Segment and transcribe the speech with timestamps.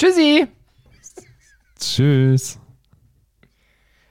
[0.00, 0.48] Tschüssi.
[1.78, 2.58] Tschüss.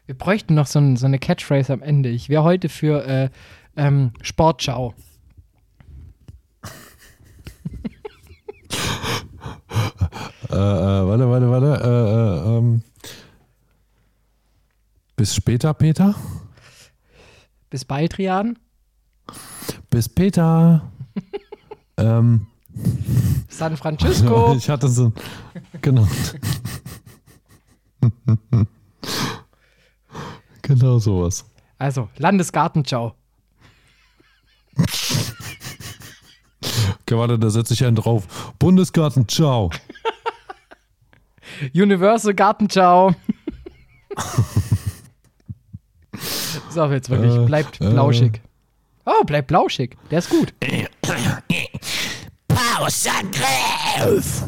[0.06, 2.10] Wir bräuchten noch so, ein, so eine Catchphrase am Ende.
[2.10, 3.30] Ich wäre heute für äh,
[3.76, 4.94] ähm, Sportschau.
[10.52, 11.84] Äh, äh, warte, warte, warte.
[11.84, 12.82] Äh, äh, ähm.
[15.16, 16.16] Bis später, Peter.
[17.70, 18.58] Bis bald, Rian.
[19.92, 20.92] Bis Peter.
[21.98, 22.48] ähm.
[23.50, 24.54] San Francisco.
[24.58, 25.12] Ich hatte so.
[25.82, 26.08] Genau.
[30.62, 31.46] genau sowas.
[31.78, 33.16] Also, Landesgartenschau.
[37.02, 38.54] Okay, warte, da setze ich einen drauf.
[38.60, 39.72] Bundesgarten, ciao.
[41.74, 43.16] Universal Gartenschau.
[46.70, 47.34] so, jetzt wirklich.
[47.34, 47.90] Äh, Bleibt äh.
[47.90, 48.42] blauschig.
[49.06, 49.98] Oh, bleibt blauschig.
[50.12, 50.54] Der ist gut.
[52.90, 54.46] Pausenangriff!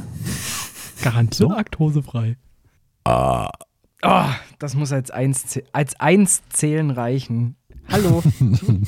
[1.04, 2.38] Garantiert laktosefrei.
[3.06, 3.46] Oh,
[4.58, 7.56] das muss als eins, als eins zählen reichen.
[7.88, 8.24] Hallo.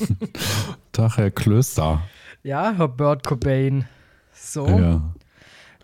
[0.92, 2.02] Tag, Herr Klöster.
[2.42, 3.84] ja, Herr Bird Cobain.
[4.32, 5.14] So, Ja.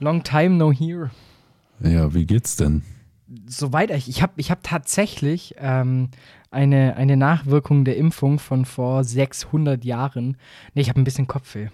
[0.00, 1.10] long time no here.
[1.78, 2.82] ja, wie geht's denn?
[3.46, 6.08] Soweit ich, ich habe ich hab tatsächlich ähm,
[6.50, 10.36] eine, eine Nachwirkung der Impfung von vor 600 Jahren.
[10.74, 11.68] Nee, ich habe ein bisschen Kopfweh.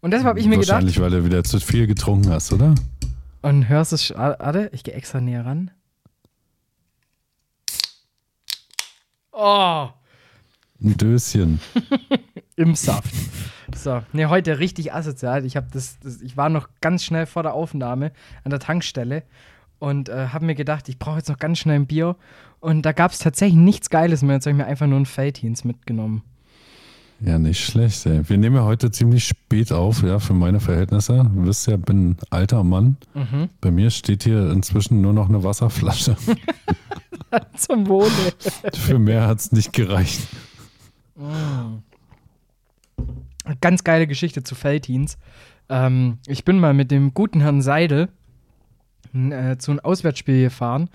[0.00, 2.74] Und deshalb habe ich mir gedacht, Wahrscheinlich, weil du wieder zu viel getrunken hast, oder?
[3.42, 5.70] und hörst es, sch- warte, ich gehe extra näher ran.
[9.32, 9.88] Oh,
[10.82, 11.60] Ein Döschen.
[12.56, 13.12] im Saft.
[13.74, 15.44] So, ne, heute richtig asozial.
[15.44, 18.12] Ich habe das, das, ich war noch ganz schnell vor der Aufnahme
[18.44, 19.22] an der Tankstelle
[19.78, 22.16] und äh, habe mir gedacht, ich brauche jetzt noch ganz schnell ein Bier.
[22.60, 24.36] Und da gab es tatsächlich nichts Geiles mehr.
[24.36, 26.22] Jetzt habe ich mir einfach nur ein Feldhins mitgenommen.
[27.20, 28.28] Ja, nicht schlecht, ey.
[28.28, 31.30] Wir nehmen ja heute ziemlich spät auf, ja, für meine Verhältnisse.
[31.34, 32.98] Du wisst ja, bin ein alter Mann.
[33.14, 33.48] Mhm.
[33.60, 36.16] Bei mir steht hier inzwischen nur noch eine Wasserflasche.
[37.56, 38.10] Zum Wohle.
[38.74, 40.20] für mehr hat's nicht gereicht.
[43.60, 45.16] Ganz geile Geschichte zu Feldhins.
[45.68, 48.08] Ähm, ich bin mal mit dem guten Herrn Seidel
[49.14, 50.90] äh, zu einem Auswärtsspiel gefahren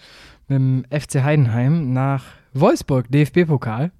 [0.47, 3.91] mit dem FC Heidenheim nach Wolfsburg, DFB-Pokal.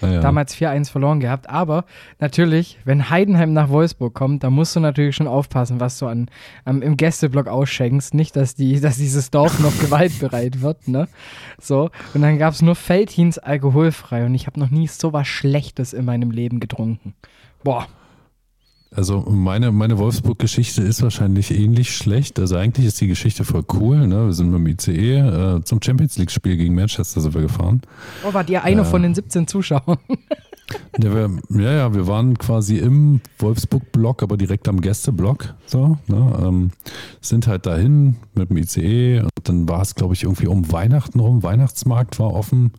[0.00, 0.20] Naja.
[0.20, 1.48] Damals 4-1 verloren gehabt.
[1.48, 1.84] Aber
[2.18, 6.28] natürlich, wenn Heidenheim nach Wolfsburg kommt, da musst du natürlich schon aufpassen, was du an,
[6.64, 8.14] am, im Gästeblock ausschenkst.
[8.14, 10.88] Nicht, dass, die, dass dieses Dorf noch gewaltbereit wird.
[10.88, 11.08] Ne?
[11.60, 11.90] So.
[12.14, 14.24] Und dann gab es nur Feldhins alkoholfrei.
[14.24, 17.14] Und ich habe noch nie so was Schlechtes in meinem Leben getrunken.
[17.64, 17.86] Boah.
[18.94, 22.38] Also meine, meine Wolfsburg-Geschichte ist wahrscheinlich ähnlich schlecht.
[22.38, 24.06] Also eigentlich ist die Geschichte voll cool.
[24.06, 24.26] Ne?
[24.26, 27.82] Wir sind mit dem ICE äh, zum Champions League-Spiel gegen Manchester sind wir gefahren.
[28.24, 29.98] Oh, wart ihr einer von den 17 Zuschauern?
[30.98, 35.54] Ja, wir, ja, ja, wir waren quasi im Wolfsburg-Block, aber direkt am Gästeblock.
[35.66, 36.70] So, ne, ähm,
[37.20, 41.20] sind halt dahin mit dem ICE und dann war es, glaube ich, irgendwie um Weihnachten
[41.20, 41.42] rum.
[41.42, 42.72] Weihnachtsmarkt war offen.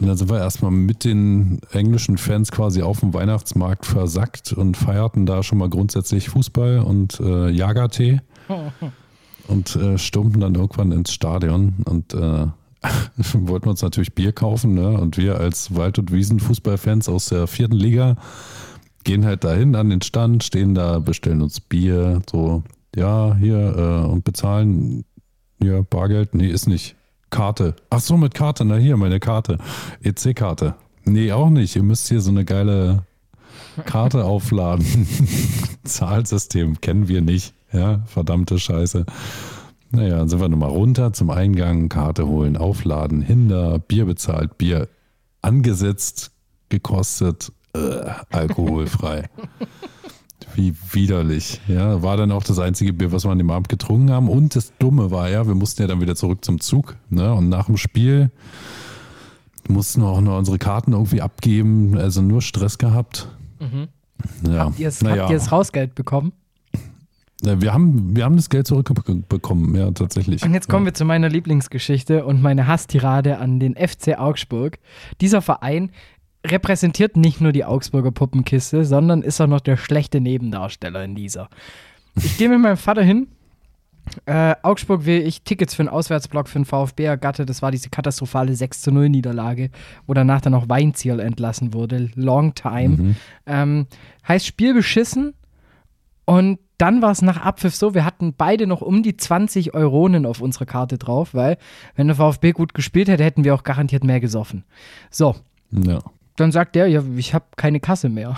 [0.00, 4.76] Und dann sind wir erstmal mit den englischen Fans quasi auf dem Weihnachtsmarkt versackt und
[4.76, 8.20] feierten da schon mal grundsätzlich Fußball und äh, Jagertee
[9.48, 12.46] und äh, stürmten dann irgendwann ins Stadion und äh,
[13.32, 14.74] wollten uns natürlich Bier kaufen.
[14.74, 14.88] Ne?
[14.88, 18.16] Und wir als Wald- und Wiesen-Fußballfans aus der vierten Liga
[19.04, 22.62] gehen halt dahin an den Stand, stehen da, bestellen uns Bier, so,
[22.96, 25.04] ja, hier äh, und bezahlen
[25.62, 26.34] ja, Bargeld.
[26.34, 26.96] Nee, ist nicht.
[27.30, 27.74] Karte.
[27.90, 28.64] Ach so, mit Karte.
[28.64, 29.58] Na hier, meine Karte.
[30.02, 30.74] EC-Karte.
[31.04, 31.76] Nee, auch nicht.
[31.76, 33.04] Ihr müsst hier so eine geile
[33.84, 35.06] Karte aufladen.
[35.84, 37.54] Zahlsystem kennen wir nicht.
[37.72, 39.04] Ja, verdammte Scheiße.
[39.94, 44.88] Naja, dann sind wir nochmal runter zum Eingang, Karte holen, aufladen, hinter, Bier bezahlt, Bier
[45.40, 46.32] angesetzt,
[46.68, 49.28] gekostet, äh, alkoholfrei.
[50.54, 51.60] Wie widerlich.
[51.68, 54.28] Ja, war dann auch das einzige Bier, was wir an dem Abend getrunken haben.
[54.28, 56.96] Und das Dumme war ja, wir mussten ja dann wieder zurück zum Zug.
[57.08, 57.32] Ne?
[57.32, 58.30] Und nach dem Spiel
[59.68, 61.98] mussten wir auch noch unsere Karten irgendwie abgeben.
[61.98, 63.28] Also nur Stress gehabt.
[64.46, 64.66] Ja.
[64.66, 65.22] Habt ihr es naja.
[65.22, 66.32] habt ihr das Hausgeld bekommen?
[67.44, 70.42] Ja, wir, haben, wir haben das Geld zurückbekommen, ja, tatsächlich.
[70.42, 74.78] Und jetzt kommen wir zu meiner Lieblingsgeschichte und meine Hasstirade an den FC Augsburg.
[75.20, 75.90] Dieser Verein
[76.46, 81.48] repräsentiert nicht nur die Augsburger Puppenkiste, sondern ist auch noch der schlechte Nebendarsteller in dieser.
[82.16, 83.28] Ich gehe mit meinem Vater hin.
[84.26, 87.46] Äh, Augsburg will ich Tickets für einen Auswärtsblock für den VfB ergatte.
[87.46, 89.70] Das war diese katastrophale 6 zu 0 Niederlage,
[90.06, 92.10] wo danach dann auch Weinziel entlassen wurde.
[92.14, 93.16] Long time.
[93.46, 93.86] Ähm,
[94.28, 95.34] heißt Spiel beschissen.
[96.26, 100.26] Und dann war es nach Abpfiff so, wir hatten beide noch um die 20 Euronen
[100.26, 101.56] auf unserer Karte drauf, weil
[101.96, 104.64] wenn der VfB gut gespielt hätte, hätten wir auch garantiert mehr gesoffen.
[105.10, 105.34] So,
[105.70, 106.00] Ja.
[106.36, 108.36] dann sagt der, ja, ich habe keine Kasse mehr.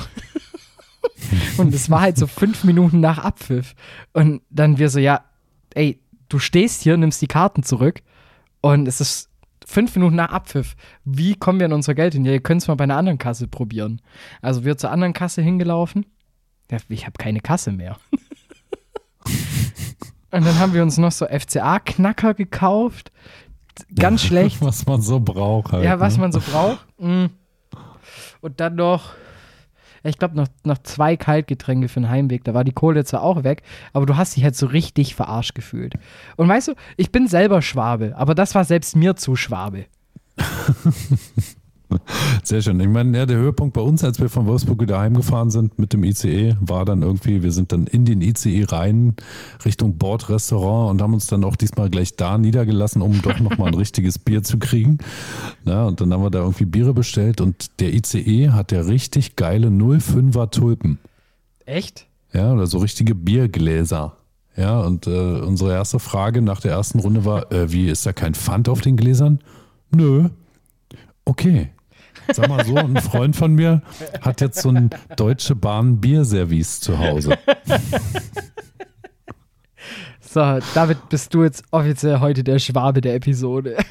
[1.59, 3.75] Und es war halt so fünf Minuten nach Abpfiff.
[4.13, 5.25] Und dann wir so, ja,
[5.75, 8.03] ey, du stehst hier, nimmst die Karten zurück
[8.61, 9.29] und es ist
[9.67, 10.77] fünf Minuten nach Abpfiff.
[11.05, 12.25] Wie kommen wir an unser Geld hin?
[12.25, 14.01] Ja, ihr könnt es mal bei einer anderen Kasse probieren.
[14.41, 16.07] Also wir zur anderen Kasse hingelaufen.
[16.71, 17.97] Ja, ich habe keine Kasse mehr.
[20.31, 23.13] und dann haben wir uns noch so FCA-Knacker gekauft.
[23.95, 24.63] Ganz schlecht.
[24.63, 25.85] Was man so braucht halt.
[25.85, 26.23] Ja, was ne?
[26.23, 26.87] man so braucht.
[26.99, 27.27] Mm.
[28.41, 29.15] Und dann noch,
[30.03, 32.45] ich glaube, noch, noch zwei Kaltgetränke für den Heimweg.
[32.45, 33.63] Da war die Kohle zwar auch weg,
[33.93, 35.95] aber du hast dich halt so richtig verarscht gefühlt.
[36.37, 39.87] Und weißt du, ich bin selber Schwabe, aber das war selbst mir zu Schwabe.
[42.43, 42.79] Sehr schön.
[42.81, 45.93] Ich meine, ja, der Höhepunkt bei uns, als wir von Wolfsburg wieder heimgefahren sind mit
[45.93, 49.15] dem ICE, war dann irgendwie, wir sind dann in den ICE rein
[49.65, 53.75] Richtung Bordrestaurant und haben uns dann auch diesmal gleich da niedergelassen, um doch nochmal ein
[53.75, 54.99] richtiges Bier zu kriegen.
[55.65, 59.37] Ja, und dann haben wir da irgendwie Biere bestellt und der ICE hat ja richtig
[59.37, 60.99] geile 05er Tulpen.
[61.65, 62.07] Echt?
[62.33, 64.17] Ja, oder so richtige Biergläser.
[64.57, 68.13] Ja, und äh, unsere erste Frage nach der ersten Runde war, äh, wie, ist da
[68.13, 69.41] kein Pfand auf den Gläsern?
[69.95, 70.31] Nö.
[71.25, 71.71] Okay.
[72.33, 73.83] Sag mal so, ein Freund von mir
[74.21, 77.37] hat jetzt so ein Deutsche Bahn Bierservice zu Hause.
[80.21, 83.77] So, David, bist du jetzt offiziell heute der Schwabe der Episode.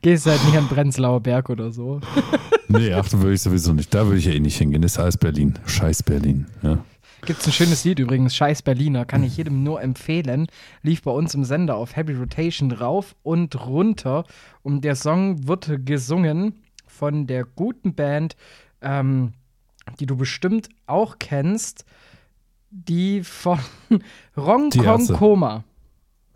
[0.00, 2.00] Gehst halt nicht an Prenzlauer Berg oder so.
[2.68, 3.92] Nee, ach, da würde ich sowieso nicht.
[3.92, 4.80] Da würde ich ja eh nicht hingehen.
[4.80, 5.54] Das ist alles Berlin.
[5.66, 6.46] Scheiß Berlin.
[6.62, 6.78] Ja.
[7.26, 10.46] Gibt's ein schönes Lied übrigens, Scheiß Berliner, kann ich jedem nur empfehlen.
[10.82, 14.24] Lief bei uns im Sender auf Heavy Rotation rauf und runter.
[14.62, 16.54] Und der Song wird gesungen
[16.86, 18.36] von der guten Band,
[18.80, 19.32] ähm,
[19.98, 21.84] die du bestimmt auch kennst,
[22.70, 23.58] die von
[24.36, 25.14] Ron Die Ärzte.
[25.14, 25.64] Koma.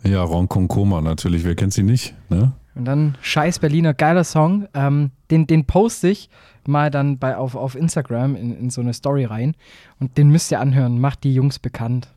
[0.04, 1.44] Ja, Ron Koma natürlich.
[1.44, 2.14] Wer kennt sie nicht?
[2.28, 2.52] Ne?
[2.74, 4.66] Und dann Scheiß Berliner, geiler Song.
[4.74, 6.30] Ähm, den, den poste ich
[6.66, 9.54] mal dann bei, auf, auf Instagram in, in so eine Story rein.
[10.00, 11.00] Und den müsst ihr anhören.
[11.00, 12.08] Macht die Jungs bekannt.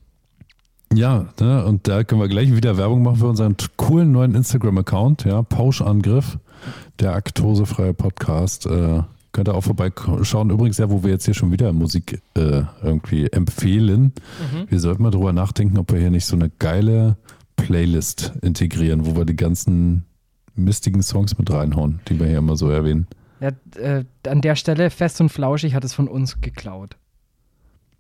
[0.94, 5.26] Ja, ne, und da können wir gleich wieder Werbung machen für unseren coolen neuen Instagram-Account,
[5.26, 6.38] ja, Pauschangriff,
[7.00, 8.66] der aktosefreie Podcast.
[8.66, 9.02] Äh,
[9.34, 10.50] könnt ihr auch vorbeischauen.
[10.52, 14.14] Übrigens, ja, wo wir jetzt hier schon wieder Musik äh, irgendwie empfehlen.
[14.70, 17.18] Wir sollten mal drüber nachdenken, ob wir hier nicht so eine geile
[17.58, 20.06] Playlist integrieren, wo wir die ganzen
[20.56, 23.08] mistigen Songs mit reinhauen, die wir hier immer so erwähnen.
[23.40, 26.98] Ja, äh, an der Stelle, fest und flauschig, hat es von uns geklaut.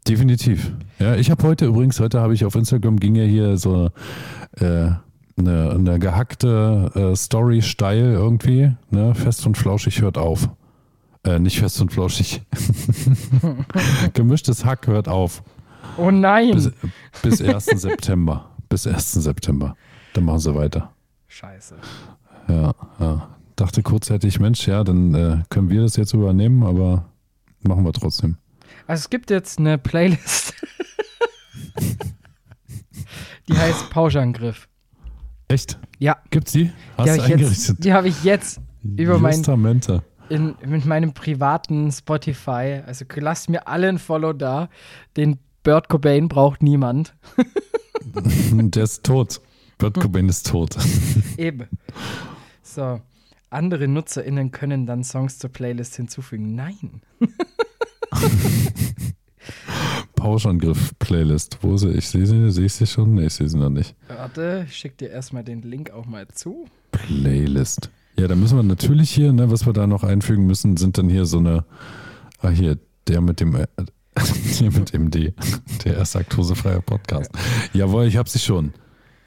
[0.07, 0.71] Definitiv.
[0.99, 3.89] Ja, ich habe heute übrigens, heute habe ich auf Instagram ging ja hier so
[4.59, 4.91] äh,
[5.37, 8.71] eine, eine gehackte äh, Story steil irgendwie.
[8.91, 9.15] Ne?
[9.15, 10.49] Fest und flauschig hört auf.
[11.23, 12.43] Äh, nicht fest und flauschig.
[14.13, 15.43] Gemischtes Hack hört auf.
[15.97, 16.51] Oh nein!
[16.51, 16.71] Bis,
[17.21, 17.65] bis 1.
[17.81, 18.51] September.
[18.69, 19.13] Bis 1.
[19.13, 19.75] September.
[20.13, 20.93] Dann machen sie weiter.
[21.27, 21.75] Scheiße.
[22.47, 23.29] Ja, ja.
[23.55, 27.05] Dachte kurzzeitig, Mensch, ja, dann äh, können wir das jetzt übernehmen, aber
[27.61, 28.37] machen wir trotzdem.
[28.87, 30.53] Also es gibt jetzt eine Playlist.
[33.47, 34.67] die heißt Pauschangriff.
[35.47, 35.79] Echt?
[35.99, 36.71] Ja, Gibt's die?
[36.97, 37.83] Hast die habe du ich, jetzt- eingerichtet?
[37.83, 39.41] die hab ich jetzt über mein,
[40.29, 42.81] in, mit meinem privaten Spotify.
[42.85, 44.69] Also lasst mir alle ein Follow da.
[45.15, 47.15] Den Bird Cobain braucht niemand.
[48.13, 49.41] Der ist tot.
[49.79, 50.75] Kurt Cobain ist tot.
[51.37, 51.67] Eben.
[52.75, 52.99] So.
[53.49, 56.55] Andere NutzerInnen können dann Songs zur Playlist hinzufügen.
[56.55, 57.01] Nein.
[60.17, 61.59] Pauschangriff-Playlist.
[61.61, 62.09] Wo sehe ich?
[62.09, 62.51] Sehe sie?
[62.51, 63.13] Sehe ich sie schon?
[63.13, 63.95] Nee, ich sehe sie noch nicht.
[64.09, 66.65] Warte, ich schick dir erstmal den Link auch mal zu.
[66.91, 67.89] Playlist.
[68.17, 71.09] Ja, da müssen wir natürlich hier, ne, was wir da noch einfügen müssen, sind dann
[71.09, 71.63] hier so eine,
[72.41, 73.67] ah hier, der mit dem, äh,
[74.43, 75.33] hier mit dem D,
[75.85, 77.31] der erste laktosefreie Podcast.
[77.71, 78.73] Jawohl, ich hab sie schon.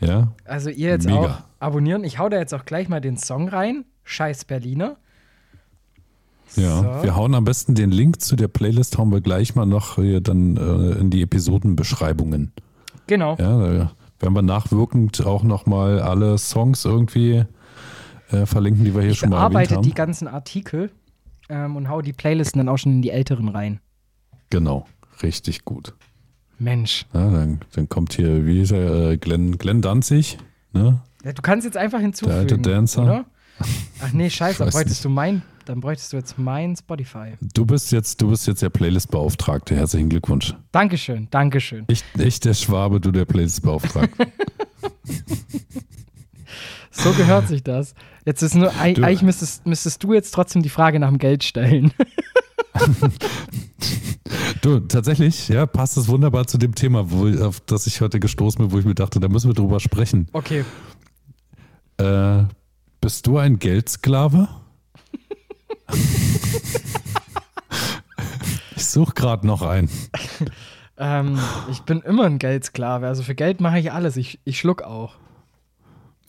[0.00, 1.18] Ja, Also ihr jetzt Mega.
[1.18, 2.04] auch abonnieren.
[2.04, 3.84] Ich hau da jetzt auch gleich mal den Song rein.
[4.04, 4.96] Scheiß Berliner.
[6.56, 6.76] ja.
[6.98, 7.02] So.
[7.02, 10.20] Wir hauen am besten den Link zu der Playlist, hauen wir gleich mal noch hier
[10.20, 12.52] dann äh, in die Episodenbeschreibungen.
[13.06, 13.36] Genau.
[13.38, 13.90] Ja, da
[14.20, 17.44] werden wir nachwirkend auch nochmal alle Songs irgendwie
[18.30, 19.82] äh, verlinken, die wir hier ich schon mal erwähnt bearbeite haben.
[19.82, 20.90] die ganzen Artikel
[21.48, 23.80] ähm, und hau die Playlisten dann auch schon in die älteren rein.
[24.50, 24.86] Genau,
[25.22, 25.94] richtig gut.
[26.58, 27.06] Mensch.
[27.14, 30.38] Ja, dann, dann kommt hier, wie ist er, äh, Glenn, Glenn Danzig,
[30.72, 31.00] ne?
[31.24, 32.30] Ja, du kannst jetzt einfach hinzufügen.
[32.32, 33.02] Der alte Dancer.
[33.02, 33.24] Oder?
[34.00, 37.32] Ach nee, scheiße, dann bräuchtest du mein, dann bräuchtest du jetzt mein Spotify.
[37.54, 39.74] Du bist jetzt, du bist jetzt der Playlist-Beauftragte.
[39.76, 40.54] Herzlichen Glückwunsch.
[40.72, 41.84] Dankeschön, Dankeschön.
[41.88, 44.26] Ich, ich der Schwabe, du der Playlist-Beauftragte.
[46.90, 47.94] So gehört sich das.
[48.24, 51.44] Jetzt ist nur, Du- eigentlich müsstest, müsstest du jetzt trotzdem die Frage nach dem Geld
[51.44, 51.92] stellen.
[54.62, 58.58] du, tatsächlich, ja, passt es wunderbar zu dem Thema, wo, auf das ich heute gestoßen
[58.64, 60.28] bin, wo ich mir dachte, da müssen wir drüber sprechen.
[60.32, 60.64] Okay.
[61.98, 62.44] Äh,
[63.00, 64.48] bist du ein Geldsklave?
[68.76, 69.88] ich suche gerade noch einen.
[70.98, 71.38] Ähm,
[71.70, 73.06] ich bin immer ein Geldsklave.
[73.06, 74.16] Also für Geld mache ich alles.
[74.16, 75.16] Ich, ich schluck auch.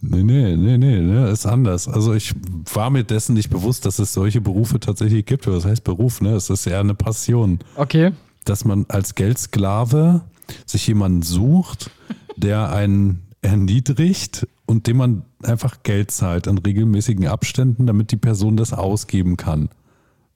[0.02, 1.88] Nee, nee, nee, nee, ne, ist anders.
[1.88, 2.34] Also ich
[2.74, 5.46] war mir dessen nicht bewusst, dass es solche Berufe tatsächlich gibt.
[5.48, 6.32] Was heißt Beruf, ne?
[6.36, 7.60] Es ist eher eine Passion.
[7.76, 8.12] Okay.
[8.46, 10.22] Dass man als Geldsklave
[10.66, 11.92] sich jemanden sucht,
[12.38, 18.58] der einen erniedrigt und dem man einfach Geld zahlt in regelmäßigen Abständen, damit die Person
[18.58, 19.70] das ausgeben kann.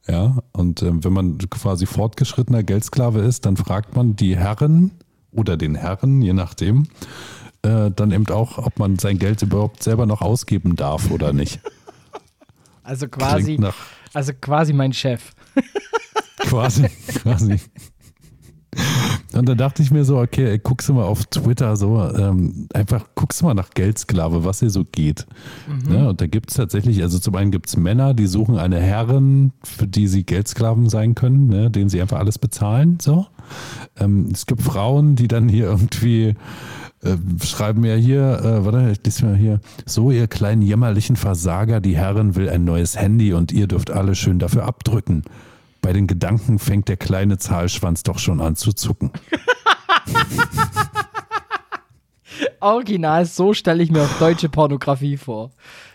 [0.08, 4.92] Ja, und äh, wenn man quasi fortgeschrittener Geldsklave ist, dann fragt man die Herren
[5.32, 6.88] oder den Herren, je nachdem,
[7.64, 11.60] äh, dann eben auch, ob man sein Geld überhaupt selber noch ausgeben darf oder nicht.
[12.86, 13.58] Also quasi,
[14.14, 15.32] also quasi mein Chef.
[16.40, 17.58] quasi, quasi.
[19.34, 22.68] Und dann dachte ich mir so, okay, ey, guckst du mal auf Twitter so, ähm,
[22.74, 25.26] einfach guckst du mal nach Geldsklave, was hier so geht.
[25.90, 28.80] Ja, und da gibt es tatsächlich, also zum einen gibt es Männer, die suchen eine
[28.80, 33.00] Herrin, für die sie Geldsklaven sein können, ne, denen sie einfach alles bezahlen.
[33.02, 33.26] So.
[33.98, 36.36] Ähm, es gibt Frauen, die dann hier irgendwie
[37.04, 41.80] äh, schreiben ja hier, äh, warte, ich lese mal hier, so ihr kleinen jämmerlichen Versager,
[41.82, 45.24] die Herrin will ein neues Handy und ihr dürft alle schön dafür abdrücken.
[45.82, 49.12] Bei den Gedanken fängt der kleine Zahlschwanz doch schon an zu zucken.
[52.62, 55.52] Original, so stelle ich mir auch deutsche Pornografie vor.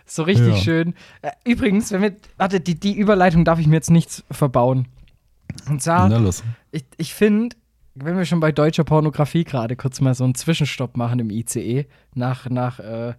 [0.07, 0.57] So richtig Ja.
[0.57, 0.95] schön.
[1.23, 4.87] Äh, übrigens, wenn wir, warte, die, die Überleitung darf ich mir jetzt nichts verbauen.
[5.69, 6.43] Und zwar, Na los.
[6.71, 7.57] ich, ich finde,
[8.03, 11.87] wenn wir schon bei deutscher Pornografie gerade kurz mal so einen Zwischenstopp machen im ICE
[12.15, 13.15] nach, nach äh,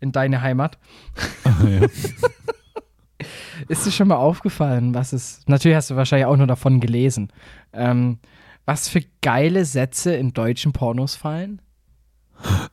[0.00, 0.78] in deine Heimat,
[1.68, 1.86] ja.
[3.68, 7.28] ist dir schon mal aufgefallen, was es, natürlich hast du wahrscheinlich auch nur davon gelesen,
[7.72, 8.18] ähm,
[8.64, 11.60] was für geile Sätze in deutschen Pornos fallen?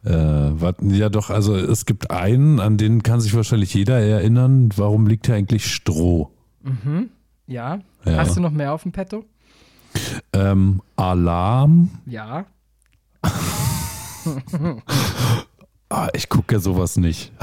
[0.03, 4.69] Äh, wat, ja, doch, also es gibt einen, an den kann sich wahrscheinlich jeder erinnern.
[4.75, 6.31] Warum liegt hier eigentlich Stroh?
[7.47, 7.79] Ja.
[8.05, 8.17] Ja.
[8.17, 9.25] Hast du noch mehr auf dem Petto?
[10.33, 11.89] Ähm, Alarm.
[12.05, 12.45] Ja.
[15.87, 17.31] Ah, ich gucke ja sowas nicht.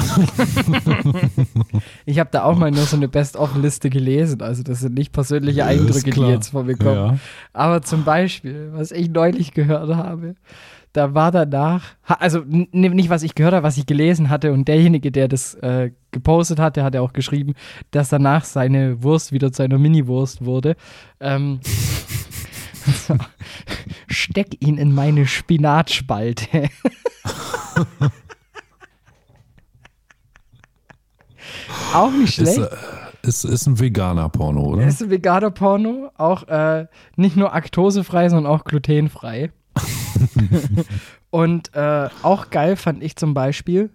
[2.04, 4.42] Ich habe da auch mal nur so eine Best-of-Liste gelesen.
[4.42, 6.94] Also das sind nicht persönliche Eindrücke, die jetzt von mir kommen.
[6.94, 7.18] Ja.
[7.52, 10.34] Aber zum Beispiel, was ich neulich gehört habe,
[10.92, 15.12] da war danach, also nicht was ich gehört habe, was ich gelesen hatte und derjenige,
[15.12, 17.54] der das äh, gepostet hat, der hat ja auch geschrieben,
[17.92, 20.76] dass danach seine Wurst wieder zu einer Mini-Wurst wurde.
[21.20, 21.60] Ähm.
[24.08, 26.68] Steck ihn in meine Spinatspalte.
[31.94, 32.72] auch nicht Ist, schlecht.
[32.72, 34.86] äh, ist, ist ein veganer Porno, oder?
[34.86, 36.86] ist ein veganer Porno, auch äh,
[37.16, 39.52] nicht nur laktosefrei, sondern auch glutenfrei.
[41.30, 43.90] Und äh, auch geil fand ich zum Beispiel,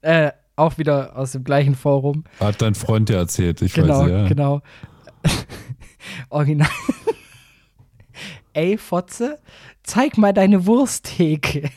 [0.00, 4.10] äh, auch wieder aus dem gleichen Forum, Hat dein Freund dir erzählt, ich genau, weiß
[4.10, 4.26] ja.
[4.26, 4.60] genau.
[6.30, 6.68] Original.
[8.52, 9.38] Ey, Fotze,
[9.82, 11.70] zeig mal deine Wursttheke.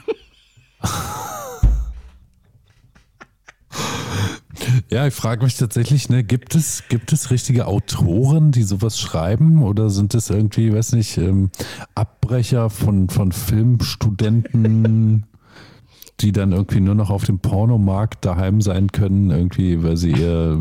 [4.89, 9.63] Ja, ich frage mich tatsächlich, ne, gibt es, gibt es richtige Autoren, die sowas schreiben?
[9.63, 11.49] Oder sind es irgendwie, weiß nicht, ähm,
[11.95, 15.25] Abbrecher von, von Filmstudenten,
[16.19, 20.59] die dann irgendwie nur noch auf dem Pornomarkt daheim sein können, irgendwie, weil sie ihr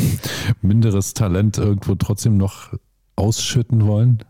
[0.62, 2.72] minderes Talent irgendwo trotzdem noch
[3.16, 4.24] ausschütten wollen?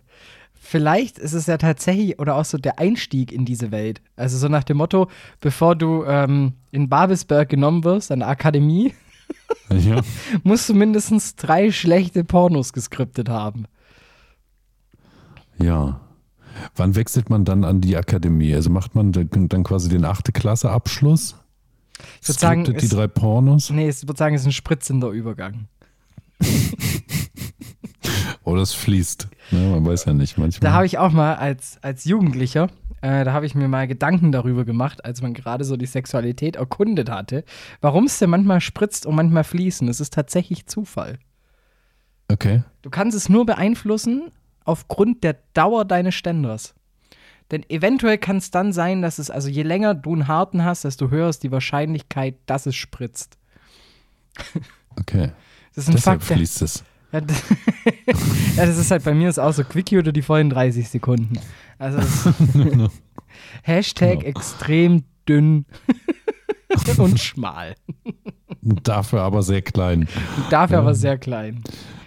[0.65, 4.01] Vielleicht ist es ja tatsächlich oder auch so der Einstieg in diese Welt.
[4.15, 5.09] Also so nach dem Motto,
[5.41, 8.95] bevor du ähm, in Babelsberg genommen wirst, an der Akademie,
[9.71, 10.01] Ja.
[10.45, 13.65] musst du mindestens drei schlechte Pornos geskriptet haben.
[15.59, 16.01] ja.
[16.77, 18.55] Wann wechselt man dann an die Akademie?
[18.55, 21.35] Also macht man dann quasi den achte Klasse Abschluss?
[22.21, 23.71] Ich würd sagen, die es- drei Pornos?
[23.71, 25.67] Nee, ich würde sagen, es ist ein spritzender Übergang.
[28.45, 29.29] Oder es fließt.
[29.51, 30.39] Ne, man weiß ja nicht.
[30.39, 30.71] Manchmal.
[30.71, 32.69] Da habe ich auch mal als, als Jugendlicher,
[33.01, 36.57] äh, da habe ich mir mal Gedanken darüber gemacht, als man gerade so die Sexualität
[36.57, 37.45] erkundet hatte,
[37.81, 39.89] warum es denn manchmal spritzt und manchmal fließen.
[39.89, 41.19] Es ist tatsächlich Zufall.
[42.31, 42.63] okay.
[42.83, 44.31] Du kannst es nur beeinflussen
[44.65, 46.75] aufgrund der Dauer deines Ständers.
[47.51, 50.85] Denn eventuell kann es dann sein, dass es, also je länger du einen harten hast,
[50.85, 53.37] desto höher ist die Wahrscheinlichkeit, dass es spritzt.
[54.99, 55.33] Okay.
[55.75, 56.37] Das ist ein Deshalb Fakt.
[56.37, 56.85] Fließt es.
[57.13, 57.43] ja, das-
[58.57, 61.39] ja, ist halt bei mir ist auch so Quickie oder die vollen 30 Sekunden.
[61.79, 61.99] Also
[63.63, 64.29] Hashtag Genau.
[64.31, 65.67] extrem dünn
[66.99, 67.75] und schmal.
[68.63, 70.09] Dafür aber sehr klein.
[70.51, 71.63] Dafür aber sehr klein.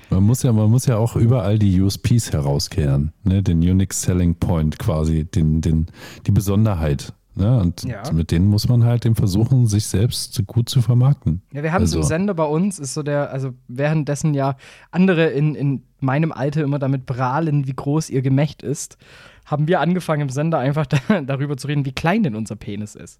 [0.10, 3.12] Man muss ja, man muss ja auch überall die USPs herauskehren.
[3.24, 3.42] Ne?
[3.44, 5.88] Den Unique Selling Point quasi, den, den,
[6.26, 7.14] die Besonderheit.
[7.38, 7.60] Ne?
[7.60, 8.02] Und Ja.
[8.14, 11.42] mit denen muss man halt eben versuchen, sich selbst gut zu vermarkten.
[11.52, 14.56] Ja, wir haben so einen Also- Sender bei uns, ist so der, also währenddessen ja
[14.92, 18.98] andere in, in meinem Alter immer damit prahlen, wie groß ihr Gemächt ist,
[19.46, 22.96] haben wir angefangen im Sender einfach da, darüber zu reden, wie klein denn unser Penis
[22.96, 23.20] ist.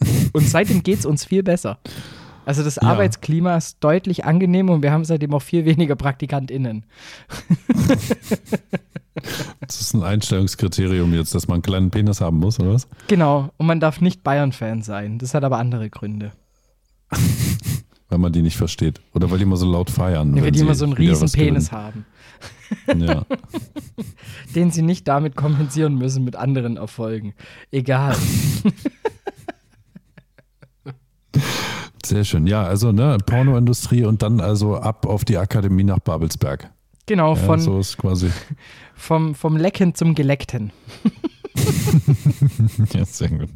[0.32, 1.78] Und seitdem geht es uns viel besser.
[2.46, 2.82] Also das Ja.
[2.82, 6.86] Arbeitsklima ist deutlich angenehmer und wir haben seitdem auch viel weniger PraktikantInnen.
[9.60, 12.86] Das ist ein Einstellungskriterium jetzt, dass man einen kleinen Penis haben muss, oder was?
[13.08, 15.18] Genau, und man darf nicht Bayern-Fan sein.
[15.18, 16.32] Das hat aber andere Gründe.
[18.10, 19.00] Weil man die nicht versteht.
[19.14, 20.34] Oder weil die immer so laut feiern.
[20.36, 22.04] Weil wenn die immer so einen riesen Penis haben.
[22.96, 23.24] Ja.
[24.54, 27.32] den sie nicht damit kompensieren müssen mit anderen Erfolgen.
[27.70, 28.16] Egal.
[32.08, 32.46] Sehr schön.
[32.46, 36.70] Ja, also ne, Pornoindustrie und dann also ab auf die Akademie nach Babelsberg.
[37.06, 38.30] Genau, Ja, von, so ist quasi.
[38.94, 40.72] vom, vom Lecken zum Geleckten.
[42.92, 43.48] Ja, sehr gut.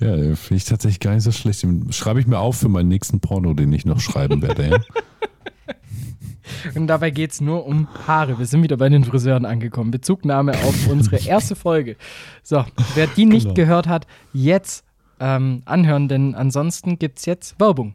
[0.00, 1.64] Ja, finde ich tatsächlich gar nicht so schlecht.
[1.90, 4.68] Schreibe ich mir auf für meinen nächsten Porno, den ich noch schreiben werde.
[4.70, 4.78] Ja?
[6.74, 8.38] Und dabei geht es nur um Haare.
[8.38, 9.90] Wir sind wieder bei den Friseuren angekommen.
[9.90, 11.96] Bezugnahme auf unsere erste Folge.
[12.42, 12.64] So,
[12.94, 13.54] wer die nicht Genau.
[13.54, 14.84] gehört hat, jetzt
[15.20, 17.94] ähm, anhören, denn ansonsten gibt es jetzt Werbung.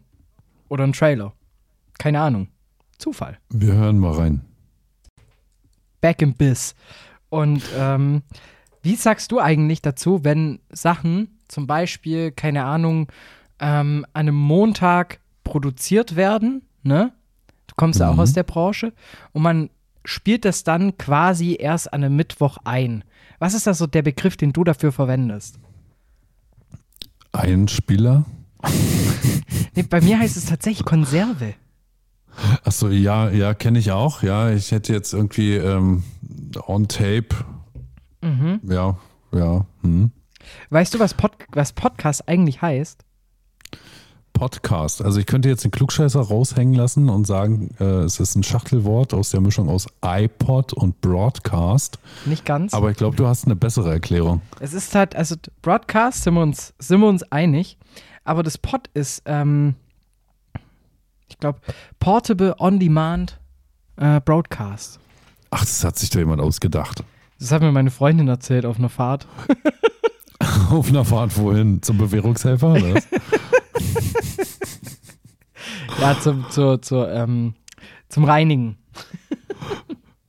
[0.69, 1.33] Oder einen Trailer.
[1.99, 2.47] Keine Ahnung.
[2.97, 3.37] Zufall.
[3.49, 4.41] Wir hören mal rein.
[6.01, 6.75] Back in Biss.
[7.29, 8.23] Und ähm,
[8.81, 13.07] wie sagst du eigentlich dazu, wenn Sachen zum Beispiel, keine Ahnung,
[13.59, 17.13] ähm, an einem Montag produziert werden, ne?
[17.67, 18.19] Du kommst ja auch Mhm.
[18.19, 18.93] aus der Branche
[19.31, 19.69] und man
[20.05, 23.03] spielt das dann quasi erst an einem Mittwoch ein.
[23.39, 25.59] Was ist da so der Begriff, den du dafür verwendest?
[27.33, 28.25] Ein Spieler.
[29.75, 31.55] Nee, bei mir heißt es tatsächlich Konserve.
[32.63, 34.23] Achso, ja, ja, kenne ich auch.
[34.23, 36.03] Ja, ich hätte jetzt irgendwie ähm,
[36.67, 37.29] on tape.
[38.21, 38.61] Mhm.
[38.63, 38.97] Ja,
[39.31, 39.65] ja.
[39.81, 40.11] Hm.
[40.69, 43.02] Weißt du, was, Pod was Podcast eigentlich heißt?
[44.43, 45.01] Podcast.
[45.01, 49.13] Also ich könnte jetzt den Klugscheißer raushängen lassen und sagen, äh, es ist ein Schachtelwort
[49.13, 51.97] aus der Mischung aus iPod und Broadcast.
[52.25, 52.73] Nicht ganz.
[52.73, 54.41] Aber ich glaube, du hast eine bessere Erklärung.
[54.59, 57.77] Es ist halt, also Broadcast sind wir uns, sind wir uns einig,
[58.25, 59.75] aber das Pod ist, ähm,
[61.29, 61.61] ich glaube,
[62.01, 63.39] Portable On-Demand
[63.95, 64.99] äh, Broadcast.
[65.51, 67.01] Ach, das hat sich doch jemand ausgedacht.
[67.39, 69.25] Das hat mir meine Freundin erzählt auf einer Fahrt.
[70.69, 71.81] Auf einer Fahrt wohin?
[71.81, 72.73] Zum Bewährungshelfer?
[72.73, 73.01] Oder?
[76.03, 77.53] Ja, zum, zur, zur, ähm,
[78.09, 78.77] zum Reinigen.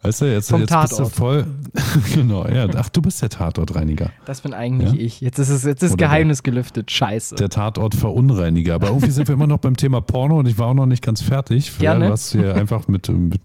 [0.05, 1.47] Weißt du, jetzt, Vom jetzt bist du voll.
[2.15, 2.67] genau, ja.
[2.77, 4.11] Ach, du bist der Tatortreiniger.
[4.27, 4.99] Das bin eigentlich Ja?
[5.01, 5.21] ich.
[5.23, 6.91] Jetzt ist es jetzt ist Oder Geheimnis gelüftet.
[6.91, 7.37] Scheiße.
[7.37, 8.75] Der Tatortverunreiniger.
[8.75, 11.03] Aber irgendwie sind wir immer noch beim Thema Porno und ich war auch noch nicht
[11.03, 11.79] ganz fertig.
[11.79, 12.11] Gerne.
[12.11, 13.41] Was hier einfach mit, mit,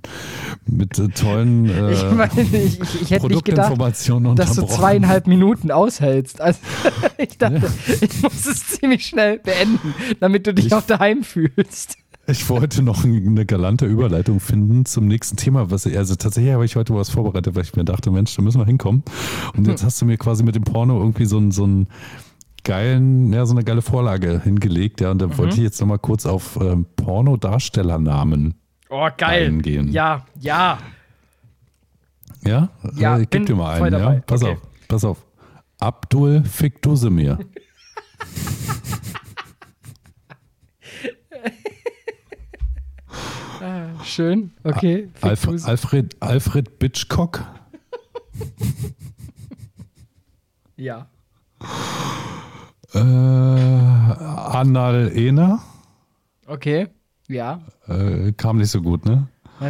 [0.65, 4.65] mit äh, tollen äh, ich meine, ich, ich, ich hätte nicht gedacht, Produktinformationen dass du
[4.65, 6.41] zweieinhalb Minuten aushältst.
[6.41, 6.59] Also,
[7.17, 11.95] ich dachte, ich muss es ziemlich schnell beenden, damit du dich Ich- auch daheim fühlst.
[12.29, 15.71] Ich wollte noch eine galante Überleitung finden zum nächsten Thema.
[15.71, 18.59] Was, also tatsächlich habe ich heute was vorbereitet, weil ich mir dachte, Mensch, da müssen
[18.59, 19.03] wir hinkommen.
[19.55, 19.71] Und Hm.
[19.71, 21.87] jetzt hast du mir quasi mit dem Porno irgendwie so einen, so einen
[22.63, 25.01] geilen, ja, so eine geile Vorlage hingelegt.
[25.01, 25.37] Ja, und da Mhm.
[25.37, 28.53] wollte ich jetzt nochmal kurz auf ähm, Pornodarstellernamen
[28.89, 29.47] Oh, geil.
[29.47, 29.91] eingehen.
[29.91, 30.77] Ja, ja.
[32.43, 32.69] Ja?
[32.95, 34.21] Ja, äh, ich bin geb dir mal einen, ja?
[34.25, 34.53] Pass Okay.
[34.53, 35.17] auf, pass auf.
[35.79, 37.39] Abdul Fikdusemir.
[43.61, 44.51] Ah, schön.
[44.63, 45.09] Okay.
[45.21, 45.65] Alf Fick du's.
[45.65, 47.43] Alfred, Alfred Bitchcock.
[50.77, 51.07] ja.
[52.93, 55.61] Äh, Annal Ehner.
[56.47, 56.87] Okay.
[57.27, 57.61] Ja.
[57.87, 59.27] Äh, kam nicht so gut, ne?
[59.59, 59.67] Ja,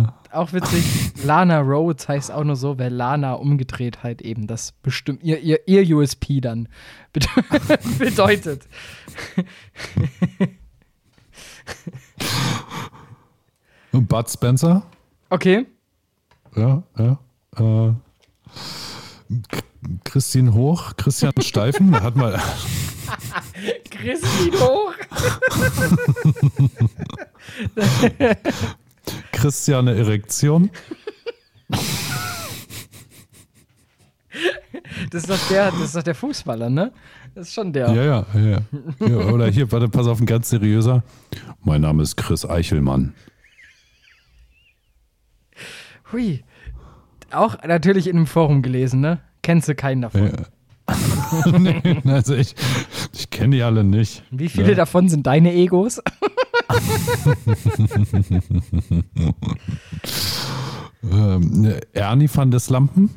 [0.00, 0.84] Äh, Auch witzig.
[1.24, 5.66] Lana Rhodes heißt auch nur so, weil Lana umgedreht halt eben das bestimmt ihr, ihr,
[5.66, 6.68] ihr USP dann
[7.12, 7.26] bede-
[7.98, 8.68] bedeutet.
[13.98, 14.82] und Bud Spencer.
[15.28, 15.66] Okay.
[16.56, 17.18] Ja, ja.
[17.56, 17.92] Äh,
[20.04, 22.40] Christine Hoch, Christian Steifen, hat mal.
[23.90, 24.94] Christine hoch.
[29.32, 30.70] Christiane Erektion.
[35.10, 36.92] Das ist doch der, das ist doch der Fußballer, ne?
[37.34, 37.90] Das ist schon der.
[37.92, 38.58] Ja, ja, ja.
[39.06, 39.16] ja.
[39.32, 41.02] Oder hier, warte, pass auf, ein ganz seriöser.
[41.64, 43.14] Mein Name ist Chris Eichelmann.
[46.12, 46.44] Hui.
[47.30, 49.20] Auch natürlich in einem Forum gelesen, ne?
[49.42, 50.32] Kennst du keinen davon?
[50.32, 50.46] Ja.
[51.58, 52.54] nee, also ich,
[53.12, 54.22] ich kenne die alle nicht.
[54.30, 54.74] Wie viele Ja.
[54.76, 56.00] davon sind deine Egos?
[61.02, 63.10] Ähm, ne, Ernie van des Lampen.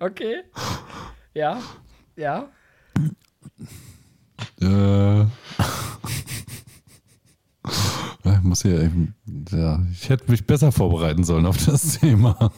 [0.00, 0.42] Okay.
[1.34, 1.58] Ja.
[2.16, 2.48] Ja.
[4.60, 5.26] Äh,
[8.34, 8.90] äh, muss hier,
[9.50, 12.52] ja, ich hätte mich besser vorbereiten sollen auf das Thema.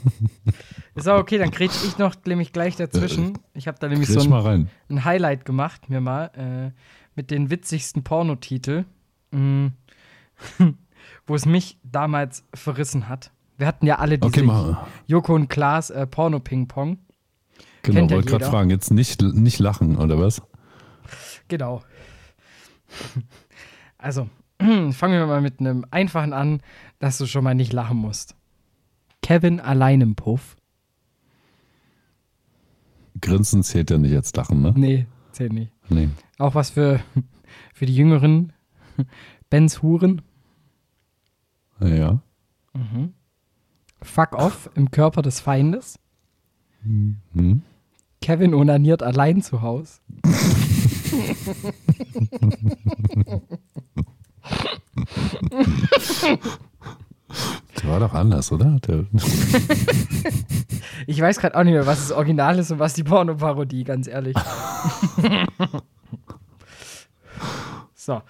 [0.95, 3.39] Ist auch okay, dann kriege ich noch nämlich gleich dazwischen.
[3.53, 6.73] Ich habe da nämlich so ein, ein Highlight gemacht, mir mal, äh,
[7.15, 8.85] mit den witzigsten Pornotitel,
[9.31, 9.67] mm,
[11.27, 13.31] wo es mich damals verrissen hat.
[13.57, 14.77] Wir hatten ja alle diese Okay.
[15.07, 16.99] Joko und Klaas äh, Porno-Ping-Pong.
[17.83, 18.51] Genau, Kennt ja wollte gerade jeder.
[18.51, 20.43] fragen, jetzt nicht, nicht lachen, oder was?
[21.49, 21.83] Genau.
[23.99, 26.61] Also, fangen wir mal mit einem einfachen an,
[26.99, 28.35] dass du schon mal nicht lachen musst.
[29.23, 30.57] Kevin allein im Puff.
[33.21, 34.73] Grinsen zählt ja nicht als Lachen, ne?
[34.77, 35.73] Nee, zählt nicht.
[35.89, 36.09] Nee.
[36.39, 37.01] Auch was für,
[37.75, 38.53] für die Jüngeren.
[39.51, 40.23] Bens Huren.
[41.81, 42.21] Ja.
[44.03, 45.99] Fuck off im Körper des Feindes.
[46.83, 47.63] Hm?
[48.21, 50.01] Kevin onaniert allein zu Hause.
[57.83, 58.79] Der war doch anders, oder?
[58.87, 59.05] Der,
[61.07, 64.07] Ich weiß gerade auch nicht mehr, was das Original ist und was die Pornoparodie, ganz
[64.07, 64.37] ehrlich.
[67.95, 68.23] so.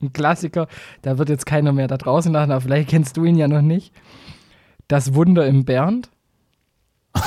[0.00, 0.68] Ein Klassiker,
[1.02, 3.62] da wird jetzt keiner mehr da draußen lachen, aber vielleicht kennst du ihn ja noch
[3.62, 3.92] nicht.
[4.88, 6.10] Das Wunder im Bernd.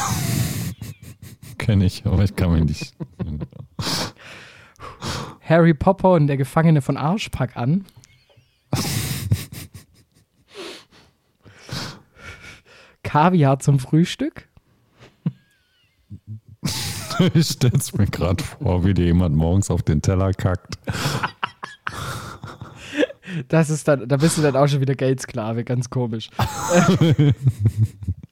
[1.58, 2.93] kenne ich, aber ich kann mich nicht.
[5.43, 7.86] Harry Potter und der Gefangene von Arschpack an.
[13.03, 14.47] Kaviar zum Frühstück.
[17.36, 20.79] Ich stell's mir gerade vor, wie dir jemand morgens auf den Teller kackt.
[23.47, 26.32] Das ist dann, da bist du dann auch schon wieder Geldsklave, ganz komisch.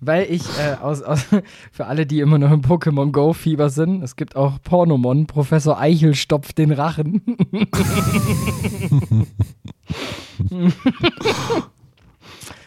[0.00, 1.26] Weil ich äh, aus, aus,
[1.72, 6.14] für alle, die immer noch im Pokémon Go-Fieber sind, es gibt auch Pornomon, Professor Eichel
[6.14, 7.22] stopft den Rachen.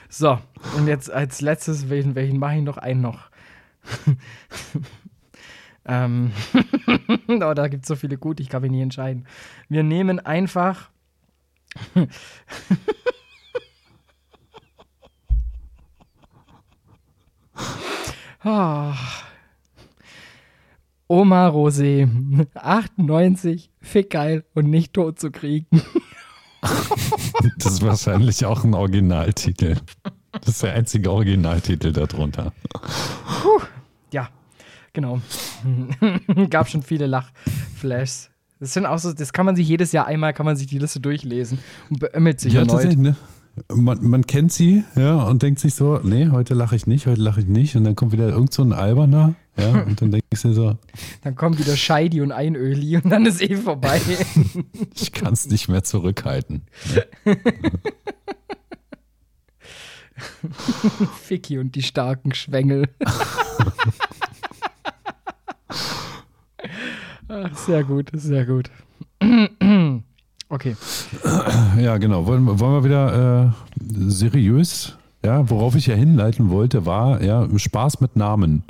[0.09, 0.39] so,
[0.77, 2.77] und jetzt als letztes, welchen, welchen mache ich noch?
[2.77, 3.29] Einen noch.
[5.85, 6.31] ähm,
[7.27, 9.25] oh, da gibt es so viele gut, ich kann mich nicht entscheiden.
[9.69, 10.89] Wir nehmen einfach.
[18.41, 18.95] Ah.
[21.07, 22.07] Oma Rosé,
[22.53, 25.67] 98, fick geil und nicht tot zu kriegen.
[27.59, 29.75] Das ist wahrscheinlich auch ein Originaltitel.
[30.33, 32.51] Das ist der einzige Originaltitel darunter.
[34.11, 34.27] Ja,
[34.91, 35.21] genau.
[36.49, 38.29] Gab schon viele Lachflashs.
[38.59, 40.79] Das sind auch so, das kann man sich jedes Jahr einmal, kann man sich die
[40.79, 42.97] Liste durchlesen und beömmelt sich Ja, erneut.
[42.97, 43.15] ne?
[43.73, 47.21] Man, man kennt sie, ja, und denkt sich so, nee, heute lache ich nicht, heute
[47.21, 47.75] lache ich nicht.
[47.75, 50.77] Und dann kommt wieder irgend so ein Alberner, ja, und dann denkst du so,
[51.23, 53.99] Dann kommt wieder Scheidi und Einöli und dann ist eh vorbei.
[54.95, 56.63] ich kann es nicht mehr zurückhalten.
[61.21, 62.89] Ficky und die starken Schwengel.
[67.27, 68.69] Ach, sehr gut, sehr gut.
[70.49, 70.75] Okay.
[71.79, 72.25] Ja, genau.
[72.25, 73.51] Wollen, wir- wollen wir wieder äh,
[74.09, 74.97] seriös?
[75.23, 78.63] Ja, worauf ich ja hinleiten wollte, war ja Spaß mit Namen.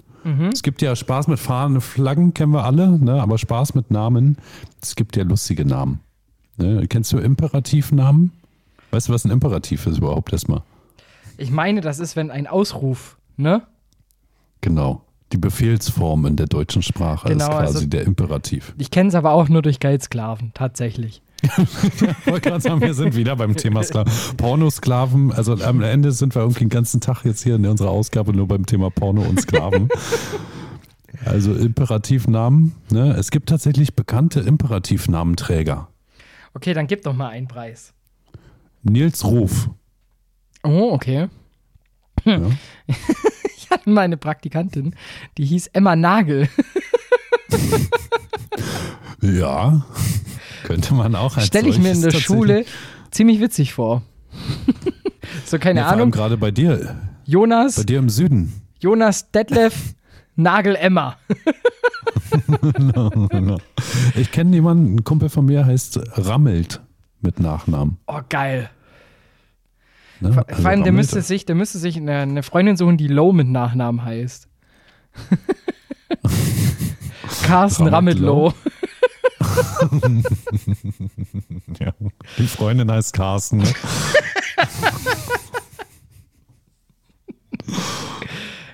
[0.51, 3.19] Es gibt ja Spaß mit Fahnen, Flaggen kennen wir alle, ne?
[3.21, 4.37] aber Spaß mit Namen,
[4.81, 6.01] es gibt ja lustige Namen.
[6.57, 6.85] Ne?
[6.87, 8.31] Kennst du Imperativnamen?
[8.91, 10.61] Weißt du, was ein Imperativ ist überhaupt erstmal?
[11.37, 13.63] Ich meine, das ist, wenn ein Ausruf, ne?
[14.61, 15.01] Genau.
[15.31, 18.73] Die Befehlsform in der deutschen Sprache Genau, ist quasi also- der Imperativ.
[18.77, 21.21] Ich kenne es aber auch nur durch Geldsklaven, tatsächlich.
[21.41, 24.11] Ich wollte gerade sagen, wir sind wieder beim Thema Sklaven.
[24.37, 28.33] Pornosklaven, also am Ende sind wir irgendwie den ganzen Tag jetzt hier in unserer Ausgabe
[28.33, 29.89] nur beim Thema Porno und Sklaven.
[31.25, 32.73] Also Imperativnamen.
[32.89, 33.13] Ne?
[33.13, 35.87] Es gibt tatsächlich bekannte Imperativnamenträger.
[36.53, 37.93] Okay, dann gib doch mal einen Preis.
[38.83, 39.69] Nils Ruf.
[40.63, 41.27] Oh, okay.
[42.25, 42.39] Ja.
[43.55, 44.95] Ich hatte mal eine Praktikantin,
[45.37, 46.49] die hieß Emma Nagel.
[49.21, 49.85] Ja,
[50.69, 52.63] könnte man auch als Stelle ich mir in der Schule
[53.11, 54.03] ziemlich witzig vor.
[55.45, 56.11] so, keine Ja, vor Ahnung.
[56.11, 58.53] gerade bei dir, Jonas, bei dir im Süden.
[58.79, 59.95] Jonas Detlef,
[60.35, 61.17] Nagel Emma.
[64.15, 66.79] Ich kenne jemanden, ein Kumpel von mir heißt Rammelt
[67.21, 67.97] mit Nachnamen.
[68.07, 68.69] Oh, geil.
[70.19, 70.33] Ne?
[70.33, 72.97] Vor Also vor allem, der Rammelt- müsste sich, der müsste sich eine, eine Freundin suchen,
[72.97, 74.47] die Low mit Nachnamen heißt.
[77.43, 78.47] Carsten Rammelt-Loh?
[78.47, 78.53] Rammetlow.
[81.79, 81.93] Ja.
[82.37, 83.59] Die Freundin heißt Carsten.
[83.59, 83.73] Ne?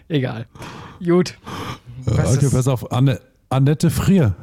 [0.07, 0.47] Egal.
[1.03, 1.37] Gut.
[2.05, 4.35] Was okay, ist- pass auf, Anne, Annette Frier.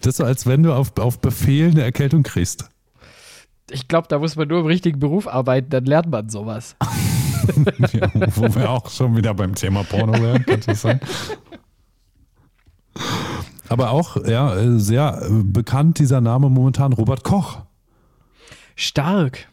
[0.00, 2.68] Das ist so, als wenn du auf, auf Befehl eine Erkältung kriegst.
[3.70, 6.76] Ich glaube, da muss man nur im richtigen Beruf arbeiten, dann lernt man sowas.
[7.92, 11.00] ja, wo wir auch schon wieder beim Thema Porno wären, könnte das sein.
[13.68, 17.58] Aber auch, ja, äh, sehr bekannt dieser Name momentan, Robert Koch.
[18.76, 19.48] Stark.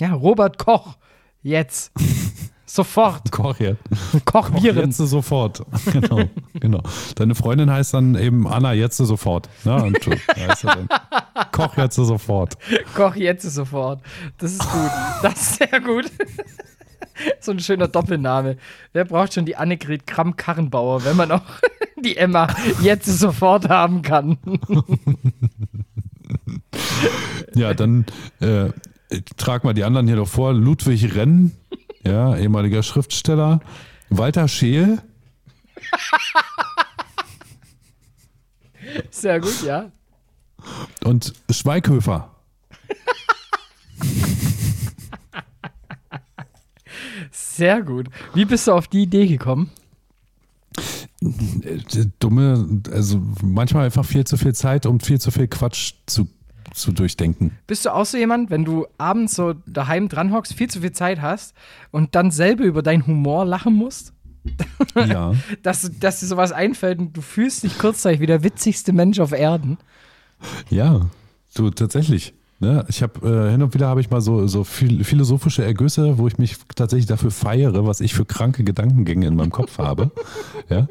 [0.00, 0.96] Ja, Robert Koch.
[1.42, 1.92] Jetzt.
[2.70, 3.32] Sofort.
[3.32, 3.80] Koch jetzt.
[4.26, 4.90] Koch Viren.
[4.90, 5.64] jetzt sofort.
[5.92, 6.20] Genau,
[6.52, 6.82] genau.
[7.14, 9.48] Deine Freundin heißt dann eben Anna jetzt sofort.
[9.64, 9.82] Ne?
[9.82, 10.86] Und heißt dann
[11.52, 12.58] Koch jetzt sofort.
[12.94, 14.02] Koch jetzt sofort.
[14.36, 14.90] Das ist gut.
[15.22, 16.12] Das ist sehr gut.
[17.40, 18.58] So ein schöner Doppelname.
[18.92, 21.42] Wer braucht schon die Annegret Kramp-Karrenbauer, wenn man auch
[22.02, 22.48] die Emma
[22.82, 24.38] jetzt sofort haben kann?
[27.54, 28.06] Ja, dann
[28.40, 28.70] äh,
[29.36, 30.52] trag mal die anderen hier noch vor.
[30.52, 31.52] Ludwig Renn,
[32.04, 33.60] ja, ehemaliger Schriftsteller.
[34.10, 35.02] Walter Scheel,
[39.10, 39.90] Sehr gut, ja.
[41.04, 42.34] und Schweighöfer.
[47.30, 48.06] Sehr gut.
[48.34, 49.70] Wie bist du auf die Idee gekommen?
[51.22, 56.28] Äh, Dumme, also manchmal einfach viel zu viel Zeit, um viel zu viel Quatsch zu,
[56.72, 57.52] zu durchdenken.
[57.66, 60.92] Bist du auch so jemand, wenn du abends so daheim dran hockst, viel zu viel
[60.92, 61.54] Zeit hast
[61.90, 64.12] und dann selber über deinen Humor lachen musst?
[64.94, 65.34] Ja.
[65.62, 69.32] Dass, dass dir sowas einfällt und du fühlst dich kurzzeitig wie der witzigste Mensch auf
[69.32, 69.76] Erden.
[70.70, 71.10] Ja,
[71.54, 72.34] du tatsächlich.
[72.60, 72.84] Ne?
[72.88, 76.26] Ich habe äh, hin und wieder habe ich mal so, so phil- philosophische Ergüsse, wo
[76.26, 80.10] ich mich tatsächlich dafür feiere, was ich für kranke Gedankengänge in meinem Kopf habe,
[80.68, 80.88] ja?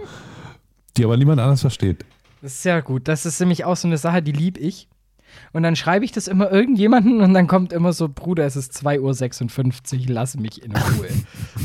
[0.95, 2.05] die aber niemand anders versteht.
[2.41, 3.07] Das ist sehr gut.
[3.07, 4.87] Das ist nämlich auch so eine Sache, die lieb ich.
[5.53, 8.73] Und dann schreibe ich das immer irgendjemanden und dann kommt immer so, Bruder, es ist
[8.73, 11.09] 2.56 Uhr, lass mich in Ruhe.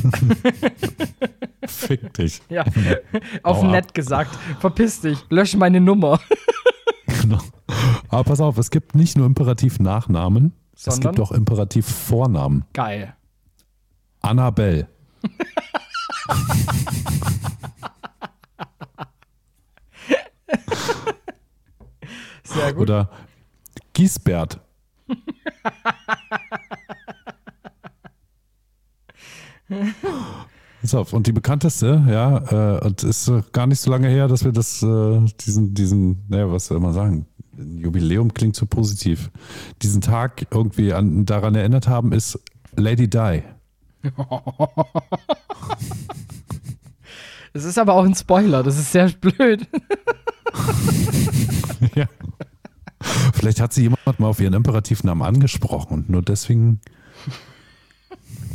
[1.67, 2.43] Fick dich.
[2.49, 2.65] ja,
[3.43, 3.71] auf Hau ab.
[3.71, 4.37] nett gesagt.
[4.61, 6.21] Verpiss dich, lösch meine Nummer.
[7.33, 7.45] Genau.
[8.09, 12.65] Aber pass auf, es gibt nicht nur Imperativ-Nachnamen, es gibt auch Imperativ-Vornamen.
[12.73, 13.15] Geil.
[14.21, 14.89] Annabelle.
[22.45, 22.83] Sehr gut.
[22.83, 23.11] Oder
[23.95, 24.61] Giesbert.
[30.83, 34.27] Pass auf, und die bekannteste, ja, äh, und ist äh, gar nicht so lange her,
[34.27, 39.31] dass wir das, äh, diesen, diesen, naja, was soll man sagen, Jubiläum klingt so positiv,
[39.81, 42.39] diesen Tag irgendwie an, daran erinnert haben, ist
[42.77, 43.43] Lady Di.
[47.55, 49.69] Das ist aber auch ein Spoiler, das ist sehr blöd.
[51.95, 52.07] ja.
[53.35, 56.81] Vielleicht hat sie jemand mal auf ihren Imperativnamen angesprochen und nur deswegen.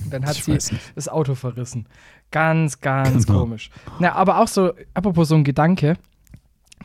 [0.09, 1.85] Dann hat Ich sie das Auto verrissen.
[2.31, 3.39] Ganz, ganz Genau.
[3.41, 3.69] komisch.
[3.99, 5.95] Na, aber auch so, apropos so ein Gedanke,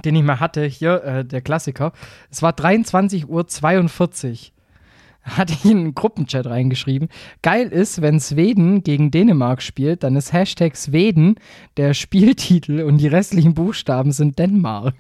[0.05, 1.92] den ich mal hatte, hier, äh, der Klassiker.
[2.31, 4.52] Es war 23.42 Uhr.
[5.24, 7.09] Hatte ich in einen Gruppenchat reingeschrieben.
[7.42, 11.37] Geil ist, wenn Schweden gegen Dänemark spielt, dann ist Hashtag Schweden
[11.76, 14.94] der Spieltitel und die restlichen Buchstaben sind Dänemark.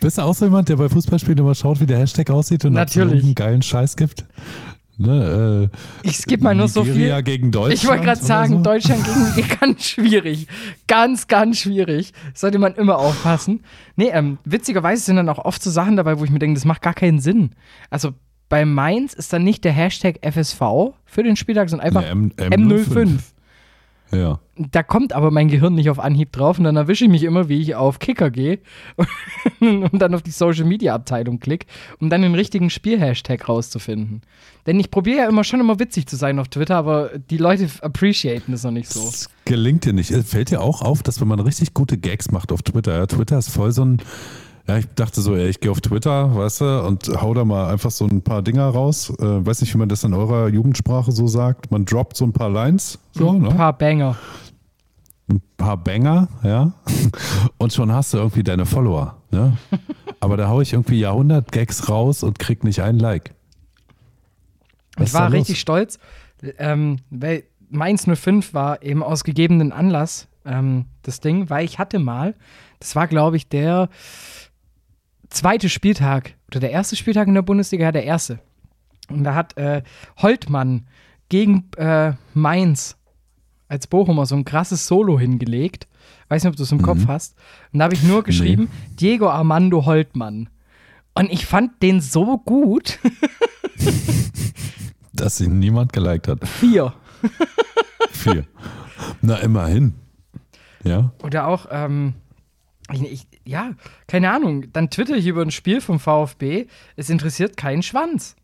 [0.00, 2.72] Bist du auch so jemand, der bei Fußballspielen immer schaut, wie der Hashtag aussieht und
[2.74, 3.24] Natürlich.
[3.24, 4.24] einen geilen Scheiß gibt?
[4.96, 6.92] Ne, äh, Ich skippe mal nur so viel.
[6.94, 7.74] Nigeria gegen Deutschland.
[7.74, 8.62] Ich wollte gerade sagen, so?
[8.62, 9.04] Deutschland
[9.34, 10.46] gegen ganz schwierig.
[10.86, 12.12] Ganz, ganz schwierig.
[12.32, 13.64] Sollte man immer aufpassen.
[13.96, 16.64] Nee, ähm, witzigerweise sind dann auch oft so Sachen dabei, wo ich mir denke, das
[16.64, 17.50] macht gar keinen Sinn.
[17.90, 18.12] Also
[18.48, 20.60] bei Mainz ist dann nicht der Hashtag FSV
[21.06, 23.18] für den Spieltag, sondern einfach Nee, M- M05.
[24.12, 24.40] Ja.
[24.56, 27.48] Da kommt aber mein Gehirn nicht auf Anhieb drauf und dann erwische ich mich immer,
[27.48, 28.60] wie ich auf Kicker gehe
[29.60, 31.66] und dann auf die Social Media Abteilung klicke,
[31.98, 34.22] um dann den richtigen Spiel-Hashtag rauszufinden.
[34.66, 37.68] Denn ich probiere ja immer schon immer witzig zu sein auf Twitter, aber die Leute
[37.80, 39.04] appreciaten das noch nicht so.
[39.04, 40.10] Das gelingt dir nicht.
[40.10, 43.06] Es Fällt dir auch auf, dass wenn man richtig gute Gags macht auf Twitter, ja,
[43.06, 44.02] Twitter ist voll so ein,
[44.66, 47.70] ja, ich dachte so, ey, ich gehe auf Twitter, weißt du, und hau da mal
[47.70, 49.10] einfach so ein paar Dinger raus.
[49.18, 51.70] Äh, weiß nicht, wie man das in eurer Jugendsprache so sagt.
[51.70, 53.50] Man droppt so ein paar Lines, so, Ein ne?
[53.50, 54.16] paar Banger.
[55.28, 56.72] ein paar Banger, ja,
[57.58, 59.56] und schon hast du irgendwie deine Follower, ne?
[60.20, 63.34] Aber da hau ich irgendwie Jahrhundert Gags raus und krieg nicht ein Like.
[64.96, 65.98] Was Ich war richtig stolz,
[66.58, 71.98] ähm, weil Mainz 05 war eben aus gegebenen Anlass ähm, das Ding, weil ich hatte
[71.98, 72.34] mal,
[72.80, 73.88] das war glaube ich der
[75.34, 78.38] zweite Spieltag oder der erste Spieltag in der Bundesliga, ja der erste.
[79.08, 79.82] Und da hat äh,
[80.18, 80.86] Holtmann
[81.28, 82.96] gegen äh, Mainz
[83.68, 85.88] als Bochumer so ein krasses Solo hingelegt.
[86.28, 87.36] Weiß nicht, ob du es im Kopf hast.
[87.72, 88.68] Und da habe ich nur geschrieben,
[89.00, 90.48] Diego Armando Holtmann.
[91.14, 92.98] Und ich fand den so gut.
[95.12, 96.48] Dass ihn niemand geliked hat.
[96.48, 96.92] Vier.
[98.10, 98.44] Vier.
[99.22, 99.94] Na, immerhin.
[100.82, 101.12] Ja?
[101.22, 102.14] Oder auch, ähm,
[102.92, 103.72] ich, ich, ja,
[104.06, 106.66] keine Ahnung, dann twitter ich über ein Spiel vom VfB,
[106.96, 108.36] es interessiert keinen Schwanz.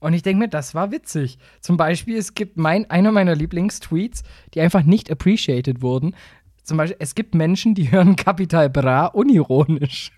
[0.00, 1.38] Und ich denke mir, das war witzig.
[1.60, 4.22] Zum Beispiel, es gibt mein, einer meiner Lieblingstweets,
[4.54, 6.14] die einfach nicht appreciated wurden.
[6.62, 10.12] Zum Beispiel, es gibt Menschen, die hören Capital Bra unironisch.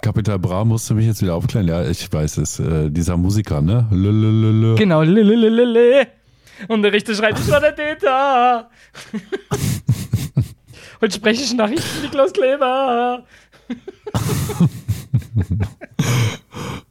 [0.00, 1.68] Capital Bra musste mich jetzt wieder aufklären.
[1.68, 2.58] Ja, ich weiß es.
[2.58, 3.86] Äh, dieser Musiker, ne?
[4.76, 5.02] Genau.
[6.68, 8.70] Und der Richter schreit, ich war der Täter.
[11.00, 13.24] Und spreche ich Nachrichten wie Klaus Kleber.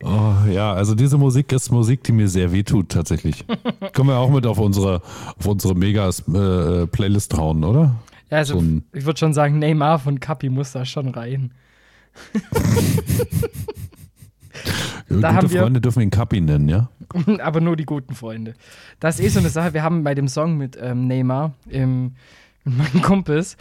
[0.02, 3.46] Oh, ja, also diese Musik ist Musik, die mir sehr wehtut, tatsächlich.
[3.94, 5.02] Können wir auch mit auf unsere,
[5.38, 7.96] auf unsere Megas-Playlist hauen, oder?
[8.30, 11.52] Ja, also So ich würde schon sagen, Neymar von Kapi muss da schon rein.
[15.10, 16.90] Gute haben wir- Freunde dürfen ihn Kapi nennen, ja?
[17.40, 18.54] Aber nur die guten Freunde.
[19.00, 19.74] Das ist eh so eine Sache.
[19.74, 22.16] Wir haben bei dem Song mit ähm, Neymar im,
[22.66, 23.58] mit meinen Kumpels,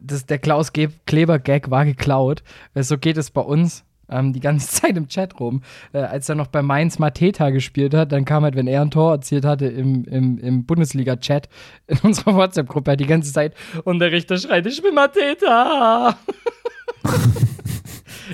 [0.00, 2.42] das, der Klaus Kleber-Gag war geklaut.
[2.74, 5.62] Weil so geht es bei uns ähm, die ganze Zeit im Chat rum.
[5.92, 8.90] Äh, als er noch bei Mainz Mateta gespielt hat, dann kam halt, wenn er ein
[8.90, 11.48] Tor erzielt hatte im, im, im Bundesliga-Chat
[11.88, 13.54] in unserer WhatsApp-Gruppe halt die ganze Zeit
[13.84, 16.16] und der Richter schreit, ich bin Mateta.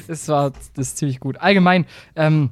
[0.07, 1.37] Das war das ist ziemlich gut.
[1.38, 2.50] Allgemein, ähm,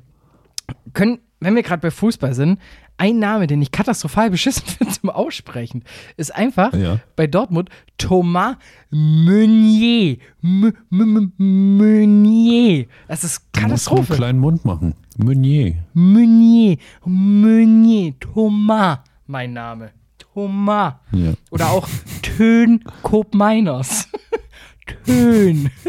[0.92, 2.58] können, wenn wir gerade bei Fußball sind,
[3.00, 5.84] ein Name, den ich katastrophal beschissen finde zum Aussprechen,
[6.16, 6.98] ist einfach Ja.
[7.16, 8.56] bei Dortmund Thomas
[8.90, 10.18] Meunier.
[10.42, 12.86] M M Meunier.
[13.06, 14.14] Das ist Du musst einen Katastrophe.
[14.16, 14.94] kleinen Mund machen.
[15.16, 15.76] Meunier.
[15.94, 16.76] Meunier.
[17.04, 18.14] Meunier.
[18.20, 18.98] Thomas.
[19.26, 19.90] Mein Name.
[20.18, 20.94] Thomas.
[21.12, 21.32] Ja.
[21.50, 21.88] Oder auch
[22.22, 24.08] Tön Coop Miners.
[25.06, 25.70] Tön.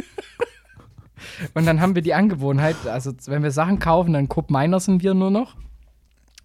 [1.54, 5.14] Und dann haben wir die Angewohnheit, also wenn wir Sachen kaufen, dann Coop Minersen wir
[5.14, 5.56] nur noch.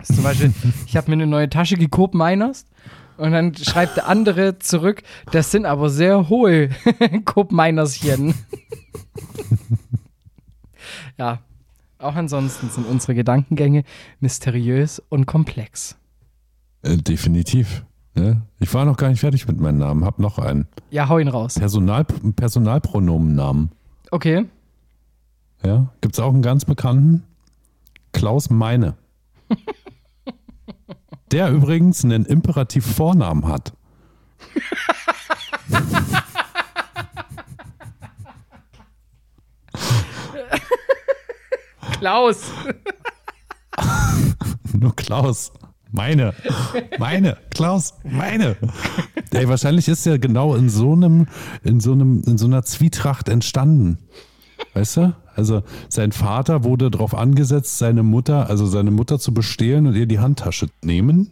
[0.00, 0.52] Ist zum Beispiel,
[0.86, 2.66] ich habe mir eine neue Tasche gecoop Miners
[3.16, 6.70] und dann schreibt der andere zurück, das sind aber sehr hohe
[7.24, 8.34] Coop Minerschen.
[11.18, 11.38] ja,
[11.98, 13.84] auch ansonsten sind unsere Gedankengänge
[14.20, 15.96] mysteriös und komplex.
[16.82, 17.84] Äh, definitiv.
[18.14, 18.42] Ne?
[18.60, 20.04] Ich war noch gar nicht fertig mit meinem Namen.
[20.04, 20.68] Hab noch einen.
[20.90, 21.54] Ja, hau ihn raus.
[21.54, 23.70] Personal, Personalpronomennamen.
[24.10, 24.44] Okay.
[25.64, 25.92] Ja?
[26.00, 27.24] Gibt es auch einen ganz bekannten?
[28.12, 28.96] Klaus Meine.
[31.32, 33.72] Der übrigens einen Imperativ-Vornamen hat.
[41.98, 42.50] Klaus.
[44.74, 45.52] Nur Klaus.
[45.90, 46.34] Meine.
[46.98, 47.38] Meine.
[47.50, 47.94] Klaus.
[48.04, 48.56] Meine.
[49.30, 51.28] Ey, wahrscheinlich ist er genau in so einem,
[51.62, 53.98] in so einem, in so einer Zwietracht entstanden.
[54.74, 55.14] Weißt du?
[55.36, 60.06] Also sein Vater wurde darauf angesetzt, seine Mutter, also seine Mutter zu bestehlen und ihr
[60.06, 61.30] die Handtasche nehmen.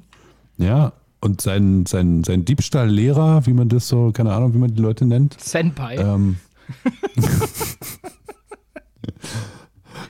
[0.59, 0.93] Ja.
[1.21, 5.05] Und sein, sein, sein Diebstahllehrer, wie man das so, keine Ahnung, wie man die Leute
[5.05, 5.97] nennt, Senpai.
[5.97, 6.37] ähm,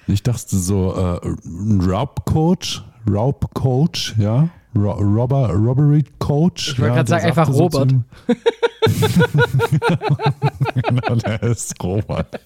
[0.07, 6.73] ich dachte so, äh, ein Raub-Coach, Raub-Coach, ja, Ro Robber, Robbery-Coach.
[6.73, 7.95] Ich wollte ja, gerade sagen, einfach so Robert.
[10.89, 12.41] genau, der ist Robert.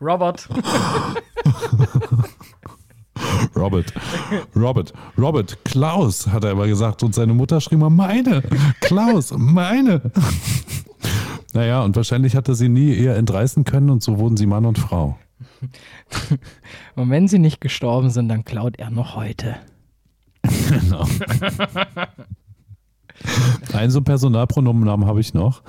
[0.00, 0.48] Robert.
[3.56, 3.92] Robert,
[4.56, 7.02] Robert, Robert, Klaus, hat er immer gesagt.
[7.02, 8.42] Und seine Mutter schrieb mal, meine,
[8.80, 10.10] Klaus, meine.
[11.52, 14.64] Naja, und wahrscheinlich hat er sie nie eher entreißen können und so wurden sie Mann
[14.66, 15.16] und Frau.
[16.96, 19.56] Und wenn sie nicht gestorben sind, dann klaut er noch heute.
[20.42, 21.06] Genau.
[23.72, 25.62] Einen so Personalpronomennamen habe ich noch.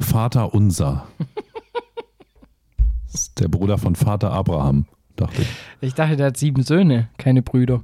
[0.00, 1.06] Vater unser.
[3.10, 5.48] Das ist der Bruder von Vater Abraham, dachte ich.
[5.80, 7.82] Ich dachte, der hat sieben Söhne, keine Brüder.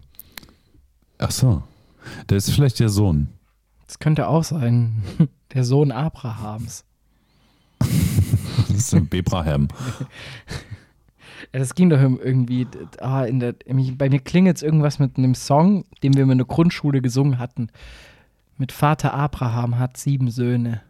[1.19, 1.63] Ach so.
[2.29, 3.29] Der ist vielleicht der Sohn.
[3.87, 5.03] Das könnte auch sein.
[5.55, 6.85] Der Sohn Abrahams.
[8.69, 9.69] Das ist ein Bebraham.
[11.53, 12.67] Ja, das ging doch irgendwie.
[12.99, 13.55] Ah, in der,
[13.97, 17.69] bei mir klingelt es irgendwas mit einem Song, den wir in der Grundschule gesungen hatten.
[18.57, 20.81] Mit Vater Abraham hat sieben Söhne.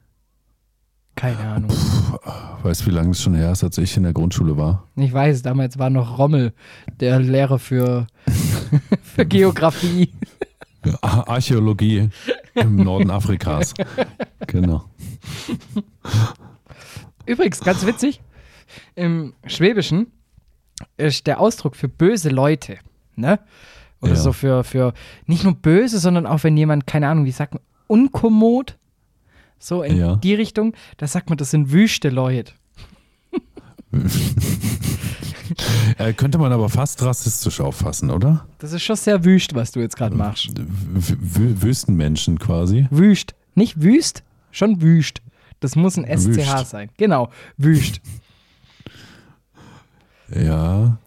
[1.16, 1.70] Keine Ahnung.
[2.62, 4.86] Weißt du, wie lange es schon her ist, als ich in der Grundschule war?
[4.96, 6.52] Ich weiß, damals war noch Rommel
[7.00, 8.06] der Lehrer für,
[9.02, 10.12] für Geografie.
[11.00, 12.10] Ar- Archäologie
[12.54, 13.72] im Norden Afrikas.
[14.46, 14.84] Genau.
[17.24, 18.20] Übrigens, ganz witzig,
[18.94, 20.08] im Schwäbischen
[20.96, 22.78] ist der Ausdruck für böse Leute,
[23.16, 23.40] ne?
[24.02, 24.16] Oder Ja.
[24.16, 24.92] so für, für
[25.26, 28.76] nicht nur böse, sondern auch wenn jemand, keine Ahnung, wie sagt man, unkommod,
[29.58, 30.16] so in Ja.
[30.16, 32.52] die Richtung, da sagt man, das sind wüste Leute.
[35.98, 38.46] Äh, könnte man aber fast rassistisch auffassen, oder?
[38.58, 40.50] Das ist schon sehr wüst, was du jetzt gerade machst.
[40.58, 42.88] W Wüstenmenschen quasi.
[42.90, 45.22] Wüst, Nicht wüst, schon wüst.
[45.60, 46.70] Das muss ein SCH Wüst.
[46.70, 46.90] sein.
[46.98, 48.00] Genau, wüst.
[50.34, 50.98] Ja.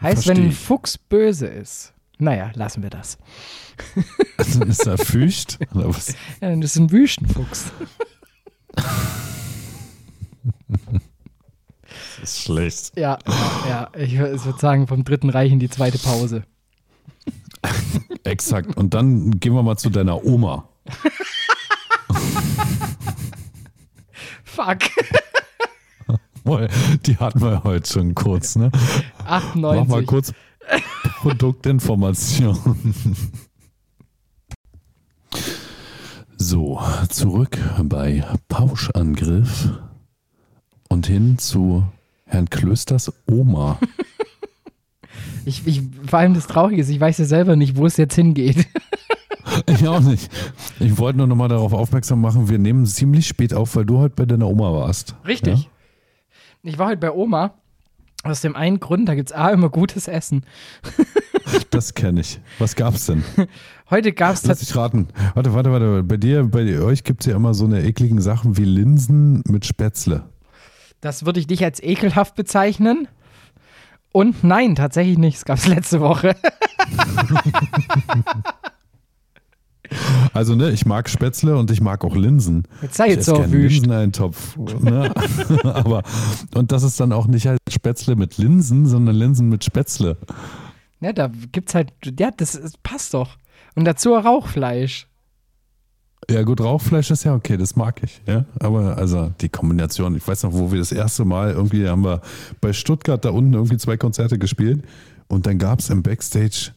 [0.00, 0.52] Heißt, Versteh wenn ein.
[0.52, 1.94] Fuchs böse ist.
[2.18, 3.18] Naja, lassen wir das.
[4.36, 5.58] Also ist er fücht?
[5.74, 6.14] Oder was?
[6.40, 7.66] Ja, das ist ein Wüstenfuchs.
[12.20, 12.92] Das ist schlecht.
[12.98, 13.18] Ja,
[13.68, 13.90] ja.
[13.96, 16.42] Ich, wür- ich würde sagen, vom Dritten Reich in die zweite Pause.
[18.24, 18.76] Exakt.
[18.76, 20.68] Und dann gehen wir mal zu deiner Oma.
[24.44, 24.78] Fuck.
[27.04, 28.70] Die hatten wir heute schon kurz, ne?
[29.24, 30.06] Mach mal 98.
[30.06, 30.32] kurz
[31.20, 32.56] Produktinformation.
[36.36, 39.70] So, zurück bei Pauschangriff
[40.88, 41.84] und hin zu
[42.26, 43.78] Herrn Klösters Oma.
[45.44, 48.14] Ich, ich, vor allem das Traurige ist, ich weiß ja selber nicht, wo es jetzt
[48.14, 48.66] hingeht.
[49.66, 50.30] Ich auch nicht.
[50.78, 53.98] Ich wollte nur noch mal darauf aufmerksam machen, wir nehmen ziemlich spät auf, weil du
[53.98, 55.16] heute bei deiner Oma warst.
[55.26, 55.62] Richtig.
[55.62, 55.70] Ja?
[56.62, 57.54] Ich war heute bei Oma.
[58.28, 60.44] Aus dem einen Grund, da gibt es A immer gutes Essen.
[61.70, 62.40] Das kenne ich.
[62.58, 63.24] Was gab's denn?
[63.90, 65.08] Heute gab es Lass dich raten.
[65.32, 66.02] Warte, warte, warte.
[66.02, 69.64] Bei dir, bei euch gibt es ja immer so eine ekligen Sachen wie Linsen mit
[69.64, 70.24] Spätzle.
[71.00, 73.08] das würde ich nicht als ekelhaft bezeichnen.
[74.12, 75.36] Und nein, tatsächlich nicht.
[75.36, 76.36] Es gab es letzte Woche.
[80.32, 82.64] Also, ne, ich mag Spätzle und ich mag auch Linsen.
[82.82, 83.74] Jetzt sei Ich jetzt so wüst.
[83.76, 84.56] Linseneintopf.
[84.80, 85.12] Ne?
[85.64, 86.02] Aber,
[86.54, 90.16] und das ist dann auch nicht halt Spätzle mit Linsen, sondern Linsen mit Spätzle.
[91.00, 93.36] Ja, da gibt's halt, ja, das, ist- passt doch.
[93.74, 95.06] Und dazu Rauchfleisch.
[96.30, 98.20] Ja, gut, Rauchfleisch ist ja okay, das mag ich.
[98.26, 98.44] Ja?
[98.60, 102.20] Aber also die Kombination, ich weiß noch, wo wir das erste Mal irgendwie haben wir
[102.60, 104.84] bei Stuttgart da unten irgendwie zwei Konzerte gespielt
[105.28, 106.72] und dann gab es im Backstage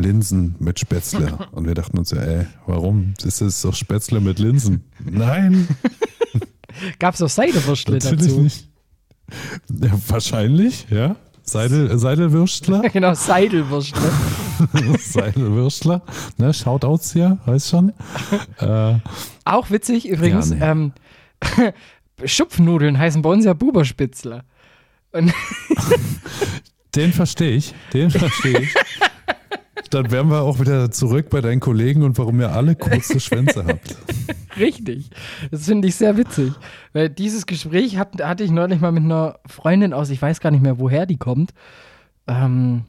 [0.00, 1.38] Linsen mit Spätzle.
[1.52, 3.14] Und wir dachten uns, so, ey, warum?
[3.22, 4.84] Das ist doch Spätzle mit Linsen.
[5.04, 5.68] Nein,
[6.98, 8.40] Gab's auch Seidewürstle natürlich dazu.
[8.40, 8.68] nicht.
[9.68, 11.16] Ja, wahrscheinlich, ja.
[11.42, 14.10] Seidel, Seidelwürstler, genau, Seidelwürstle.
[15.00, 16.02] Seidelwürstler,
[16.36, 17.92] ne, Shoutouts hier, weißt schon.
[18.58, 18.98] Äh,
[19.44, 20.92] Auch witzig übrigens, Ja, ähm,
[22.24, 24.44] Schupfnudeln heißen bei uns ja Buberspitzler.
[26.94, 28.74] Den verstehe ich, den verstehe ich.
[29.90, 33.64] Dann wären wir auch wieder zurück bei deinen Kollegen und warum ihr alle kurze Schwänze
[33.66, 33.96] habt.
[34.56, 35.10] richtig,
[35.50, 36.52] das finde ich sehr witzig.
[36.92, 40.52] Weil dieses Gespräch hat, hatte ich neulich mal mit einer Freundin aus, ich weiß gar
[40.52, 41.52] nicht mehr, woher die kommt.
[42.28, 42.84] Ähm,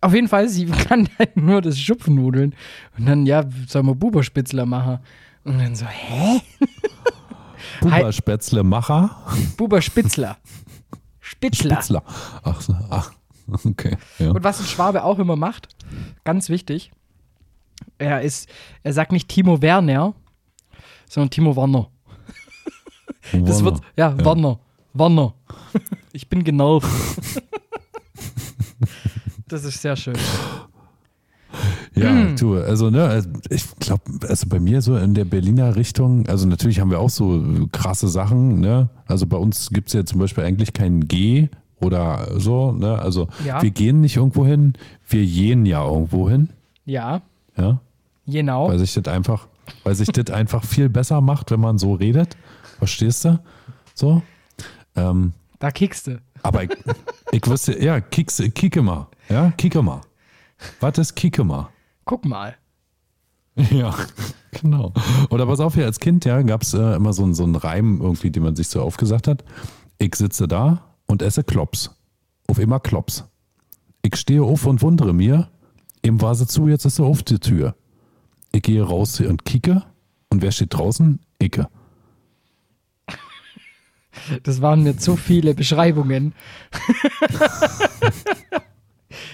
[0.00, 2.54] auf jeden Fall, sie kann halt nur das Schupfnudeln.
[2.96, 4.98] Und dann, ja, sollen wir Buberspitzler machen?
[5.44, 6.40] Und dann so, hä?
[7.80, 9.10] Buba Spätzle Macher.
[9.56, 10.36] Buberspitzler.
[11.20, 11.76] Spitzler.
[11.76, 12.02] Spitzler.
[12.42, 13.12] Ach, ach,
[13.64, 13.96] okay.
[14.18, 14.30] Ja.
[14.30, 15.68] Und was ein Schwabe auch immer macht,
[16.24, 16.92] ganz wichtig,
[17.98, 18.48] er ist,
[18.82, 20.14] er sagt nicht Timo Werner,
[21.08, 21.88] sondern Timo Werner.
[23.32, 24.24] Das wird, ja, Ja.
[24.24, 24.58] Werner,
[24.94, 25.34] Werner.
[26.12, 26.80] Ich bin genau.
[29.46, 30.16] Das ist sehr schön.
[31.94, 32.36] Ja, Hm.
[32.36, 36.80] du, also ne, ich glaube, also bei mir so in der Berliner Richtung, also natürlich
[36.80, 38.88] haben wir auch so krasse Sachen, ne?
[39.06, 41.48] Also bei uns gibt es ja zum Beispiel eigentlich kein G
[41.80, 42.98] oder so, ne?
[42.98, 43.62] Also Ja.
[43.62, 44.74] wir gehen nicht irgendwo hin,
[45.08, 46.50] wir gehen ja irgendwo hin,
[46.84, 47.22] Ja,
[47.56, 47.80] ja?
[48.26, 48.68] genau.
[48.68, 49.46] Weil sich das einfach,
[49.84, 52.36] weil sich das einfach viel besser macht, wenn man so redet.
[52.78, 53.38] Verstehst du?
[53.94, 54.22] So.
[54.96, 56.20] Ähm, Da kickst du.
[56.42, 56.70] aber ich,
[57.32, 59.08] ich wüsste, ja, kickse, kicke mal.
[59.28, 60.00] Ja, kicke mal.
[60.80, 61.68] Was ist kicke mal?
[62.04, 62.54] Guck mal.
[63.72, 63.92] Ja,
[64.52, 64.92] genau.
[65.30, 67.56] Oder pass auf, hier als Kind, ja, gab es äh, immer so, einen- so einen
[67.56, 69.42] Reim irgendwie, den man sich so aufgesagt hat.
[69.98, 71.90] Ich sitze da und esse Klops.
[72.46, 73.24] Auf immer Klops.
[74.02, 75.48] Ich stehe auf und wundere mir,
[76.02, 77.74] eben war sie zu, jetzt ist sie auf die Tür.
[78.52, 79.82] Ich gehe raus und kicke
[80.30, 81.18] und wer steht draußen?
[81.42, 81.68] Icke.
[84.42, 86.34] Das waren mir zu viele Beschreibungen.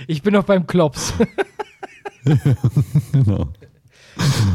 [0.07, 1.12] ich bin noch beim Klops.
[3.12, 3.49] Genau.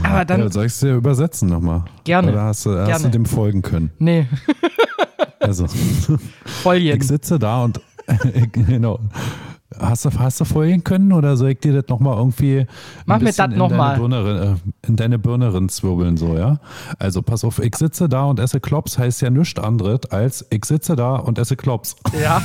[0.04, 1.86] Aber dann, Ja, soll ich es dir übersetzen nochmal?
[2.04, 2.32] Gerne.
[2.32, 3.04] Oder hast du, hast Gerne.
[3.06, 3.92] du dem folgen können?
[4.00, 4.28] nee,
[5.50, 5.66] Also,
[6.46, 6.96] Folien.
[6.96, 7.82] ich sitze da und
[8.52, 9.00] genau.
[9.80, 12.68] Hast du, hast du folgen können oder soll ich dir das nochmal irgendwie
[13.08, 13.98] Mach mir das noch in mal.
[13.98, 16.60] deine Birne, äh, in deine Birne rinzwirbeln, so, ja?
[17.00, 20.66] Also pass auf, ich sitze da und esse Klops heißt ja nichts anderes als ich
[20.66, 21.96] sitze da und esse Klops.
[22.22, 22.44] Ja.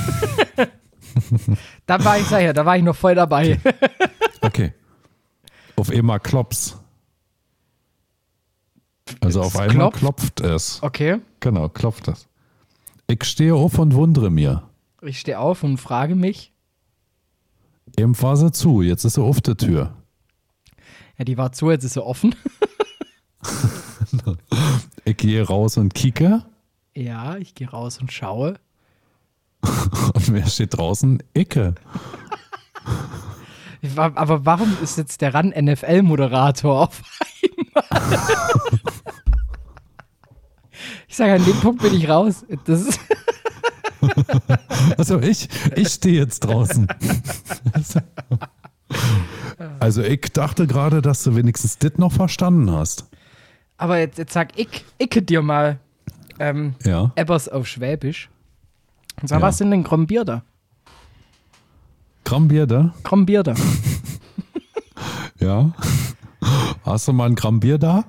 [1.86, 3.60] da war ich, ja, da war ich noch voll dabei.
[4.40, 4.72] Okay.
[5.76, 6.78] auf einmal Klops.
[9.20, 9.98] Also auf einmal klopft?
[9.98, 10.82] klopft es.
[10.82, 11.20] Okay.
[11.40, 12.26] Genau, klopft es.
[13.06, 14.62] Ich stehe auf und wundere mir.
[15.02, 16.52] Ich stehe auf und frage mich.
[17.96, 19.94] Eben war sie zu, jetzt ist sie auf der Tür.
[21.18, 22.34] Ja, die war zu, jetzt ist sie offen.
[25.04, 26.44] Ich gehe raus und kicke.
[26.94, 28.54] Ja, ich gehe raus und schaue.
[30.14, 31.22] Und wer steht draußen?
[31.34, 31.74] Icke.
[33.96, 37.02] Aber warum ist jetzt der RAN NFL-Moderator auf
[37.82, 38.38] einmal?
[41.14, 42.44] Ich sage, an dem Punkt bin ich raus.
[42.64, 42.98] Das ist,
[44.98, 46.88] Also ich, ich stehe jetzt draußen.
[49.78, 53.04] Also ich dachte gerade, dass du wenigstens das noch verstanden hast.
[53.76, 55.78] aber jetzt, jetzt sag ich, icke dir mal
[56.40, 57.12] ähm, Ja.
[57.14, 58.28] Ebbers auf Schwäbisch.
[59.22, 59.46] Und sag, Ja.
[59.46, 60.42] was sind denn Krombierder?
[62.24, 62.92] Da?
[63.04, 63.54] Krombierder.
[65.38, 65.70] Ja.
[66.84, 68.04] Hast du mal ein Gramm Bier da?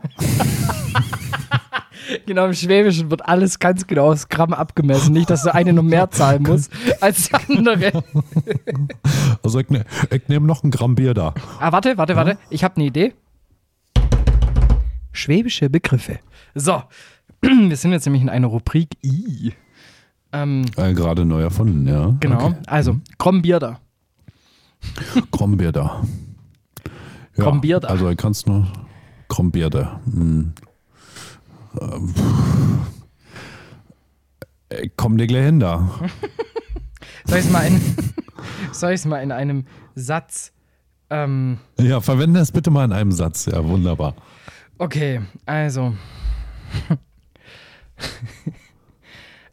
[2.25, 5.13] Genau, im Schwäbischen wird alles ganz genau aufs Gramm abgemessen.
[5.13, 6.69] Nicht, dass der eine noch mehr zahlen muss
[7.01, 8.03] als der andere.
[9.43, 11.33] Also ich, ne, ich nehme noch ein Gramm Bier da.
[11.59, 12.37] Ah, warte, warte, warte.
[12.49, 13.13] Ich habe eine Idee.
[15.11, 16.19] Schwäbische Begriffe.
[16.55, 16.81] So,
[17.41, 19.53] wir sind jetzt nämlich in einer Rubrik I.
[20.33, 22.15] Ähm, Äh, gerade neu erfunden, ja.
[22.19, 22.55] genau, Okay.
[22.67, 23.79] also, Krombierder.
[25.31, 26.01] Gramm Bier da.
[27.37, 27.87] Ja, Gramm Bier da.
[27.89, 28.67] Also ich kann es nur.
[29.29, 30.01] Gramm Bier da.
[30.05, 30.53] Hm.
[34.81, 35.89] Ich komm dir gleich hin da.
[37.25, 37.81] Soll ich es mal, in-
[38.71, 39.65] soll mal in einem
[39.95, 40.51] Satz.
[41.09, 43.45] Ähm, Ja, verwende es bitte mal in einem Satz.
[43.47, 44.15] Ja, wunderbar.
[44.77, 45.95] okay, also.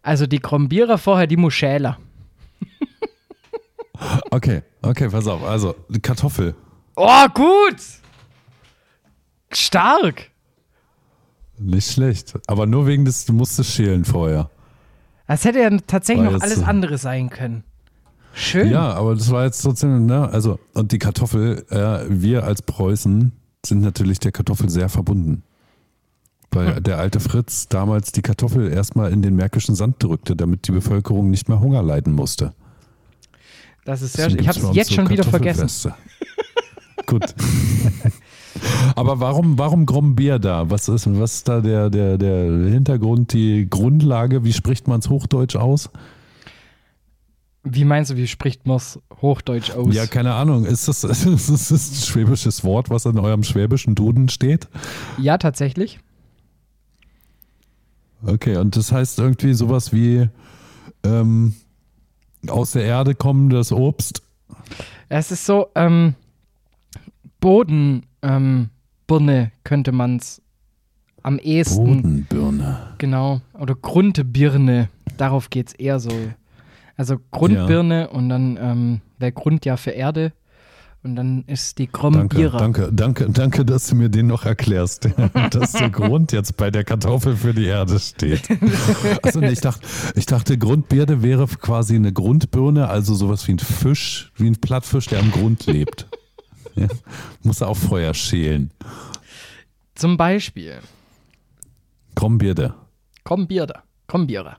[0.05, 1.97] Also die Krombierer vorher die Muschäler.
[4.33, 5.45] Okay, okay, pass auf.
[5.45, 6.57] Also, die Kartoffel.
[6.97, 7.77] Oh, gut!
[9.53, 10.32] Stark!
[11.63, 12.35] Nicht schlecht.
[12.47, 14.51] Aber nur wegen des, du musstest schälen vorher.
[15.27, 16.65] Das hätte ja tatsächlich War noch alles so.
[16.65, 17.65] andere sein können.
[18.35, 18.71] Schön.
[18.71, 20.29] Ja, aber das war jetzt trotzdem, ne?
[20.31, 23.33] Also, und die Kartoffel, äh, wir als Preußen
[23.65, 25.43] sind natürlich der Kartoffel sehr verbunden.
[26.51, 26.83] Weil Hm.
[26.83, 31.31] der alte Fritz damals die Kartoffel erstmal in den märkischen Sand drückte, damit die Bevölkerung
[31.31, 32.53] nicht mehr Hunger leiden musste.
[33.85, 34.39] Das ist sehr schön.
[34.39, 35.93] Ich habe es jetzt schon wieder vergessen.
[37.07, 37.35] Gut.
[38.97, 40.71] Aber warum, warum Grombier da?
[40.71, 44.45] Was ist, was ist da der, der, der Hintergrund, die Grundlage?
[44.45, 45.91] Wie spricht man es Hochdeutsch aus?
[47.65, 49.95] Wie meinst du, wie spricht man es Hochdeutsch aus?
[49.95, 50.65] Ja, keine Ahnung.
[50.65, 54.69] Ist das, ist das ein schwäbisches Wort, was in eurem schwäbischen Duden steht?
[55.19, 56.01] ja, tatsächlich.
[58.25, 60.29] Okay, und das heißt irgendwie sowas wie
[61.03, 61.55] ähm,
[62.49, 64.23] aus der Erde kommendes Obst.
[65.09, 66.15] Es ist so, ähm,
[67.41, 68.71] Bodenbirne ähm,
[69.07, 70.41] Birne könnte man es
[71.23, 72.95] am ehesten, Bodenbirne.
[72.99, 76.11] genau, oder Grundbirne, darauf geht es eher so.
[76.97, 80.33] Also Grundbirne und dann, ähm, der Grund ja für Erde
[81.05, 81.99] und dann ist die Danke,
[82.29, 82.59] Krombierer.
[82.59, 85.09] danke, danke, danke, dass du mir den noch erklärst,
[85.51, 88.49] dass der Grund jetzt bei der Kartoffel für die Erde steht.
[89.35, 94.31] Nee, ich dachte, ich dachte, Grundbirne wäre quasi eine Grundbirne, also sowas wie ein Fisch,
[94.37, 96.07] wie ein Plattfisch, der am Grund lebt.
[96.75, 96.89] Ja,
[97.43, 98.71] muss er auf Feuer schälen.
[99.95, 100.79] Zum Beispiel
[102.15, 102.75] Krombirde.
[103.25, 104.57] Krombierer, Krombierer,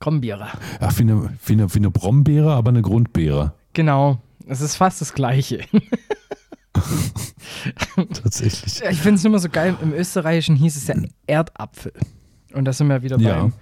[0.00, 0.48] Krombierer.
[0.80, 3.54] Ach, wie eine, wie, eine, wie eine Brombeere, aber eine Grundbeere.
[3.72, 5.60] Genau, es ist fast das Gleiche.
[8.12, 8.82] Tatsächlich.
[8.90, 10.94] Ich finde es immer so geil, im Österreichischen hieß es ja
[11.26, 11.92] Erdapfel.
[12.52, 13.40] Und da sind wir wieder Ja.
[13.42, 13.52] beim,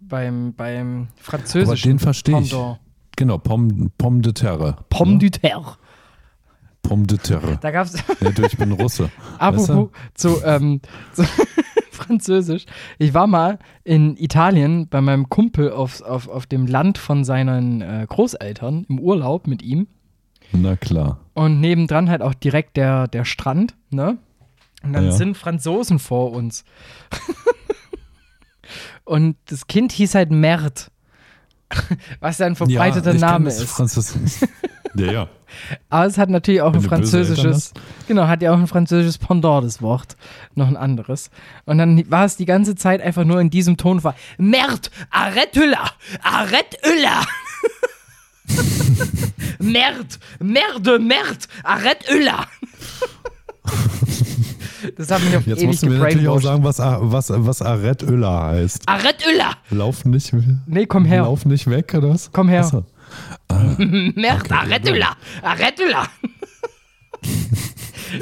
[0.00, 2.54] beim, beim Aber französischen den verstehe ich.
[3.16, 4.76] Genau, Pomme, Pomme de Terre.
[4.90, 5.76] Pomme du terre.
[6.88, 7.58] Pomme de Terre.
[7.60, 9.10] Da gab es, Ja, du, ich bin Russe.
[9.38, 10.80] apropos zu, ähm,
[11.12, 11.24] zu
[11.90, 12.66] Französisch.
[12.98, 17.80] Ich war mal in Italien bei meinem Kumpel auf, auf, auf dem Land von seinen
[17.80, 19.86] äh, Großeltern im Urlaub mit ihm.
[20.52, 21.20] Na klar.
[21.34, 24.18] Und nebendran halt auch direkt der, der Strand, ne?
[24.82, 25.12] Und dann Ja.
[25.12, 26.64] sind Franzosen vor uns.
[29.04, 30.90] Und das Kind hieß halt Mert.
[32.20, 33.70] Was ja ein verbreiteter ich kenn Name das ist.
[33.70, 34.48] Französisch.
[34.98, 35.28] Ja, ja.
[35.90, 37.72] Aber es hat natürlich auch Wenn ein französisches,
[38.08, 40.16] genau, hat ja auch ein französisches Pendant, das Wort.
[40.54, 41.30] Noch ein anderes.
[41.64, 44.14] Und dann war es die ganze Zeit einfach nur in diesem Tonfall.
[44.38, 45.90] Mert, arrête là,
[46.22, 47.22] arrête là.
[49.58, 50.06] Merde,
[50.38, 52.46] merde, merde, arrête là.
[54.96, 57.60] Das hat mich auf Jetzt musst du mir natürlich auch sagen, was, was, was
[58.02, 58.88] Öller heißt.
[58.88, 59.52] Arrête là.
[59.70, 60.32] Lauf nicht,
[60.66, 61.22] Nee, komm her.
[61.22, 62.30] lauf nicht weg, oder was?
[62.32, 62.60] Komm her.
[62.60, 62.84] Achso.
[63.78, 66.06] Merde, arrête là, arrête là.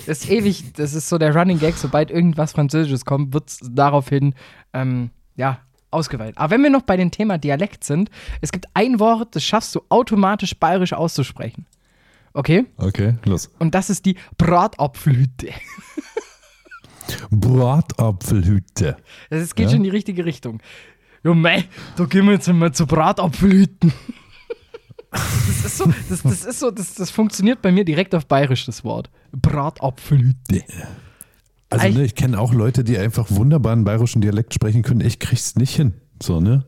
[0.07, 3.61] Das ist ewig, das ist so der Running Gag, sobald irgendwas Französisches kommt, wird es
[3.63, 4.35] daraufhin,
[4.73, 5.59] ähm, ja,
[5.91, 6.39] ausgeweitet.
[6.39, 8.11] Aber wenn wir noch bei dem Thema Dialekt sind,
[8.41, 11.67] es gibt ein Wort, das schaffst du automatisch bayerisch auszusprechen.
[12.33, 12.65] Okay?
[12.79, 13.51] Okay, los.
[13.59, 15.49] Und das ist die Bratapfelhütte.
[17.31, 18.97] Bratapfelhüte.
[19.31, 19.71] Es geht Ja?
[19.71, 20.61] schon in die richtige Richtung.
[21.23, 21.65] Jo, mei,
[21.97, 23.93] da gehen wir jetzt einmal zu Bratapfelhüten.
[25.15, 28.67] Das ist so, das, das ist so, das, das funktioniert bei mir direkt auf Bayerisch,
[28.67, 29.11] das Wort.
[29.33, 30.63] Bratapfelhüte.
[31.71, 35.01] Also, ne, ich kenne auch Leute, die einfach wunderbaren bayerischen Dialekt sprechen können.
[35.01, 35.95] Ich krieg's nicht hin.
[36.21, 36.65] So, ne?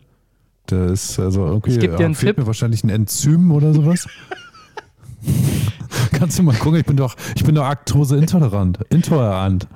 [0.67, 1.73] Das ist also irgendwie.
[1.73, 2.39] Ich geb dir einen fehlt Tipp.
[2.39, 4.09] mir wahrscheinlich ein Enzym oder sowas.
[6.13, 8.79] Kannst du mal gucken, ich bin doch, ich bin doch Laktoseintolerant.
[8.91, 9.67] Intolerant.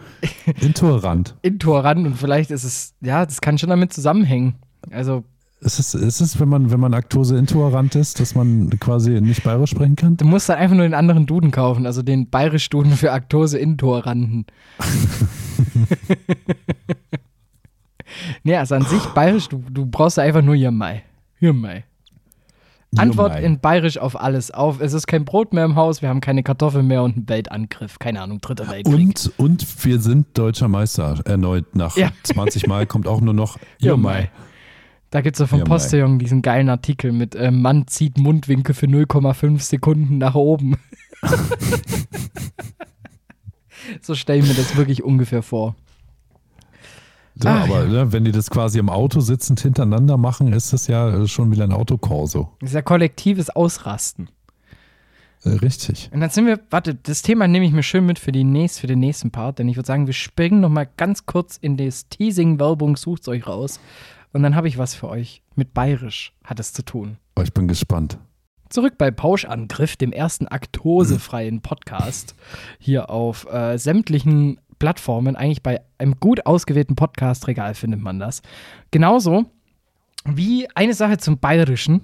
[0.61, 1.35] Intolerant.
[1.43, 4.55] Intolerant und vielleicht ist es, ja, das kann schon damit zusammenhängen.
[4.91, 5.25] Also,
[5.63, 9.71] Ist es, ist es wenn man, wenn man Laktoseintolerant ist, dass man quasi nicht bayerisch
[9.71, 10.17] sprechen kann?
[10.17, 14.47] du musst dann einfach nur den anderen Duden kaufen, also den Bayerisch-Duden für Laktose-Intoleranten.
[18.43, 21.03] nee, also an sich Bayerisch, du, du brauchst einfach nur Jirmei.
[21.41, 21.85] Jirmei.
[22.97, 23.45] Antwort Jumai.
[23.47, 24.51] in Bayerisch auf alles.
[24.51, 27.29] Auf, es ist kein Brot mehr im Haus, wir haben keine Kartoffeln mehr und einen
[27.29, 27.99] Weltangriff.
[27.99, 28.95] Keine Ahnung, dritter Weltkrieg.
[28.95, 31.77] Und, und wir sind deutscher Meister erneut.
[31.77, 32.11] Nach Ja.
[32.25, 34.13] 20 Mal kommt auch nur noch Jirmei.
[34.13, 34.31] Jirmei.
[35.11, 35.75] Da gibt es doch vom Jirmei.
[35.75, 40.77] Postillon diesen geilen Artikel mit äh, Mann zieht Mundwinkel für 0,5 Sekunden nach oben.
[44.01, 45.75] so stelle ich mir das wirklich ungefähr vor.
[47.43, 50.87] Ja, Ach, aber ne, wenn die das quasi im Auto sitzend hintereinander machen, ist das
[50.87, 52.51] ja äh, schon wieder ein Autokorso.
[52.61, 54.29] Das ist ja kollektives Ausrasten.
[55.45, 56.11] Äh, richtig.
[56.13, 58.81] Und dann sind wir, warte, das Thema nehme ich mir schön mit für, die nächst,
[58.81, 62.09] für den nächsten Part, denn ich würde sagen, wir springen nochmal ganz kurz in das
[62.09, 63.81] Teasing-Werbung, sucht euch raus.
[64.33, 65.43] Und dann habe ich was für euch.
[65.57, 67.19] Mit Bayerisch hat es zu tun.
[67.37, 68.19] Oh, ich bin gespannt.
[68.69, 72.37] Zurück bei Pauschangriff, dem ersten aktosefreien Podcast
[72.79, 75.35] hier auf äh, sämtlichen Plattformen.
[75.35, 78.43] Eigentlich bei einem gut ausgewählten Podcast-Regal findet man das.
[78.93, 79.47] Genauso
[80.25, 82.03] wie eine Sache zum Bayerischen.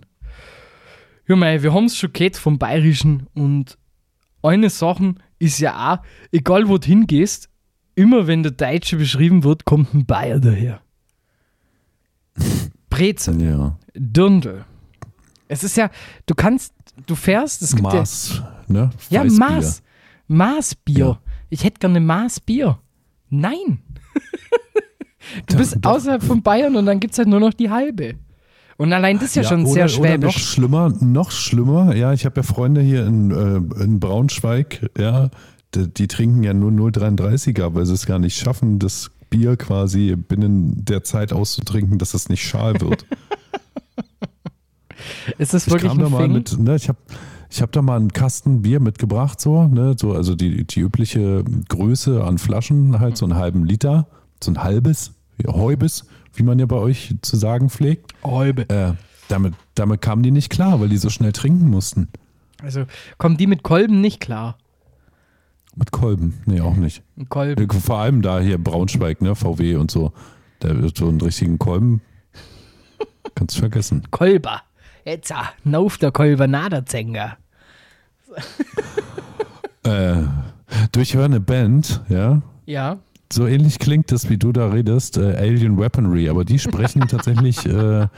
[1.24, 3.78] Hör mal, wir haben es schon gehört vom Bayerischen und
[4.42, 7.48] eine Sache ist ja auch, egal wo du hingehst,
[7.94, 10.80] immer wenn der Deutsche beschrieben wird, kommt ein Bayer daher.
[12.90, 13.78] Brezel, Ja.
[13.94, 14.64] Dirndl.
[15.48, 15.90] Es ist ja,
[16.26, 16.72] du kannst,
[17.06, 18.90] du fährst, es gibt ja, Maß, ne?
[19.10, 19.24] ja.
[19.24, 19.82] Maß,
[20.28, 20.98] Maßbier.
[21.06, 21.18] Ja.
[21.50, 22.78] Ich hätte gerne Maßbier.
[23.30, 23.78] Nein.
[25.46, 25.92] du Doch, bist doch.
[25.92, 28.14] außerhalb von Bayern und dann gibt es halt nur noch die halbe.
[28.76, 30.48] Und allein das ist ja, schon oder, sehr Oder noch schwäbisch.
[30.48, 31.94] schlimmer, noch schlimmer.
[31.94, 35.30] Ja, ich habe ja Freunde hier in, äh, in Braunschweig, ja,
[35.74, 40.16] die, die trinken ja nur 0,33er, weil sie es gar nicht schaffen, das Bier quasi
[40.16, 43.04] binnen der Zeit auszutrinken, dass es nicht schal wird.
[45.38, 46.32] Ist das Ich wirklich kam da ein mal Thing?
[46.32, 46.98] mit, ne, ich habe
[47.50, 51.44] ich hab da mal einen Kasten Bier mitgebracht, so, ne, so, also die, die übliche
[51.68, 54.08] Größe an Flaschen, halt so einen halben Liter,
[54.42, 55.12] so ein halbes,
[55.42, 58.12] ja, Heubes, wie man ja bei euch zu sagen pflegt.
[58.24, 58.68] Halbe.
[58.68, 58.94] Äh,
[59.28, 62.08] damit, damit kamen die nicht klar, weil die so schnell trinken mussten.
[62.62, 62.84] Also
[63.18, 64.56] kommen die mit Kolben nicht klar.
[65.76, 67.02] Mit Kolben, nee, auch nicht.
[67.18, 67.70] Ein Kolben.
[67.70, 70.12] Äh, Vor allem da hier Braunschweig, ne, VW und so.
[70.60, 72.00] Da wird so einen richtigen Kolben.
[73.34, 74.02] Kannst du vergessen.
[74.10, 74.62] Kolber.
[75.04, 77.36] Jetzt, ah, nauf der Kolber Naderzenger.
[79.84, 80.24] Äh,
[80.90, 82.98] durchhöre eine Band, ja, Ja.
[83.32, 87.64] So ähnlich klingt das, wie du da redest, äh, Alien Weaponry, aber die sprechen tatsächlich
[87.66, 88.08] äh, äh,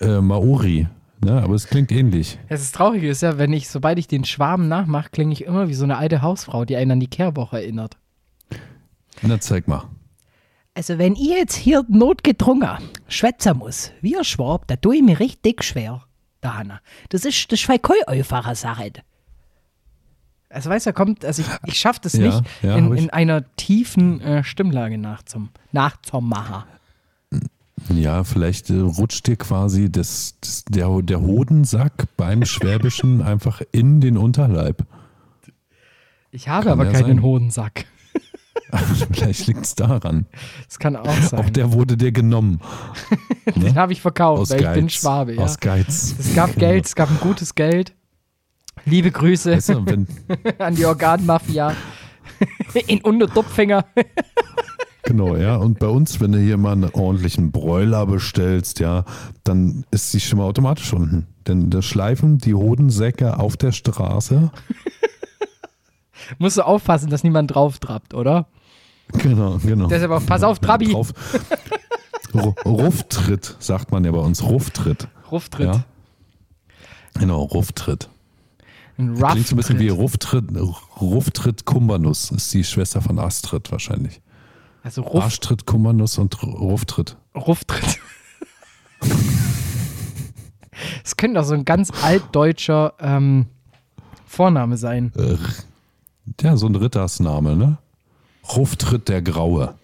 [0.00, 0.88] äh, Maori.
[1.24, 1.42] Ne?
[1.42, 2.38] Aber es klingt ähnlich.
[2.48, 5.68] Es ist traurig, ist ja, wenn ich, sobald ich den Schwarm nachmache, klinge ich immer
[5.68, 7.96] wie so eine alte Hausfrau, die einen an die Kehrwoche erinnert.
[9.22, 9.84] Na, zeig mal.
[10.74, 12.68] Also wenn ich jetzt hier notgedrungen
[13.08, 16.02] schwätzen muss, wie ein Schwab, da tue ich mir richtig schwer,
[16.40, 16.80] da Hanna.
[17.10, 18.92] Das ist, das ist voll keine einfache Sache.
[20.50, 23.44] Also weißt du, kommt, also ich, ich schaffe das Ja, nicht, ja, in, in einer
[23.56, 26.64] tiefen äh, Stimmlage nachzum, nachzumachen.
[27.92, 34.00] Ja, vielleicht äh, rutscht dir quasi das, das, der, der Hodensack beim Schwäbischen einfach in
[34.00, 34.84] den Unterleib.
[36.30, 37.22] Ich habe Kann aber ja keinen sein.
[37.22, 37.84] Hodensack.
[39.12, 40.26] vielleicht liegt es daran.
[40.66, 41.40] Das kann auch sein.
[41.40, 42.60] Auch der wurde dir genommen.
[43.54, 44.68] Den habe ich verkauft, Aus weil Geiz.
[44.70, 45.34] ich bin Schwabe.
[45.34, 45.42] Ja.
[45.42, 46.14] Aus Geiz.
[46.18, 47.94] Es gab Geld, es gab ein gutes Geld.
[48.84, 49.84] Liebe Grüße Weißt du,
[50.58, 51.74] an die Organmafia
[52.86, 53.84] in Untertopfinger.
[55.04, 55.56] Genau, ja.
[55.56, 59.04] Und bei uns, wenn du hier mal einen ordentlichen Bräuler bestellst, ja,
[59.44, 61.26] dann ist die schon mal automatisch unten.
[61.46, 64.50] Denn da schleifen die Hodensäcke auf der Straße.
[66.38, 68.46] Musst du aufpassen, dass niemand drauf trappt, oder?
[69.12, 69.88] Genau, genau.
[69.88, 70.92] Deshalb auch, pass auf, Trabi.
[70.92, 71.12] Drauf.
[72.32, 74.42] Ru- Rufftritt, sagt man ja bei uns.
[74.42, 75.08] Rufftritt.
[75.30, 75.66] Ruftritt.
[75.66, 75.84] Ja.
[77.20, 78.08] Genau, Rufftritt.
[78.96, 80.44] Ein Klingt so ein bisschen wie Rufftritt,
[81.00, 82.30] Rufftritt Kumbanus.
[82.30, 84.22] Ist die Schwester von Astrid wahrscheinlich.
[84.84, 87.16] Also Ruff, Arschtritt, Kumbanus und Rufftritt.
[87.34, 87.98] Ruftritt.
[91.02, 93.46] Es könnte auch so ein ganz altdeutscher ähm,
[94.26, 95.10] Vorname sein.
[95.16, 95.36] Äh,
[96.42, 97.78] ja, so ein Rittersname, ne?
[98.54, 99.74] Ruftritt der Graue.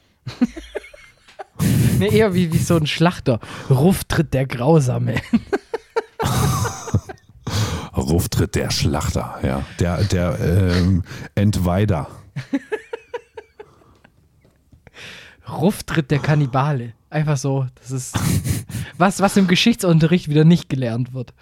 [1.98, 3.40] Nee, eher wie, wie so ein Schlachter.
[3.70, 5.16] Ruftritt der Grausame.
[7.96, 9.62] Ruftritt der Schlachter, ja.
[9.78, 12.08] Der, der ähm, Entweider.
[15.52, 16.92] Ruftritt der Kannibale.
[17.10, 17.66] Einfach so.
[17.80, 18.18] Das ist
[18.98, 21.34] was, was im Geschichtsunterricht wieder nicht gelernt wird.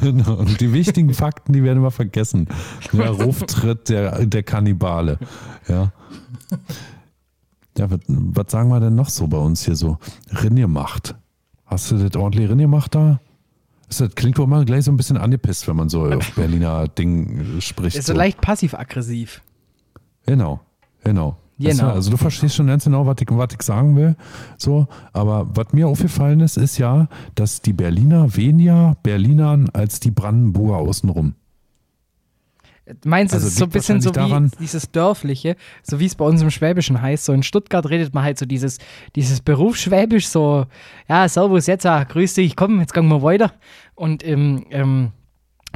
[0.00, 2.48] Genau, Und die wichtigen Fakten, die werden immer vergessen.
[2.92, 5.18] Der Ruftritt der, der Kannibale.
[5.68, 5.92] Ja.
[7.76, 9.98] Ja, was, sagen wir denn noch so bei uns hier so?
[10.30, 11.14] Rinjemacht.
[11.66, 13.20] Hast du das ordentlich Rinjemacht da?
[13.88, 17.60] Das klingt doch immer gleich so ein bisschen angepisst, wenn man so auf Berliner Ding
[17.60, 17.96] spricht.
[17.96, 18.14] Ist so.
[18.14, 19.42] leicht passiv-aggressiv.
[20.26, 20.60] Genau,
[21.02, 21.36] genau.
[21.58, 21.90] Genau.
[21.90, 24.16] Also du verstehst schon ganz genau, was ich, was ich sagen will.
[24.58, 30.10] So, aber was mir aufgefallen ist, ist ja, dass die Berliner weniger Berlinern als die
[30.10, 31.34] Brandenburger außenrum.
[33.04, 36.14] Meinst du, Also es ist so ein bisschen so wie dieses Dörfliche, so wie es
[36.14, 37.24] bei uns im Schwäbischen heißt.
[37.24, 38.78] So in Stuttgart redet man halt so dieses,
[39.16, 40.66] dieses Berufsschwäbisch, so,
[41.08, 43.52] ja, servus, jetzt, ah, grüß dich, komm, jetzt gehen wir weiter.
[43.94, 45.12] Und im, im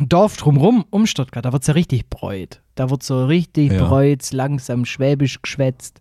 [0.07, 2.61] Dorf drumrum, um Stuttgart, da wird es ja richtig bräut.
[2.75, 3.89] Da wird so richtig Ja.
[3.89, 6.01] bräut, langsam schwäbisch geschwätzt.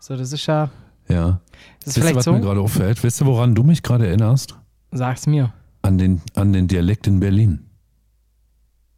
[0.00, 0.70] So, das ist ja,
[1.08, 1.40] Ja.
[1.84, 3.02] das ist Weißt du, vielleicht was so, mir gerade auffällt?
[3.04, 4.56] Weißt du, woran du mich gerade erinnerst?
[4.90, 5.52] sag's mir.
[5.82, 7.60] An den, an den Dialekt in Berlin.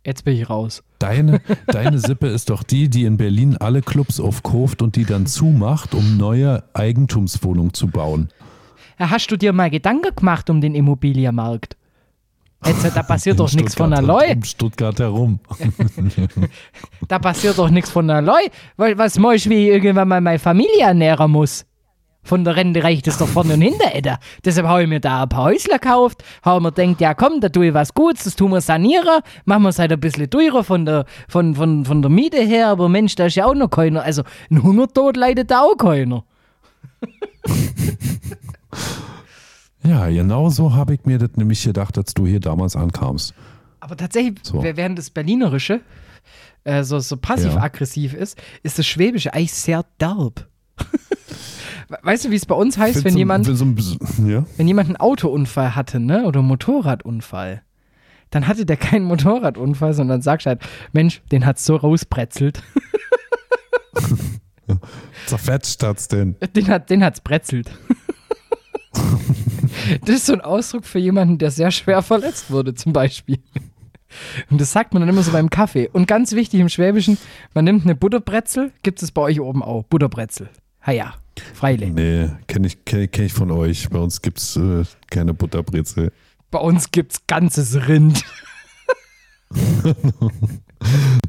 [0.06, 0.82] Jetzt bin ich raus.
[1.00, 5.26] Deine, deine Sippe ist doch die, die in Berlin alle Clubs aufkauft und die dann
[5.26, 8.28] zumacht, um neue Eigentumswohnungen zu bauen.
[8.98, 11.76] Hast du dir mal Gedanken gemacht um den Immobilienmarkt?
[12.66, 14.36] Jetzt, da passiert doch nichts von Stuttgart allein.
[14.38, 15.40] Um Stuttgart herum.
[17.06, 18.48] Da passiert doch nichts von allein.
[18.76, 21.64] Weil was mach ich, wie ich irgendwann mal meine Familie ernähren muss?
[22.24, 24.18] Von der Rente reicht es doch vorne und hinten, Alter.
[24.44, 27.48] Deshalb habe ich mir da ein paar Häusler gekauft, habe mir gedacht, ja komm, da
[27.48, 30.62] tue ich was Gutes, das tun wir sanieren, machen wir es halt ein bisschen teurer
[30.62, 33.70] von der, von, von, von der Miete her, aber Mensch, da ist ja auch noch
[33.70, 34.02] keiner.
[34.02, 36.24] Also ein Hungertod leidet da auch keiner.
[39.88, 43.32] Ja, genau so habe ich mir das nämlich gedacht, als du hier damals ankamst.
[43.80, 44.62] Aber tatsächlich, So.
[44.62, 45.80] während das Berlinerische
[46.64, 50.46] äh, so, so passiv-aggressiv ist, ist das Schwäbische eigentlich sehr derb.
[51.88, 53.76] We- weißt du, wie es bei uns heißt, wenn so, jemand, So, ein-
[54.26, 54.44] ja?
[54.56, 56.24] wenn jemand einen Autounfall hatte, ne?
[56.24, 57.62] Oder einen Motorradunfall,
[58.30, 60.60] dann hatte der keinen Motorradunfall, sondern sagst halt,
[60.92, 62.62] Mensch, den hat's so rausbrezelt.
[65.26, 66.36] Zerfetzt hat's denn.
[66.54, 67.70] Den, hat, den hat's brezelt.
[70.04, 73.38] das ist so ein Ausdruck für jemanden, der sehr schwer verletzt wurde, zum Beispiel.
[74.50, 75.88] Und das sagt man dann immer so beim Kaffee.
[75.92, 77.18] Und ganz wichtig im Schwäbischen,
[77.54, 79.84] man nimmt eine Butterbrezel, gibt es bei euch oben auch.
[79.84, 80.48] Butterbrezel.
[80.86, 81.14] Ha ja,
[81.54, 81.92] freilich.
[81.92, 83.90] Nee, kenne ich, kenn, kenn ich von euch.
[83.90, 86.12] Bei uns gibt es äh, keine Butterbrezel.
[86.50, 88.24] Bei uns gibt's ganzes Rind.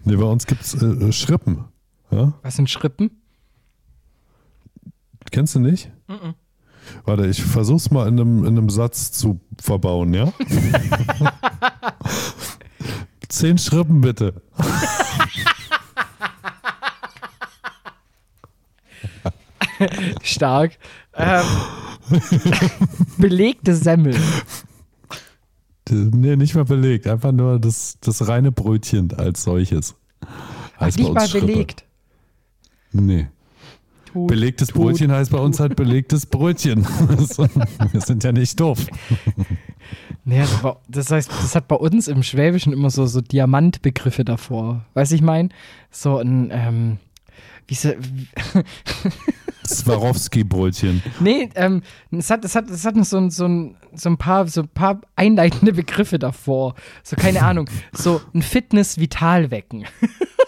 [0.06, 1.66] Nee, bei uns gibt es äh, Schrippen.
[2.12, 2.34] Ja?
[2.42, 3.22] Was sind Schrippen?
[5.32, 5.92] Kennst du nicht?
[7.06, 10.32] Warte, ich versuch's mal in einem, in einem Satz zu verbauen, ja?
[13.30, 14.42] Zehn Schrippen bitte.
[20.24, 20.78] Stark.
[21.16, 21.46] Ähm,
[23.18, 24.16] belegte Semmel.
[25.90, 27.08] Nee, nicht mal belegt.
[27.08, 29.96] Einfach nur das, das reine Brötchen als solches.
[30.80, 31.48] Heißt bei Nicht mal Schrippe.
[31.48, 31.86] belegt.
[32.92, 33.28] Nee.
[34.12, 34.82] Tut, Belegtes tut.
[34.82, 36.86] Brötchen heißt bei uns halt belegtes Brötchen.
[37.92, 38.86] Wir sind ja nicht doof.
[40.26, 44.86] Das, war, das heißt, das hat bei uns im Schwäbischen immer so, so Diamantbegriffe davor.
[44.94, 45.50] Weißt du, ich meine?
[45.92, 46.98] So ein, ähm,
[47.68, 47.92] wie so,
[49.68, 51.04] Swarovski-Brötchen.
[51.20, 51.82] nee, ähm,
[52.12, 54.62] es hat, es hat, es hat noch so, ein- so, ein, so ein paar, so
[54.62, 56.76] ein paar einleitende Begriffe davor.
[57.04, 59.86] So, keine Ahnung, so ein Fitness-Vital-Wecken.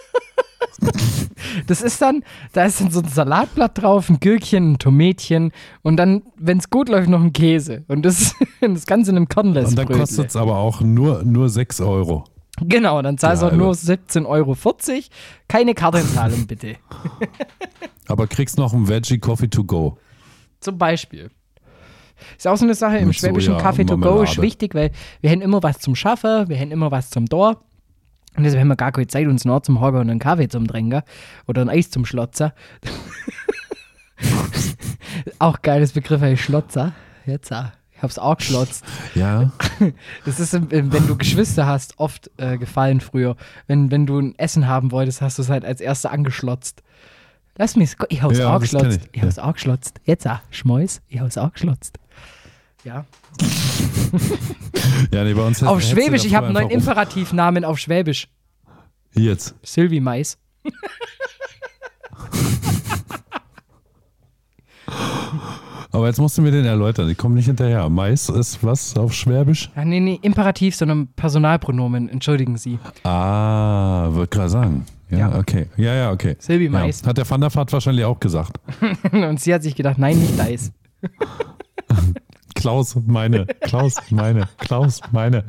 [1.66, 5.52] Das ist dann, da ist dann so ein Salatblatt drauf, ein Gürkchen, ein Tomätchen
[5.82, 7.84] und dann, wenn es gut läuft, noch ein Käse.
[7.88, 11.48] Und das, das Ganze in einem kernless Und dann kostet es aber auch nur, nur
[11.48, 12.24] 6 Euro.
[12.60, 13.80] Genau, dann zahlst du Ja, auch nur Alter.
[13.80, 14.56] 17,40 Euro.
[15.48, 16.76] Keine Kartenzahlung bitte.
[18.08, 19.96] Aber kriegst noch einen Veggie Coffee to go.
[20.60, 21.30] Zum Beispiel.
[22.36, 24.92] Ist auch so eine Sache, im Mit schwäbischen Soja Kaffee to go ist wichtig, weil
[25.20, 27.62] wir haben immer was zum Schaffen, wir haben immer was zum Tor.
[28.36, 30.66] Und deshalb haben wir gar keine Zeit, uns noch zum Hager und einen Kaffee zum
[30.66, 31.02] Trinken
[31.46, 32.54] oder ein Eis zum Schlotzer.
[35.38, 36.92] auch geiles Begriff, ey, Schlotzer.
[37.26, 38.84] Jetzt, ah, ich hab's auch geschlotzt.
[39.14, 39.50] Ja.
[40.24, 43.34] Das ist, wenn du Geschwister hast, oft äh, gefallen früher.
[43.66, 46.82] Wenn, wenn du ein Essen haben wolltest, hast du es halt als erster angeschlotzt.
[47.58, 49.00] Lass mich, ich hab's Ja, auch geschlotzt.
[49.12, 50.00] ich, Ich, hab's auch geschlotzt.
[50.04, 51.98] Jetzt ah, Schmäus, ich hab's auch geschlotzt.
[52.84, 53.04] Ja.
[55.12, 56.70] ja, nee, bei uns Auf Schwäbisch, ich habe einen neuen.
[56.70, 58.28] Imperativnamen auf Schwäbisch.
[59.14, 59.54] Jetzt.
[59.62, 60.36] Sylvie Mais.
[65.92, 67.08] Aber jetzt musst du mir den erläutern.
[67.10, 67.88] Ich komme nicht hinterher.
[67.90, 69.70] Mais ist was auf Schwäbisch?
[69.76, 72.08] Ja, nee, nee, Imperativ, sondern Personalpronomen.
[72.08, 72.78] Entschuldigen Sie.
[73.04, 74.86] Ah, würde gerade sagen.
[75.10, 75.66] Ja, ja, okay.
[75.76, 76.36] Ja, ja, okay.
[76.38, 77.02] Silvi Mais.
[77.02, 77.08] Ja.
[77.08, 78.58] Hat der Van der Vaart wahrscheinlich auch gesagt.
[79.12, 80.72] Und sie hat sich gedacht, nein, nicht Dice.
[82.62, 83.46] Klaus, meine.
[83.60, 84.48] Klaus, meine.
[84.58, 85.44] Klaus, meine.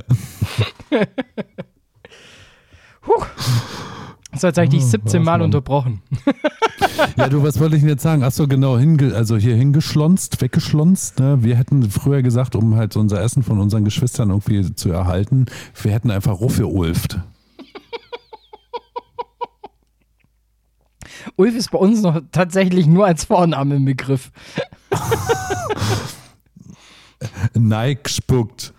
[4.36, 5.42] So, jetzt habe ich dich Oh, 17 was, Mal Mann.
[5.44, 6.02] unterbrochen.
[7.18, 8.24] Ja, du, was wollte ich denn jetzt sagen?
[8.24, 11.20] Achso, genau, hinge, also hier hingeschlonzt, weggeschlonzt.
[11.20, 11.42] Ne?
[11.44, 15.46] Wir hätten früher gesagt, um halt unser Essen von unseren Geschwistern irgendwie zu erhalten,
[15.82, 17.20] wir hätten einfach Ruffe-Ulft.
[21.36, 24.32] Ulf ist bei uns noch tatsächlich nur als Vorname im Begriff.
[27.54, 28.74] Nike spuckt.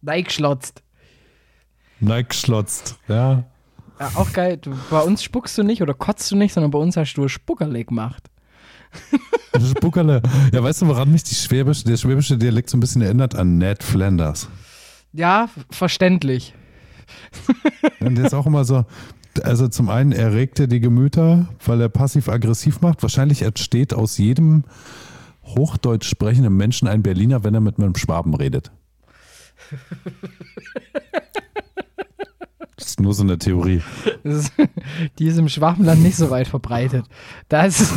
[0.00, 0.82] Nike schlotzt.
[2.00, 2.96] Nike schlotzt.
[3.08, 3.44] Ja.
[3.98, 4.58] Ja, auch geil.
[4.58, 7.26] Du, bei uns spuckst du nicht oder kotzt du nicht, sondern bei uns hast du
[7.26, 8.30] Spuckerle gemacht.
[9.70, 10.22] Spuckerle.
[10.52, 13.34] Ja, weißt du, woran mich die schwäbische, der schwäbische Dialekt so ein bisschen erinnert?
[13.34, 14.48] An Ned Flanders.
[15.12, 16.54] Ja, verständlich.
[18.00, 18.84] Und der ist auch immer so,
[19.42, 23.02] also zum einen erregt er die Gemüter, weil er passiv-aggressiv macht.
[23.02, 24.64] Wahrscheinlich entsteht aus jedem
[25.56, 28.70] Hochdeutsch sprechenden Menschen ein Berliner, wenn er mit einem Schwaben redet.
[32.76, 33.82] Das ist nur so eine Theorie.
[34.22, 34.52] Das ist,
[35.18, 37.04] die ist im Schwabenland nicht so weit verbreitet.
[37.48, 37.80] Da ist.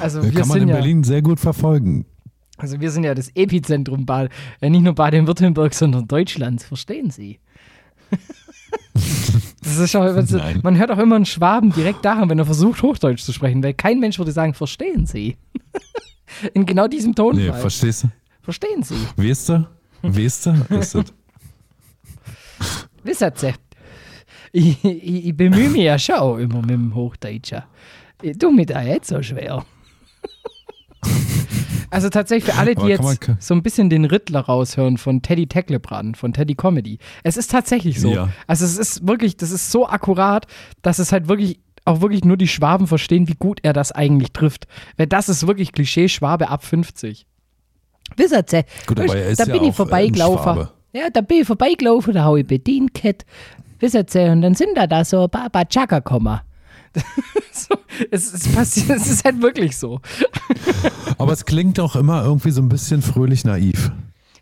[0.00, 2.06] also, Das wir kann man in ja, Berlin sehr gut verfolgen.
[2.56, 7.38] also wir sind ja das Epizentrum Bad, äh, nicht nur Baden-Württemberg, sondern Deutschlands, verstehen Sie?
[9.68, 10.60] Das ist auch, Nein.
[10.62, 13.74] man hört auch immer einen Schwaben direkt daran, wenn er versucht, Hochdeutsch zu sprechen, weil
[13.74, 15.36] kein Mensch würde sagen, verstehen Sie?
[16.54, 17.60] In genau diesem Nee, Tonfall.
[17.60, 18.08] verstehst du?
[18.42, 18.96] verstehen Sie?
[19.16, 19.66] Weißt du?
[20.02, 20.50] Weißt du?
[20.76, 21.04] Ist das?
[23.02, 23.52] Wissen Sie,
[24.52, 27.66] ich, ich, ich bemühe mich ja schon immer mit dem Hochdeutscher.
[28.22, 29.64] Ich tue mir da jetzt so schwer.
[31.90, 35.46] Also tatsächlich für alle, die jetzt man- so ein bisschen den Rittler raushören von Teddy
[35.46, 36.98] Tecklebrand, von Teddy Comedy.
[37.22, 38.12] Es ist tatsächlich so.
[38.12, 38.28] Ja.
[38.46, 40.46] Also es ist wirklich, das ist so akkurat,
[40.82, 44.32] dass es halt wirklich auch wirklich nur die Schwaben verstehen, wie gut er das eigentlich
[44.32, 44.66] trifft.
[44.98, 47.26] Weil das ist wirklich Klischee Schwabe ab 50.
[48.16, 50.68] Wissen Sie, Gut, aber er ist da ja bin ich vorbeigelaufen.
[50.92, 53.24] Ja, da bin ich vorbeigelaufen, da habe ich bedient gehabt.
[53.80, 56.40] Wissen Sie, und dann sind da da so ein paar Bachaka gekommen.
[57.50, 57.74] So,
[58.12, 60.00] es, es passiert, es ist halt wirklich so.
[61.18, 63.90] Aber es klingt auch immer irgendwie so ein bisschen fröhlich naiv.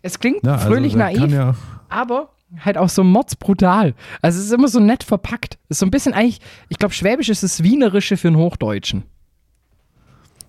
[0.01, 0.53] Es klingt Ne?
[0.53, 1.31] Also, fröhlich naiv.
[1.31, 1.55] Ja,
[1.89, 3.93] aber halt auch so mordsbrutal.
[4.21, 5.57] Also es ist immer so nett verpackt.
[5.69, 9.03] Es ist so ein bisschen eigentlich, ich glaube, Schwäbisch ist das Wienerische für einen Hochdeutschen.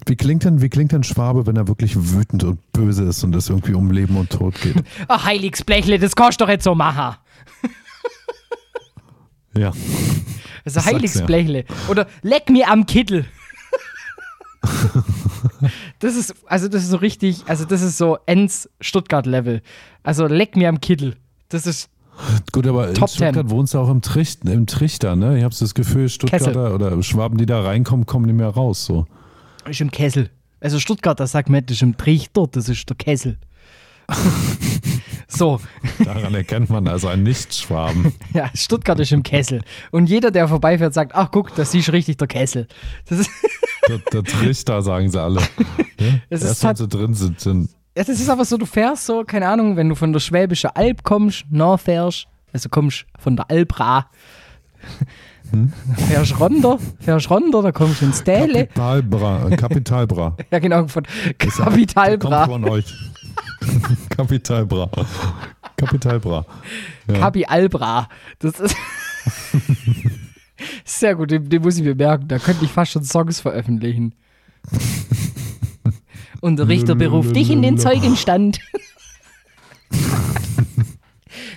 [0.06, 3.34] wie, klingt denn, wie klingt denn Schwabe, wenn er wirklich wütend und böse ist und
[3.34, 4.76] es irgendwie um Leben und Tod geht?
[5.08, 7.16] Ach, Heiligsblechle, das kannst du doch jetzt so machen.
[9.56, 9.72] Ja.
[10.64, 10.92] Also sag's ja.
[10.92, 11.64] Heiligsblechle.
[11.88, 13.24] Oder leck mir am Kittel.
[15.98, 19.62] das ist, also das ist so richtig, also das ist so Enz Stuttgart-Level.
[20.02, 21.16] Also leck mir am Kittel.
[21.48, 21.90] Das ist,
[22.52, 23.50] Gut, aber in Top Stuttgart Ten.
[23.50, 25.38] wohnst du auch im, Tricht, im Trichter, ne?
[25.38, 28.84] Ich habe das Gefühl, Stuttgarter oder Schwaben, die da reinkommen, kommen nicht mehr raus.
[28.84, 29.06] So.
[29.68, 30.30] ist im Kessel.
[30.60, 33.38] Also Stuttgarter sagt man, das ist im Trichter, das ist der Kessel.
[35.28, 35.60] so,
[36.04, 38.12] Daran erkennt man also einen Nicht-Schwaben.
[38.34, 39.62] ja, Stuttgart ist im Kessel.
[39.92, 42.66] Und jeder, der vorbeifährt, sagt, ach guck, das ist richtig der Kessel.
[43.08, 43.30] Das ist,
[43.88, 45.40] Der, der Trichter, sagen sie alle.
[46.00, 46.22] Ne?
[46.30, 49.24] Es ist Erst wenn tat- sie drin sind, das ist aber so, du fährst so,
[49.24, 54.08] keine Ahnung, wenn du von der Schwäbischen Alb kommst, nachfährst, also kommst von der Albra,
[56.08, 58.66] fährst runter, fährst runter, da kommst du ins Täle.
[58.68, 59.50] Kapitalbra.
[59.56, 60.36] Kapitalbra.
[60.52, 61.02] Ja, genau, von
[61.38, 62.46] Kapitalbra.
[62.46, 62.94] kommt von euch.
[64.10, 64.88] Kapitalbra.
[65.76, 66.46] Kapitalbra.
[67.10, 67.18] Ja.
[67.18, 68.08] Kapi Albra.
[68.38, 68.76] Das ist.
[70.84, 72.28] Sehr gut, den, den muss ich mir merken.
[72.28, 74.14] Da könnte ich fast schon Songs veröffentlichen.
[76.40, 78.60] Und der Richter beruft dich in den Zeugenstand.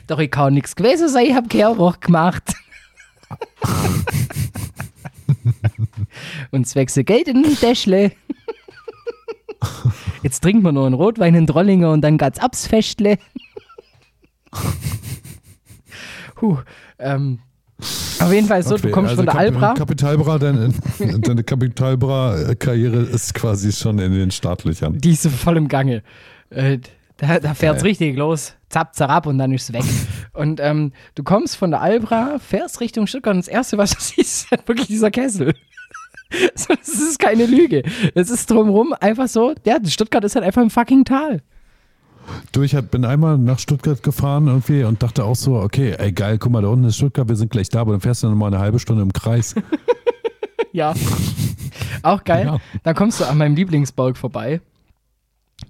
[0.07, 2.53] Doch ich kann nichts gewesen sein, ich hab Kehrwoch gemacht.
[6.51, 8.11] Und zwecks Geld in den Täschle.
[10.23, 13.17] Jetzt trinkt man nur einen Rotwein in Drollinger und dann geht's abs Festle.
[16.35, 16.57] Puh,
[16.99, 17.39] ähm,
[18.19, 19.73] auf jeden Fall so, du Okay, kommst also von der Kap- Albra.
[19.73, 24.97] Kapitalbra, deine, deine Kapitalbra-Karriere ist quasi schon in den Startlöchern.
[24.99, 26.03] Die ist so voll im Gange.
[26.49, 26.79] Äh,
[27.17, 27.89] da da fährt's Geil.
[27.89, 28.53] richtig los.
[28.69, 29.83] Zapp, zarab und dann ist es weg.
[30.33, 33.97] Und ähm, du kommst von der Albra, fährst Richtung Stuttgart und das Erste, was du
[33.99, 35.53] siehst, ist halt wirklich dieser Kessel.
[36.55, 37.83] So, Das ist keine Lüge.
[38.15, 41.41] Es ist drumherum einfach so, ja, Stuttgart ist halt einfach im fucking Tal.
[42.51, 46.37] Du, ich bin einmal nach Stuttgart gefahren irgendwie und dachte auch so, okay, ey geil,
[46.37, 48.35] guck mal, da unten ist Stuttgart, wir sind gleich da, aber dann fährst du noch
[48.35, 49.55] mal eine halbe Stunde im Kreis.
[50.73, 50.93] Ja.
[52.03, 52.45] Auch geil.
[52.45, 52.57] Ja.
[52.83, 54.61] Dann kommst du an meinem Lieblingsberg vorbei.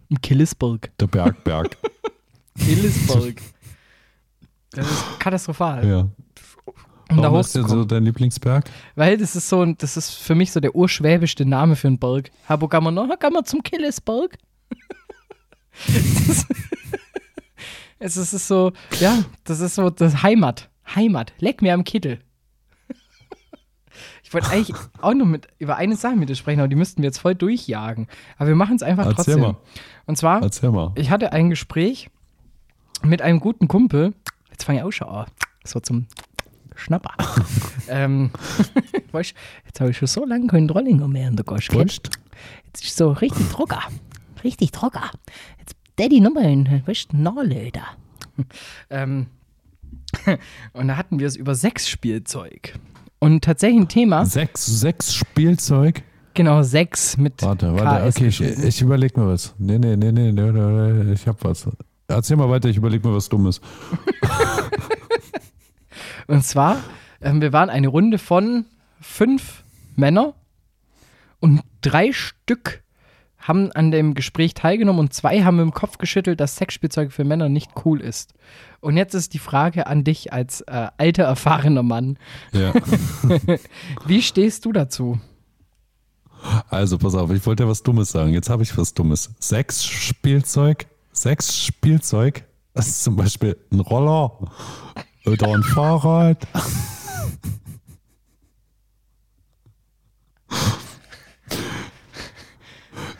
[0.09, 0.91] Im Killisberg.
[0.99, 1.77] Der Bergberg.
[2.57, 3.41] Killisberg.
[4.73, 5.85] Das ist katastrophal.
[5.85, 6.07] ja.
[7.09, 8.69] Um da Warum ist der so dein Lieblingsberg?
[8.95, 11.99] Weil das ist so ein, das ist für mich so der urschwäbischste Name für einen
[11.99, 12.31] Berg.
[12.47, 14.37] Habo kann man noch, kann man zum Killisberg?
[17.99, 20.69] es ist, so, ja, das ist so das Heimat.
[20.95, 21.34] Heimat.
[21.39, 22.19] Leck mir am Kittel.
[24.32, 27.01] Ich wollte eigentlich auch noch mit, über eine Sache mit dir sprechen, aber die müssten
[27.01, 28.07] wir jetzt voll durchjagen.
[28.38, 29.41] Aber wir machen es einfach Erzähl trotzdem.
[29.41, 29.57] mal.
[30.05, 30.41] Und zwar,
[30.95, 32.09] ich hatte ein Gespräch
[33.03, 34.13] mit einem guten Kumpel.
[34.49, 35.26] Jetzt fange ich auch schon an.
[35.65, 36.07] So zum
[36.76, 37.13] Schnapper.
[37.89, 38.32] ähm,
[39.11, 39.34] weißt,
[39.65, 41.69] jetzt habe ich schon so lange keinen Drollinger mehr in der Gosch.
[41.69, 43.80] Jetzt ist so richtig trocken.
[44.45, 45.01] Richtig trocken.
[46.01, 47.83] Jetzt Daddy nochmal ein, weißt du, Nachlöder.
[48.89, 49.27] Ähm,
[50.73, 52.73] und da hatten wir es über Sexspielzeug.
[53.19, 56.01] Und tatsächlich ein Thema, Sechs, sechs Spielzeug.
[56.33, 59.53] genau, Sex mit Warte, warte, KS okay, ich, ich überleg mir was.
[59.59, 61.69] Nee, nee, nee, nee, nee, nee, nee, ich hab was.
[62.07, 63.61] Erzähl mal weiter, ich überleg mir was Dummes.
[66.27, 66.77] Und zwar,
[67.21, 68.65] ähm, wir waren eine Runde von
[68.99, 69.63] fünf
[69.95, 70.33] Männern
[71.41, 72.80] und drei Stück
[73.41, 77.49] haben an dem Gespräch teilgenommen und zwei haben im Kopf geschüttelt, dass Sexspielzeug für Männer
[77.49, 78.33] nicht cool ist.
[78.79, 82.17] Und jetzt ist die Frage an dich als äh, alter, erfahrener Mann.
[82.51, 82.73] Ja.
[84.05, 85.19] Wie stehst du dazu?
[86.69, 88.33] Also, pass auf, ich wollte ja was Dummes sagen.
[88.33, 89.31] Jetzt habe ich was Dummes.
[89.39, 94.37] Sechs Spielzeug, sechs Spielzeug, das ist zum Beispiel ein Roller
[95.25, 96.47] oder ein Fahrrad.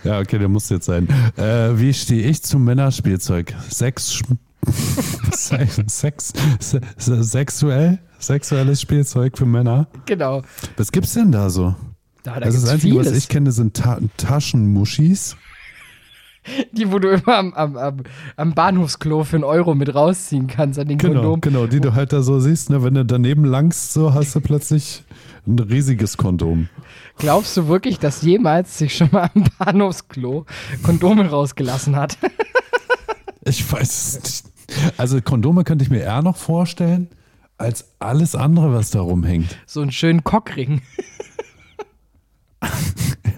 [0.04, 1.08] Ja, okay, der muss jetzt sein.
[1.38, 3.54] Äh, wie stehe ich zum Männerspielzeug?
[3.70, 4.24] Sch-
[5.32, 9.88] Sex, se, se, sexuell, sexuelles Spielzeug für Männer.
[10.06, 10.44] Genau.
[10.78, 11.76] Was gibt's denn da so?
[12.24, 13.24] Da, da also das Einzige, was vieles.
[13.24, 15.36] ich kenne, sind Ta Taschenmuschis.
[16.72, 17.98] Die, wo du immer am, am, am,
[18.36, 21.42] am Bahnhofsklo für einen Euro mit rausziehen kannst an den Genau, Kondom.
[21.42, 22.72] genau, die du halt da so siehst.
[22.72, 22.84] Ne?
[22.84, 25.04] Wenn du daneben langst, so hast du plötzlich
[25.46, 26.68] ein riesiges Kondom.
[27.22, 30.48] Glaubst du wirklich, dass jemals sich schon mal am Bahnhofsklo
[30.82, 32.18] Kondome rausgelassen hat?
[33.44, 34.94] Ich weiß es nicht.
[34.98, 37.10] Also Kondome könnte ich mir eher noch vorstellen,
[37.58, 39.58] als alles andere, was da rumhängt.
[39.66, 40.82] So einen schönen Cockring.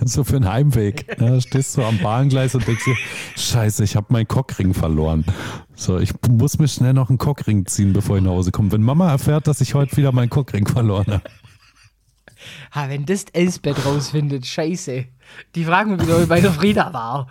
[0.05, 1.17] So für den Heimweg.
[1.21, 1.39] Ne?
[1.39, 2.97] Stehst du am Bahngleis und denkst dir,
[3.37, 5.23] scheiße, ich habe meinen Cockring verloren.
[5.75, 8.73] So, ich muss mir schnell noch einen Cockring ziehen, bevor ich nach Hause komme.
[8.73, 11.23] Wenn Mama erfährt, dass ich heute wieder meinen Cockring verloren habe.
[12.73, 15.05] Ha, wenn das Elsbeth rausfindet, scheiße.
[15.55, 17.27] Die fragen mich wieder, wie bei der Frieda war.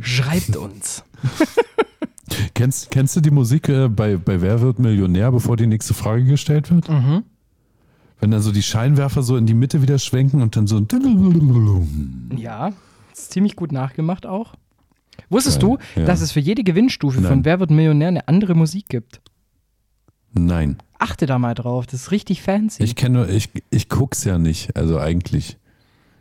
[0.00, 1.04] Schreibt uns.
[2.54, 6.24] Kennst, kennst du die Musik äh, bei, bei Wer wird Millionär, bevor die nächste Frage
[6.24, 6.88] gestellt wird?
[6.88, 7.24] Mhm.
[8.20, 10.80] Wenn dann so die Scheinwerfer so in die Mitte wieder schwenken und dann so.
[12.36, 12.72] Ja,
[13.12, 14.54] ist ziemlich gut nachgemacht auch.
[15.28, 16.06] Wusstest Geil, du, ja.
[16.06, 17.44] dass es für jede Gewinnstufe von Nein.
[17.44, 19.20] Wer wird Millionär eine andere Musik gibt?
[20.32, 20.76] Nein.
[20.98, 22.82] Achte da mal drauf, das ist richtig fancy.
[22.84, 25.56] Ich kenne, ich, ich guck's ja nicht, also eigentlich.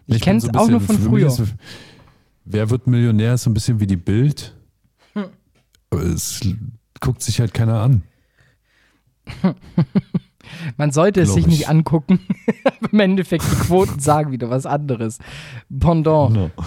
[0.08, 1.28] Ich bin kenn's ein auch nur von früher.
[1.28, 1.44] ist-
[2.52, 4.56] Wer wird Millionär ist so ein bisschen wie die Bild.
[5.14, 5.26] Hm.
[5.92, 6.42] Aber es
[7.00, 8.02] guckt sich halt keiner an.
[10.76, 11.52] Man sollte es sich ich.
[11.52, 12.20] nicht angucken,
[12.64, 15.20] aber im Endeffekt die Quoten sagen wieder was anderes.
[15.70, 16.34] Pendant.
[16.34, 16.50] No.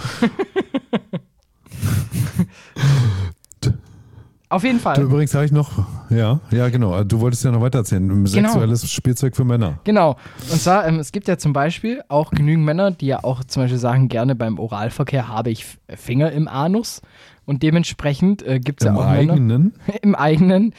[4.53, 5.01] Auf jeden Du, Fall.
[5.01, 5.71] übrigens habe ich noch,
[6.11, 8.25] ja, ja genau, du wolltest ja noch weiter erzählen.
[8.27, 9.79] Sexuelles Spielzeug für Männer.
[9.83, 10.15] Genau.
[10.51, 13.63] Und zwar, ähm, es gibt ja zum Beispiel auch genügend Männer, die ja auch zum
[13.63, 17.01] Beispiel sagen, gerne beim Oralverkehr habe ich Finger im Anus.
[17.45, 19.73] Und dementsprechend äh, gibt es ja Im auch Männer eigenen.
[20.03, 20.75] im eigenen,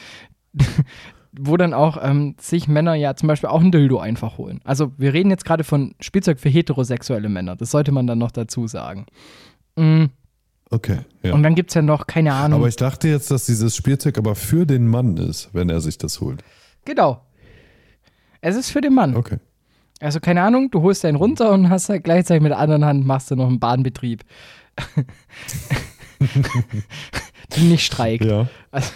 [1.32, 4.60] wo dann auch ähm, sich Männer ja zum Beispiel auch ein Dildo einfach holen.
[4.62, 7.56] Also wir reden jetzt gerade von Spielzeug für heterosexuelle Männer.
[7.56, 9.06] Das sollte man dann noch dazu sagen.
[9.74, 10.04] Mm,
[10.70, 11.32] Okay, ja.
[11.34, 12.58] Und dann gibt es ja noch, keine Ahnung.
[12.60, 15.98] Aber ich dachte jetzt, dass dieses Spielzeug aber für den Mann ist, wenn er sich
[15.98, 16.42] das holt.
[16.84, 17.20] genau.
[18.40, 19.16] Es ist für den Mann.
[19.16, 19.38] Okay.
[20.00, 23.06] Also keine Ahnung, du holst einen runter und hast halt gleichzeitig mit der anderen Hand
[23.06, 24.22] machst du noch einen Bahnbetrieb.
[27.56, 28.24] die nicht streikt.
[28.24, 28.48] Ja.
[28.70, 28.90] Also-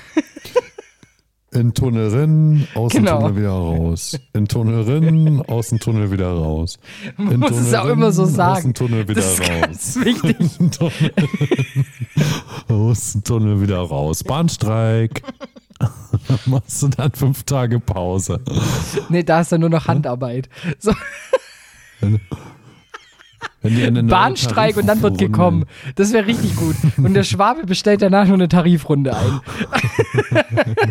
[1.51, 3.21] In Tunnel rein, aus Genau.
[3.21, 4.19] dem Tunnel wieder raus.
[4.35, 6.79] In Tunnel rein, aus dem Tunnel wieder raus.
[7.17, 8.63] Man In muss es Tunnel auch immer so rein, Aus sagen.
[8.65, 9.61] dem Tunnel wieder Das ist raus.
[9.63, 10.37] ganz wichtig.
[12.69, 14.23] Aus dem Tunnel wieder raus.
[14.25, 15.23] Bahnstreik.
[16.47, 18.41] Machst du dann fünf Tage Pause.
[19.09, 20.49] Nee, da ist dann nur noch Handarbeit.
[20.79, 20.93] So,
[22.01, 22.21] Wenn die eine neue
[23.63, 25.65] Bahnstreik und dann wird gekommen.
[25.97, 26.77] Das wäre richtig gut.
[26.97, 29.41] Und der Schwabe bestellt danach nur eine Tarifrunde ein.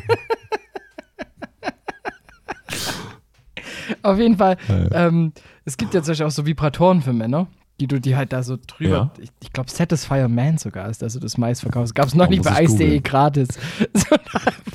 [4.04, 4.58] Auf jeden Fall,
[4.92, 5.32] ähm,
[5.66, 7.48] es gibt ja zum Beispiel auch so Vibratoren für Männer,
[7.80, 9.12] die du die halt da so drüber.
[9.18, 9.24] Ja.
[9.24, 11.94] Ich, ich glaube, Satisfyer Man sogar ist also das meistverkaufte.
[11.94, 13.48] Gab es noch Oh, nicht bei Eis.de gratis.
[13.94, 14.16] So,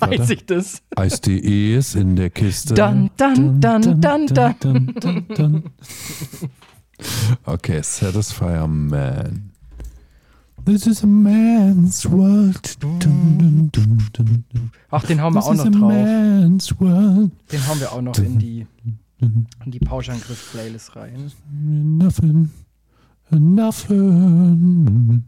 [0.09, 0.35] weiß Warte.
[0.35, 0.83] ich das.
[0.97, 2.75] Eis.de ist in der Kiste.
[2.75, 5.64] Dun, dun, dun, dun, dun.
[7.47, 9.51] Okay, Satisfier Man.
[10.65, 12.77] This is a man's world.
[12.79, 14.71] Dun, dun, dun, dun, dun.
[14.91, 15.93] Ach, den hauen wir This auch is noch a drauf.
[15.93, 17.31] man's world.
[17.51, 18.67] Den hauen wir auch noch in die,
[19.21, 21.33] in die Pauschangriff-Playlist rein.
[21.53, 22.51] Nothing.
[23.31, 25.25] Nothing.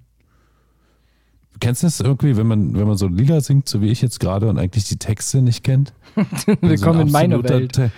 [1.64, 4.20] Kennst du das irgendwie, wenn man, wenn man so Lieder singt, so wie ich jetzt
[4.20, 5.94] gerade, und eigentlich die Texte nicht kennt?
[6.60, 7.72] Willkommen so in absoluter Welt.
[7.72, 7.90] Te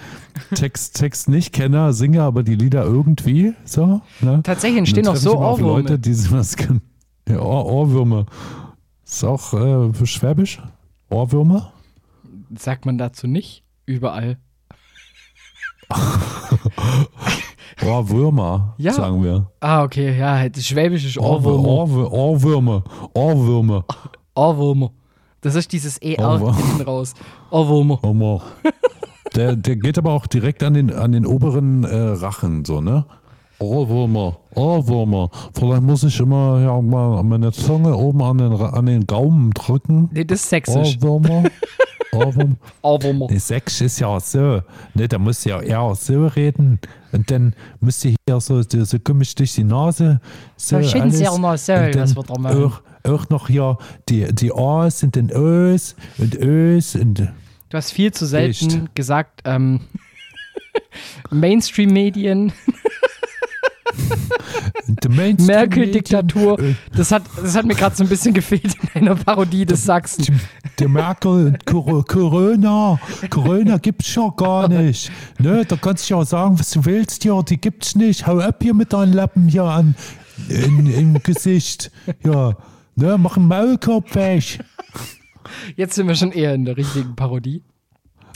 [0.55, 3.55] Text, Text nicht Kenner, singe aber die Lieder irgendwie.
[3.65, 4.41] So, ne?
[4.45, 5.79] Tatsächlich entstehen auch so Ohrwürmer.
[5.79, 6.81] Leute, die sowas können.
[7.29, 8.27] Ja, Ohr, Ohrwürmer.
[9.05, 10.63] Ist auch äh, für Schwäbisch?
[11.11, 11.73] Ohrwürmer?
[12.57, 13.65] Sagt man dazu nicht?
[13.85, 14.39] Überall.
[17.85, 18.93] Ohrwürmer, Ja.
[18.93, 19.51] sagen wir.
[19.61, 21.69] Ah, okay, ja, das Schwäbisch ist Ohrwür- Ohrwürmer.
[21.69, 22.85] Ohrwür- Ohrwürmer.
[23.15, 23.85] Ohrwürmer.
[24.35, 24.91] Ohrwürmer.
[25.43, 26.57] Das ist dieses ER Ohrwürmer.
[26.57, 27.15] hinten raus.
[27.51, 27.99] Ohrwürmer.
[28.03, 28.41] Ohrwürmer.
[29.35, 33.05] Der, der geht aber auch direkt an den, an den oberen äh, Rachen, so, ne?
[33.59, 35.31] Ohrwürmer, Ohrwürmer.
[35.55, 36.79] Vielleicht muss ich immer ja,
[37.23, 40.11] meine Zunge oben an den, an den Gaumen drücken.
[40.13, 40.99] Nee, das ist sächsisch.
[41.03, 41.45] Ohrwürmer.
[42.17, 42.57] Ohrwürmer.
[42.83, 43.27] Ohrwürmer.
[43.31, 44.63] Nee, Sächsisch ist ja so,
[44.95, 46.79] ne, da musst du ja eher so reden
[47.13, 50.21] und dann musst du hier so, so, so komisch durch die Nase.
[50.57, 51.19] So Da alles.
[51.19, 52.65] sehr mal so, Und dann was wir da machen.
[52.65, 57.29] Auch, auch noch hier die, die A's und den Ös und Ös und
[57.69, 58.51] Du hast viel zu selten
[58.85, 58.95] Echt?
[58.95, 59.81] gesagt, ähm,
[61.31, 62.53] Mainstream-Medien,
[65.09, 66.59] Merkel-Diktatur.
[66.59, 69.85] Äh, Das hat, das hat mir gerade so ein bisschen gefehlt in einer Parodie des
[69.85, 70.23] Sachsen.
[70.25, 70.33] die,
[70.79, 72.99] die Merkel Corona.
[73.31, 75.11] Corona gibt's ja gar nicht.
[75.39, 78.27] Ne, da kannst du ja sagen, was du willst, ja, die gibt's nicht.
[78.27, 79.95] Hau ab hier mit deinen Lappen hier an
[80.49, 81.91] in, im Gesicht.
[82.25, 82.57] Ja,
[82.95, 84.61] ne, mach einen Maulkorb weg.
[85.77, 87.63] Jetzt sind wir schon eher in der richtigen Parodie.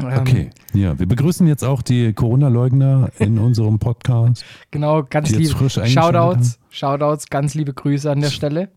[0.03, 4.45] Ähm, Okay, ja, wir begrüßen jetzt auch die Corona-Leugner in unserem Podcast.
[4.71, 8.69] Genau, ganz liebe Shoutouts, Shoutouts, ganz liebe Grüße an der Stelle.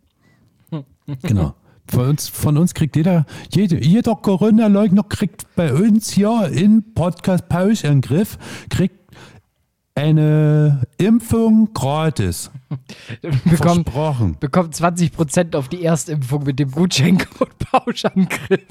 [1.21, 1.53] Genau.
[1.91, 7.49] Von uns, von uns kriegt jeder, jede, jeder Corona-Leugner kriegt bei uns hier im Podcast
[7.49, 8.38] Pauschangriff,
[8.69, 9.02] kriegt
[9.95, 12.49] eine Impfung gratis.
[13.21, 14.37] Bekommt, Versprochen.
[14.39, 18.61] bekommt 20% auf die Erstimpfung mit dem Gutscheincode Pauschangriff.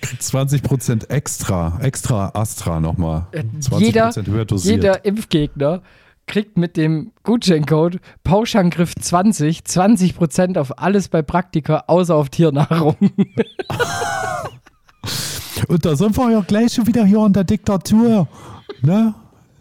[0.00, 3.26] Kriegt 20% extra, extra Astra nochmal.
[3.32, 4.76] 20% Jeder, höher dosiert.
[4.76, 5.82] jeder Impfgegner
[6.26, 12.96] kriegt mit dem Gutscheincode Pauschangriff 20 20% auf alles bei Praktika, außer auf Tiernahrung.
[15.66, 18.28] Und da sind wir ja gleich schon wieder hier in der Diktatur.
[18.82, 19.14] Ne?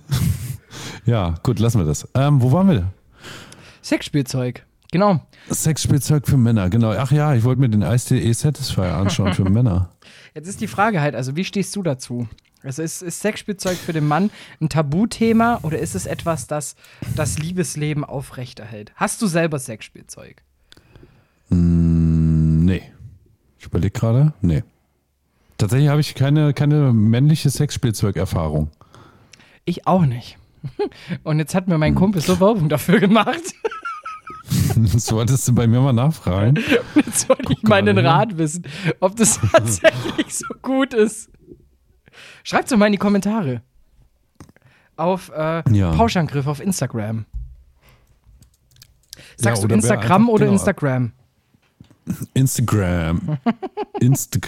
[1.05, 2.07] ja, gut, lassen wir das.
[2.13, 2.91] Ähm, wo waren wir?
[3.81, 4.65] Sexspielzeug.
[4.91, 5.21] Genau.
[5.49, 6.91] Sexspielzeug für Männer, genau.
[6.91, 9.89] Ach ja, ich wollte mir den Ice.de Satisfier anschauen für Männer.
[10.33, 12.27] Jetzt ist die Frage halt, also wie stehst du dazu?
[12.63, 14.29] Also ist, ist Sexspielzeug für den Mann
[14.59, 16.75] ein Tabuthema oder ist es etwas, das
[17.15, 18.91] das Liebesleben aufrechterhält?
[18.95, 20.41] Hast du selber Sexspielzeug?
[21.49, 22.81] Mm, nee.
[23.59, 24.33] Ich überlege gerade.
[24.41, 24.63] Nee.
[25.57, 28.69] Tatsächlich habe ich keine, keine männliche Sexspielzeugerfahrung.
[29.65, 30.37] Ich auch nicht.
[31.23, 33.41] Und jetzt hat mir mein Kumpel so Werbung dafür gemacht.
[34.75, 36.55] Das wolltest du bei mir mal nachfragen.
[36.95, 38.05] Jetzt wollte ich gerade meinen.
[38.05, 38.63] Rat wissen,
[39.01, 41.29] ob das tatsächlich so gut ist.
[42.43, 43.61] Schreibt's doch mal in die Kommentare.
[44.95, 45.91] Auf äh, Ja.
[45.91, 47.25] Pauschangriff auf Instagram.
[49.35, 50.53] Sagst Ja, du Instagram einfach- oder genau.
[50.57, 51.11] Instagram?
[52.33, 53.37] Instagram.
[53.99, 54.39] Insta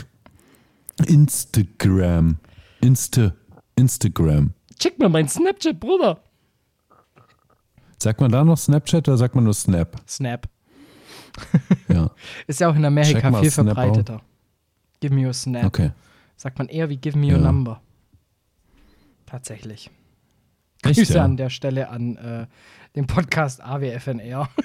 [1.05, 2.37] Instagram.
[2.81, 3.33] Insta
[3.75, 4.53] Instagram.
[4.81, 6.19] Schick mir mein Snapchat, Bruder.
[8.01, 10.01] Sagt man da noch Snapchat oder sagt man nur Snap?
[10.07, 10.47] Snap.
[11.87, 12.11] Ja,
[12.47, 14.21] Ist ja auch in Check Amerika mal viel Snap verbreiteter.
[14.99, 15.65] Give me your Snap.
[15.65, 15.91] okay.
[16.35, 17.51] Sagt man eher wie Give me your Ja.
[17.51, 17.81] number.
[19.25, 19.89] Tatsächlich.
[20.81, 21.23] Grüße ja?
[21.25, 22.47] an der Stelle an äh,
[22.95, 24.49] den Podcast AWFNR.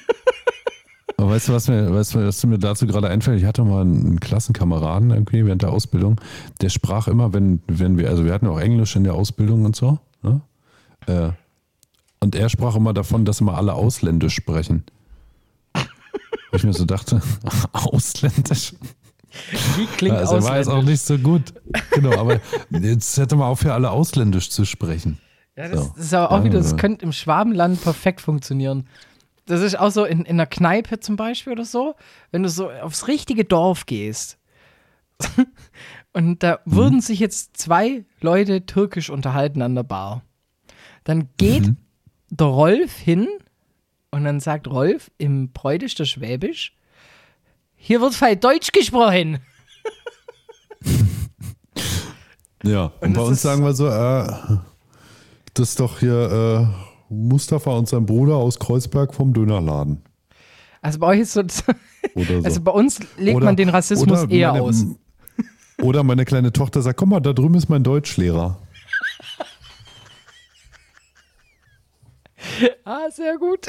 [1.25, 3.41] Aber weißt du, was mir, weißt du, was mir dazu gerade einfällt?
[3.41, 6.21] Ich hatte mal einen Klassenkameraden irgendwie während der Ausbildung,
[6.61, 9.75] der sprach immer, wenn, wenn wir, also wir hatten auch Englisch in der Ausbildung und
[9.75, 10.43] so, ne?
[11.07, 11.31] Äh,
[12.21, 14.85] und er sprach immer davon, dass immer alle ausländisch sprechen.
[15.73, 17.23] Wo ich mir so dachte,
[17.73, 18.75] ausländisch?
[19.77, 20.91] Wie klingt also er war jetzt auch ausländisch?
[20.91, 21.55] nicht so gut.
[21.93, 22.39] Genau, aber
[22.69, 25.19] jetzt hätte man aufhören, alle ausländisch zu sprechen.
[25.57, 25.93] Ja, das, So.
[25.97, 26.77] das ist aber auch wieder, das ja.
[26.77, 28.87] könnte im Schwabenland perfekt funktionieren.
[29.47, 31.95] Das ist auch so in, in einer Kneipe zum Beispiel oder so,
[32.31, 34.39] wenn du so aufs richtige Dorf gehst.
[36.13, 36.75] Und da Mhm.
[36.77, 40.23] würden sich jetzt zwei Leute türkisch unterhalten an der Bar.
[41.05, 41.77] Dann geht Mhm.
[42.31, 43.29] der Rolf hin
[44.11, 46.77] und dann sagt Rolf im Bräutischer Schwäbisch,
[47.75, 49.41] hier wird viel Deutsch gesprochen.
[52.63, 54.27] Ja, und, bei das uns ist- sagen wir so, äh,
[55.53, 60.03] das ist doch hier äh, Mustafa und sein Bruder aus Kreuzberg vom Dönerladen.
[60.83, 61.43] Also bei euch ist so,
[62.45, 64.85] also bei uns legt Oder- man den Rassismus eher meine, aus.
[65.83, 68.59] Oder meine kleine Tochter sagt, guck mal, da drüben ist mein Deutschlehrer.
[72.85, 73.67] Ah, sehr gut.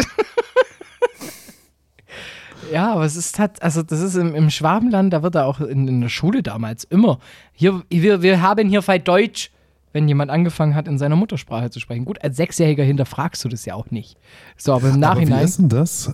[2.72, 5.62] ja, aber es ist halt, also das ist im, im Schwabenland, da wird da auch
[5.62, 7.20] in, in der Schule damals immer,
[7.54, 9.52] hier, wir, wir haben hier viel Deutsch,
[9.96, 12.04] wenn jemand angefangen hat, in seiner Muttersprache zu sprechen.
[12.04, 14.18] Gut, als Sechsjähriger hinterfragst du das ja auch nicht.
[14.58, 16.14] So, aber im Aber wie Nachhinein, ist denn das?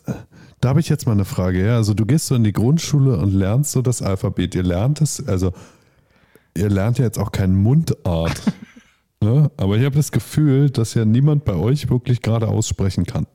[0.62, 1.66] Da habe ich jetzt mal eine Frage.
[1.66, 1.78] Ja?
[1.78, 4.54] Also du gehst so in die Grundschule und lernst so das Alphabet.
[4.54, 5.52] Ihr lernt es, also
[6.56, 8.40] ihr lernt ja jetzt auch kein Mundart.
[9.24, 9.50] ne?
[9.58, 13.26] Aber ich habe das Gefühl, dass ja niemand bei euch wirklich gerade aussprechen kann.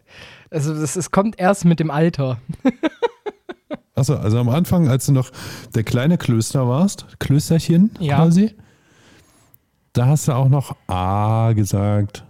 [0.52, 2.38] also das, es kommt erst mit dem Alter.
[3.96, 5.32] Achso, also am Anfang, als du noch
[5.74, 8.14] der kleine Klöster warst, Klösterchen Ja.
[8.16, 8.54] quasi,
[9.96, 12.24] da hast du auch noch A gesagt,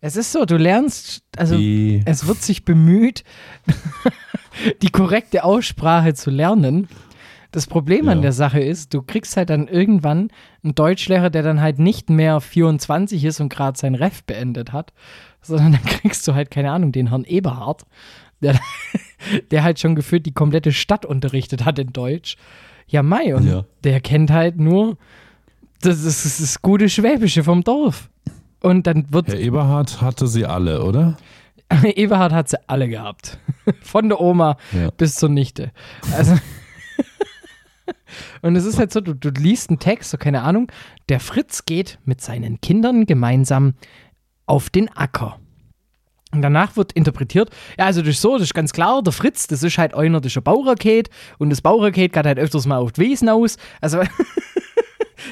[0.00, 2.02] Es ist so, du lernst, also E.
[2.06, 3.24] es wird sich bemüht,
[4.82, 6.88] die korrekte Aussprache zu lernen.
[7.52, 8.22] Das Problem an Ja.
[8.22, 10.30] der Sache ist, du kriegst halt dann irgendwann
[10.64, 14.92] einen Deutschlehrer, der dann halt nicht mehr 24 ist und gerade sein Ref beendet hat,
[15.42, 17.82] sondern dann kriegst du halt, keine Ahnung, den Herrn Eberhard,
[18.40, 18.58] der,
[19.50, 22.36] der halt schon gefühlt die komplette Stadt unterrichtet hat in Deutsch.
[22.88, 23.64] Ja, Mai, und Ja.
[23.84, 24.96] der kennt halt nur
[25.84, 28.08] das, das, das, gute Schwäbische vom Dorf.
[28.60, 31.16] Und dann wird Herr Eberhard hatte sie alle, oder?
[31.82, 33.38] Eberhard hat sie alle gehabt.
[33.82, 34.90] Von der Oma Ja.
[34.90, 35.72] bis zur Nichte.
[36.16, 36.38] Also.
[38.42, 40.70] Und es ist halt so, du, du liest einen Text, so keine Ahnung,
[41.08, 43.74] der Fritz geht mit seinen Kindern gemeinsam
[44.46, 45.38] auf den Acker.
[46.32, 49.46] Und danach wird interpretiert, ja, also das ist so, das ist ganz klar, der Fritz,
[49.48, 52.78] das ist halt einer, das ist ein Bauraket und das Bauraket geht halt öfters mal
[52.78, 53.56] auf die Wiesen aus.
[53.80, 54.00] Also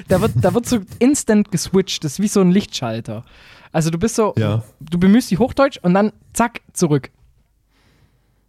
[0.09, 3.25] da wird, da wird so instant geswitcht, das ist wie so ein Lichtschalter.
[3.73, 4.63] Also du bist so, Ja.
[4.81, 7.11] du bemühst dich Hochdeutsch und dann zack, zurück.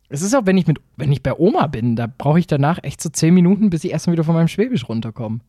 [0.09, 2.79] Es ist auch, wenn ich mit, wenn ich bei Oma bin, da brauche ich danach
[2.83, 5.39] echt so zehn Minuten, bis ich erstmal wieder von meinem Schwäbisch runterkomme.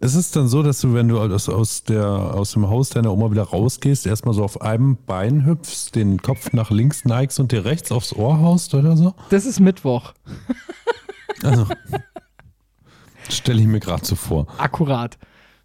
[0.00, 3.12] Es ist dann so, dass du, wenn du aus, aus, der, aus dem Haus deiner
[3.12, 7.52] Oma wieder rausgehst, erstmal so auf einem Bein hüpfst, den Kopf nach links neigst und
[7.52, 9.14] dir rechts aufs Ohr haust oder so?
[9.30, 10.12] Das ist Mittwoch.
[11.44, 11.66] Also,
[13.28, 15.18] stelle ich mir gerade so vor, Akkurat.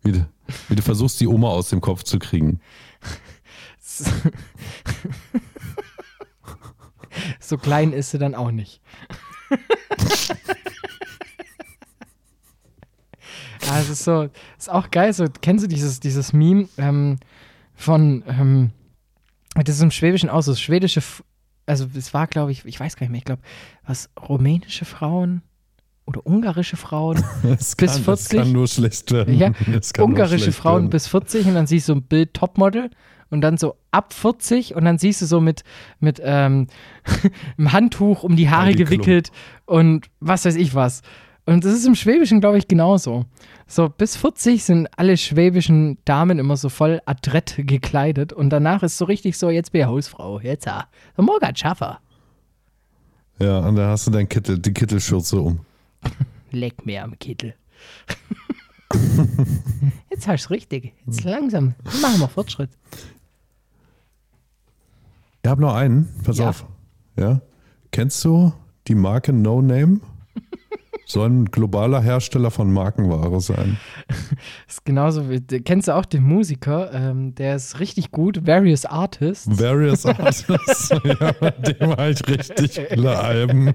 [0.04, 0.30] wie du,
[0.68, 2.60] wie du versuchst, die Oma aus dem Kopf zu kriegen.
[7.40, 8.82] So klein ist sie dann auch nicht.
[13.66, 15.14] ja, es ist so, ist auch geil.
[15.14, 17.18] So, kennst du dieses, dieses Meme ähm,
[17.74, 18.72] von, ähm,
[19.56, 21.02] das ist im Schwäbischen aus, so schwedische,
[21.66, 23.42] also es war, glaube ich, ich weiß gar nicht mehr, ich glaube,
[23.86, 25.42] was, rumänische Frauen
[26.10, 28.08] oder ungarische Frauen Bis kann, 40?
[28.08, 29.38] Es kann nur schlecht werden.
[29.38, 29.52] Ja,
[30.00, 30.90] ungarische schlecht Frauen werden.
[30.90, 32.90] bis 40 und dann siehst du ein Bild Topmodel
[33.30, 35.64] und dann so ab 40 und dann siehst du so mit,
[36.00, 36.66] mit ähm,
[37.58, 39.32] einem Handtuch um die Haare gewickelt
[39.66, 41.04] und was weiß ich was.
[41.46, 43.26] Und das ist im Schwäbischen, glaube ich, genauso.
[43.68, 48.98] So, bis 40 sind alle schwäbischen Damen immer so voll adrett gekleidet und danach ist
[48.98, 50.68] so richtig so, jetzt bin ich Hausfrau, jetzt.
[51.16, 52.00] So, morgen Schaffer.
[53.40, 55.60] Ja, und da hast du dein Kittel, die Kittelschürze um.
[56.52, 57.54] Leck mir am Kittel.
[60.10, 60.94] jetzt hast du richtig.
[61.06, 61.76] Jetzt langsam.
[62.02, 62.70] Machen wir Fortschritt.
[65.44, 66.50] Ich habe noch einen, pass Ja.
[66.50, 66.66] auf.
[67.16, 67.42] Ja.
[67.92, 68.54] Kennst du
[68.88, 70.00] die Marke No Name?
[71.06, 73.80] Soll ein globaler Hersteller von Markenware sein.
[74.08, 74.18] Das
[74.68, 79.60] ist genauso wie, kennst du auch den Musiker, ähm, der ist richtig gut, Various Artists.
[79.60, 80.90] Various Artists.
[81.04, 83.74] ja, mit dem ich richtig viele Alben.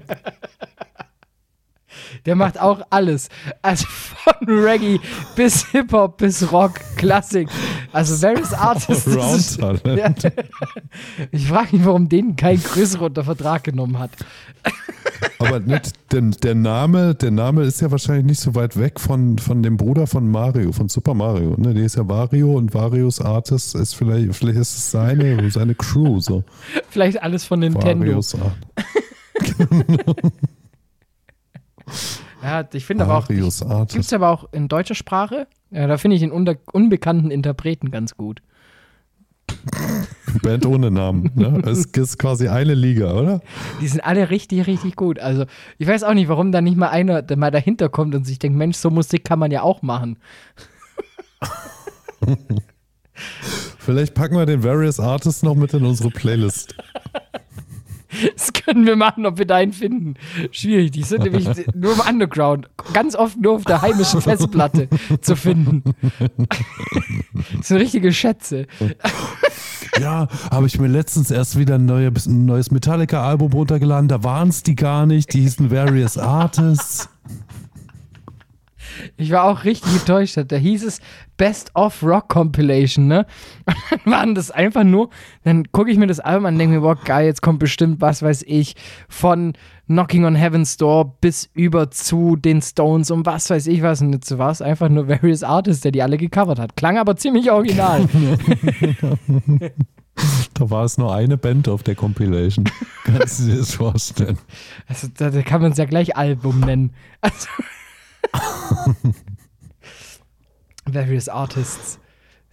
[2.25, 3.29] Der macht auch alles.
[3.61, 4.99] Also von Reggae
[5.35, 7.49] bis Hip-Hop bis Rock, Klassik.
[7.91, 9.07] Also Various Artists.
[9.07, 9.59] ist-.
[9.85, 10.13] Ja.
[11.31, 14.11] Ich frage mich, warum den kein größerer unter Vertrag genommen hat.
[15.39, 19.37] Aber nicht, denn der Name, der Name ist ja wahrscheinlich nicht so weit weg von,
[19.37, 21.55] von dem Bruder von Mario, von Super Mario.
[21.57, 21.73] Ne?
[21.73, 26.19] Der ist ja Wario und Varios Artist ist vielleicht, vielleicht ist es seine, seine Crew.
[26.19, 26.43] So.
[26.89, 28.05] Vielleicht alles von Nintendo.
[28.05, 28.57] Varios Art.
[32.43, 33.27] Ja, ich finde aber auch.
[33.27, 35.47] Gibt es aber auch in deutscher Sprache?
[35.71, 38.41] Ja, da finde ich den unter, unbekannten Interpreten ganz gut.
[40.41, 41.31] Band ohne Namen.
[41.35, 41.61] Ne?
[41.65, 43.41] Es ist quasi eine Liga, oder?
[43.81, 45.19] Die sind alle richtig, richtig gut.
[45.19, 45.45] Also,
[45.77, 48.39] ich weiß auch nicht, warum da nicht mal einer der mal dahinter kommt und sich
[48.39, 50.17] denkt, Mensch, so Musik kann man ja auch machen.
[53.79, 56.75] Vielleicht packen wir den Various Artists noch mit in unsere Playlist.
[58.35, 60.15] Das können wir machen, ob wir da einen finden.
[60.51, 60.91] Schwierig.
[60.91, 62.69] Die sind nämlich nur im Underground.
[62.93, 64.89] Ganz oft nur auf der heimischen Festplatte
[65.21, 65.83] zu finden.
[67.57, 68.67] Das sind richtige Schätze.
[70.01, 74.09] Ja, habe ich mir letztens erst wieder ein, neue, ein neues Metallica-Album runtergeladen.
[74.09, 75.33] Da waren es die gar nicht.
[75.33, 77.07] Die hießen Various Artists.
[79.17, 80.37] Ich war auch richtig enttäuscht.
[80.47, 80.99] Da hieß es
[81.37, 83.25] Best of Rock Compilation, ne?
[83.65, 85.09] Und dann waren das einfach nur,
[85.43, 88.01] dann gucke ich mir das Album an und denke mir, boah, geil, jetzt kommt bestimmt,
[88.01, 88.75] was weiß ich,
[89.09, 89.53] von
[89.87, 94.01] Knocking on Heaven's Door bis über zu den Stones und was weiß ich was.
[94.01, 96.75] Und jetzt war es einfach nur Various Artists, der die alle gecovert hat.
[96.75, 98.07] Klang aber ziemlich original.
[100.53, 102.65] Da war es nur eine Band auf der Compilation.
[103.03, 104.37] Kannst du dir das vorstellen?
[104.87, 106.93] Also, da, da kann man es ja gleich Album nennen.
[107.19, 107.47] Also
[110.85, 111.99] Various Artists.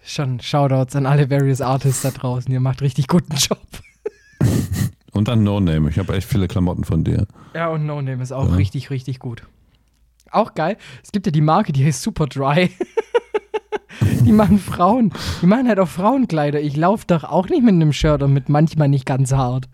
[0.05, 2.53] Schon Shoutouts an alle Various Artists da draußen.
[2.53, 3.59] Ihr macht richtig guten Job.
[5.13, 5.91] Und dann No Name.
[5.91, 7.27] Ich habe echt viele Klamotten von dir.
[7.55, 9.43] Ja, und No Name ist auch richtig, richtig gut.
[10.31, 10.79] Auch geil.
[11.05, 12.71] Es gibt ja die Marke, die heißt Super Dry.
[14.01, 15.13] die machen Frauen.
[15.43, 16.63] Die machen halt auch Frauenkleider.
[16.63, 19.69] Ich laufe doch auch nicht mit einem Shirt und mit manchmal nicht ganz hart.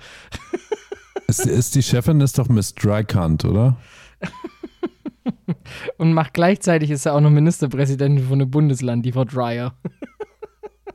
[1.28, 3.76] Ist, ist die Chefin ist doch Miss Drycunt, oder?
[5.98, 9.74] Und macht gleichzeitig ist er auch noch Ministerpräsidentin von einem Bundesland, die Frau Dreyer.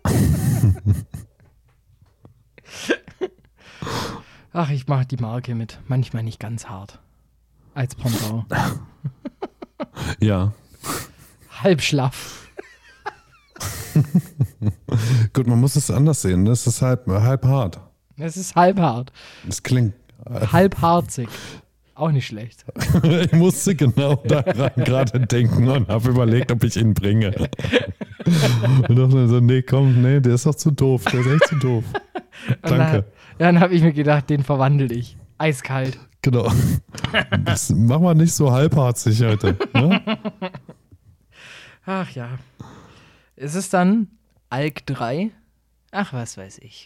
[4.53, 5.79] Ach, ich mache die Marke mit.
[5.87, 6.99] Manchmal nicht ganz hart.
[7.73, 8.45] Als Pendant.
[10.19, 10.53] Ja.
[11.61, 12.47] Halb schlaff.
[15.33, 16.45] Gut, man muss es anders sehen.
[16.45, 17.81] Das ist halb, halb hart.
[18.17, 19.11] Es ist halb hart.
[19.45, 19.93] Das klingt.
[20.25, 21.27] Halbharzig.
[21.95, 22.65] Auch nicht schlecht.
[23.03, 27.49] ich musste genau daran gerade denken und habe überlegt, ob ich ihn bringe.
[28.87, 31.03] Und dachte so, nee, komm, nee, der ist doch zu doof.
[31.11, 31.83] Der ist echt zu doof.
[32.47, 33.05] Und dann, Danke.
[33.37, 35.17] dann habe ich mir gedacht, den verwandel ich.
[35.37, 35.99] Eiskalt.
[36.21, 36.49] Genau.
[37.43, 39.57] Das mach mal nicht so halbharzig heute.
[39.73, 40.01] Ne?
[41.85, 42.29] Ach ja.
[43.35, 44.07] Ist es dann
[44.49, 45.31] Alk 3?
[45.91, 46.85] Ach, was weiß ich.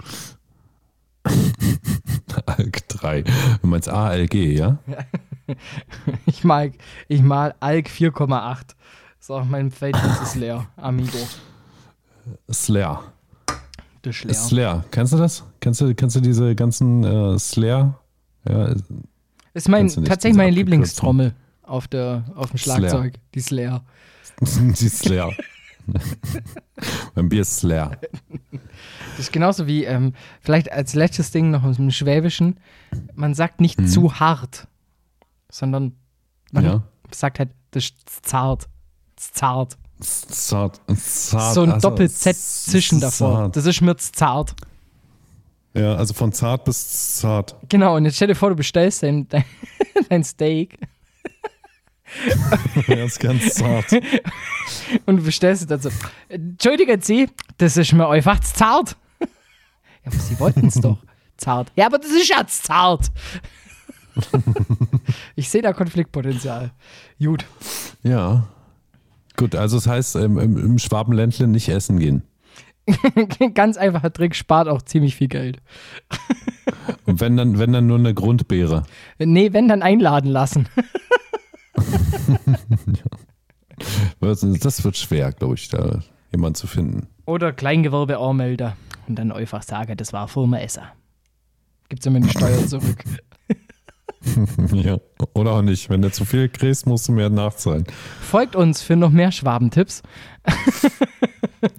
[2.45, 3.23] ALG 3.
[3.61, 4.77] Du meinst ALG, ja?
[6.25, 6.73] Ich mag,
[7.07, 8.75] ich mal Alk 4,8.
[9.17, 11.17] Ist auch mein Feld ist leer, Amigo.
[12.51, 13.01] Slayer.
[14.01, 14.33] Das ist leer.
[14.33, 14.85] Slayer.
[14.91, 15.43] Kennst du das?
[15.61, 17.97] Kennst du, kennst du diese ganzen äh, Slayer?
[18.47, 18.75] Ja,
[19.53, 20.51] Ist mein, tatsächlich meine?
[20.51, 21.33] Lieblingstrommel
[21.63, 22.79] auf, der, auf dem Slayer.
[22.79, 23.13] Schlagzeug.
[23.33, 23.83] Die Slayer.
[24.41, 25.31] die Slayer.
[27.15, 27.97] Beim Bier ist Slayer.
[28.51, 32.59] Das ist genauso wie, ähm, vielleicht als letztes Ding noch aus dem Schwäbischen,
[33.15, 33.87] man sagt nicht Mhm.
[33.87, 34.67] zu hart,
[35.49, 35.95] sondern
[36.51, 36.83] man Ja.
[37.11, 38.67] sagt halt, das ist zart.
[39.15, 39.77] Das ist zart.
[39.99, 40.81] Zart.
[40.95, 43.33] zart so ein also, Doppel-Z-Zischen davor.
[43.33, 43.55] zart.
[43.55, 44.55] Das ist mir zart.
[45.73, 47.55] Ja, also von zart bis zart.
[47.69, 49.43] Genau, und jetzt stell dir vor, du bestellst dein, dein,
[50.09, 50.77] dein Steak
[52.87, 53.91] Ist ganz zart.
[55.05, 55.89] und du bestellst es dann so.
[56.29, 58.95] Entschuldigen Sie, das ist mir einfach zu zart.
[60.05, 60.99] Ja, aber Sie wollten es doch.
[61.35, 61.71] Zart.
[61.75, 63.11] Ja, aber das ist ja zu zart.
[65.35, 66.71] ich sehe da Konfliktpotenzial.
[67.19, 67.45] Gut.
[68.03, 68.47] Ja.
[69.35, 72.23] Gut, also das heißt, im, im, im Schwabenländle nicht essen gehen.
[73.53, 75.57] Ganz einfacher Trick, spart auch ziemlich viel Geld.
[77.05, 78.83] Und wenn dann, wenn dann nur eine Grundbeere.
[79.19, 80.67] Nee, wenn, dann einladen lassen.
[84.19, 86.01] Das wird schwer, glaube ich, da
[86.31, 87.07] jemanden zu finden.
[87.25, 88.73] Oder Kleingewerbe anmelden
[89.07, 90.91] und dann einfach sagen, das war Firma Esser.
[91.89, 93.03] Gibt's immer die Steuer zurück.
[94.73, 94.97] Ja.
[95.33, 95.89] Oder auch nicht.
[95.89, 97.85] Wenn du zu viel kriegst, musst du mehr nachzahlen.
[98.21, 100.01] Folgt uns für noch mehr Schwabentipps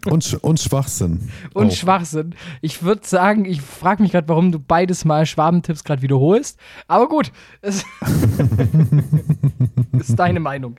[0.07, 1.31] Und, und Schwachsinn.
[1.55, 1.73] und Auch.
[1.73, 2.35] Schwachsinn.
[2.61, 6.59] Ich würde sagen, ich frage mich gerade, warum du beides Mal Schwabentipps gerade wiederholst.
[6.89, 7.85] Aber gut, es
[9.99, 10.77] ist deine Meinung.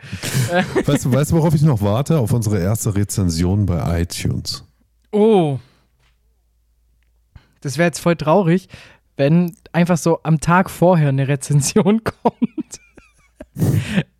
[0.86, 2.20] Weißt du, weißt du, worauf ich noch warte?
[2.20, 4.66] Auf unsere erste Rezension bei iTunes.
[5.12, 5.60] Oh.
[7.62, 8.70] Das wäre jetzt voll traurig,
[9.20, 12.80] wenn einfach so am Tag vorher eine Rezension kommt.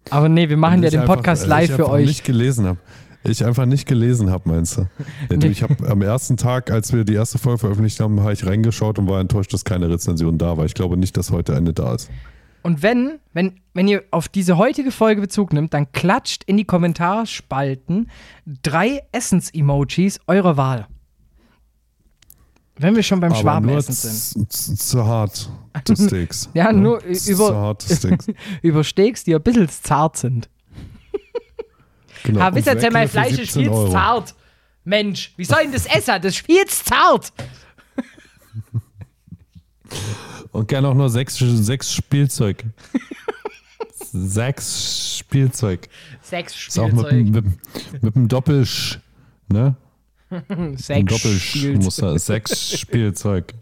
[0.10, 2.08] Aber nee, wir machen ja den einfach- Podcast äh, live ich für einfach euch.
[2.08, 2.78] nicht gelesen habe.
[3.24, 4.82] Ich einfach nicht gelesen habe, meinst du?
[5.30, 5.48] Ja, Nee.
[5.48, 8.98] ich habe am ersten Tag, als wir die erste Folge veröffentlicht haben, habe ich reingeschaut
[8.98, 10.66] und war enttäuscht, dass keine Rezension da war.
[10.66, 12.10] Ich glaube nicht, dass heute eine da ist.
[12.62, 16.66] Und wenn, wenn, wenn ihr auf diese heutige Folge Bezug nimmt, dann klatscht in die
[16.66, 18.10] Kommentarspalten
[18.64, 20.88] drei Essens-Emojis eurer Wahl.
[22.80, 24.52] Wenn wir schon beim Aber Schwabenessen sind.
[24.54, 25.50] zu hart,
[25.88, 26.50] die Steaks.
[26.54, 27.78] Ja, nur Zu über-.
[28.62, 30.50] Über Steaks, die ein bisschen zart sind.
[32.24, 32.46] Genau.
[32.48, 33.92] Und wisst ihr, mein Fleisch ist 17 viel zu Euro.
[33.92, 34.36] zart.
[34.84, 36.22] Mensch, wie soll ich denn das essen?
[36.22, 37.32] Das ist viel zu zart.
[40.52, 42.66] Und gerne auch nur sechs, sechs Spielzeug.
[44.12, 45.88] sechs Spielzeug.
[46.22, 47.46] Sechs Ist auch mit, Spielzeug.
[47.46, 49.00] mit, mit einem Doppelsch,
[49.48, 49.76] ne?
[50.76, 51.84] Sechs Doppelsch Spielzeug.
[51.84, 53.54] muss da, sechs Spielzeug.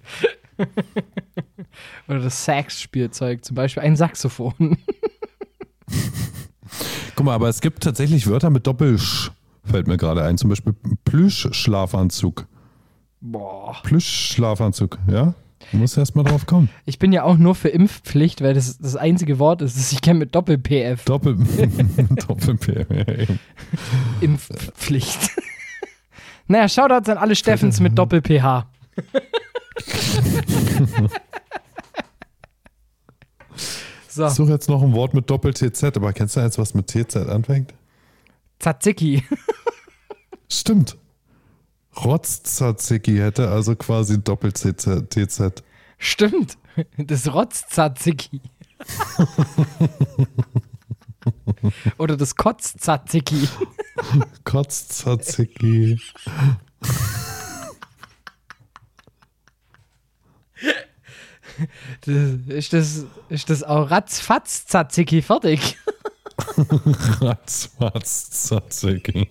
[2.07, 4.77] Oder das Sax-Spielzeug, zum Beispiel ein Saxophon.
[7.15, 9.31] Guck mal, aber es gibt tatsächlich Wörter mit Doppelsch,
[9.63, 10.37] fällt mir gerade ein.
[10.37, 10.73] Zum Beispiel
[11.05, 12.47] Plüschschlafanzug.
[13.21, 13.75] Boah.
[13.83, 15.33] Plüschschlafanzug, ja?
[15.71, 16.69] Du musst erst mal drauf kommen.
[16.85, 20.01] Ich bin ja auch nur für Impfpflicht, weil das das einzige Wort ist, das ich
[20.01, 21.03] kenne mit Doppel-PF.
[21.05, 21.37] Doppel,
[22.27, 22.57] Doppel
[24.21, 25.31] Impfpflicht.
[26.47, 28.67] Naja, Shoutouts an alle Steffens mit Doppel-PH.
[34.07, 36.87] so, Ich suche jetzt noch ein Wort mit Doppel-TZ, aber kennst du jetzt, was mit
[36.87, 37.73] TZ anfängt?
[38.59, 39.23] Tzatziki.
[40.49, 40.97] Stimmt.
[41.95, 45.63] Rotz-Tzatziki hätte also quasi Doppel-TZ.
[45.97, 46.57] Stimmt.
[46.97, 48.41] Das Rotz-Tzatziki.
[51.97, 53.47] Oder das Kotz-Tzatziki.
[54.43, 55.99] Kotz-Tzatziki.
[62.01, 62.15] Das,
[62.47, 65.77] ist, das, ist das auch Ratzfatz-Tzatziki fertig?
[67.21, 69.29] Ratzfatz-Tzatziki.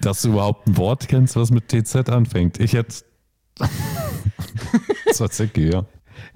[0.00, 2.58] Dass du überhaupt ein Wort kennst, was mit TZ anfängt.
[2.58, 3.04] Ich hätte.
[5.12, 5.84] Tzatziki, ja.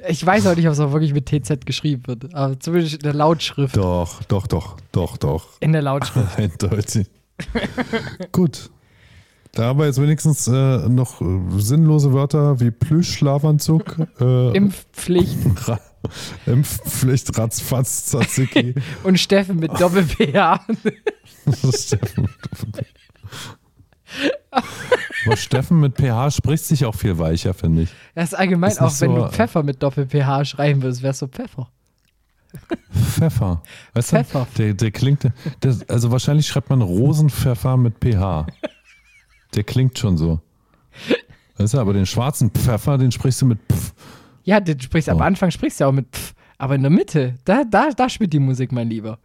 [0.09, 2.35] Ich weiß auch nicht, ob es auch wirklich mit TZ geschrieben wird.
[2.35, 3.77] Aber zumindest in der Lautschrift.
[3.77, 5.49] Doch, doch, doch, doch, doch.
[5.61, 6.39] In der Lautschrift.
[6.39, 7.09] Eindeutig.
[8.33, 8.71] Gut.
[9.53, 11.25] Da haben wir jetzt wenigstens äh, noch äh,
[11.59, 15.69] sinnlose Wörter wie Plüschschlafanzug, äh, Impfpflicht.
[15.69, 15.79] Ra
[16.45, 18.75] Impfpflicht, Ratzfatz, Tzatziki.
[19.05, 20.61] Und Steffen mit Doppel-PH.
[21.73, 22.29] Steffen.
[25.27, 27.91] Aber Steffen mit PH spricht sich auch viel weicher, finde ich.
[28.15, 31.29] Das ist allgemein Ist auch, wenn so- du Pfeffer mit Doppel-PH schreiben würdest, wärst du
[31.29, 31.69] Pfeffer.
[32.93, 33.63] Pfeffer.
[33.95, 34.47] Weißt Pfeffer.
[34.55, 35.25] du, der, der klingt,
[35.63, 38.47] der, also wahrscheinlich schreibt man Rosenpfeffer mit PH.
[39.55, 40.41] Der klingt schon so.
[41.57, 43.93] Weißt du, aber den schwarzen Pfeffer, den sprichst du mit Pf.
[44.45, 45.23] Ja, du sprichst am Oh.
[45.23, 48.33] Anfang sprichst du ja auch mit Pf, aber in der Mitte, da, da, da spielt
[48.33, 49.19] die Musik, mein Lieber.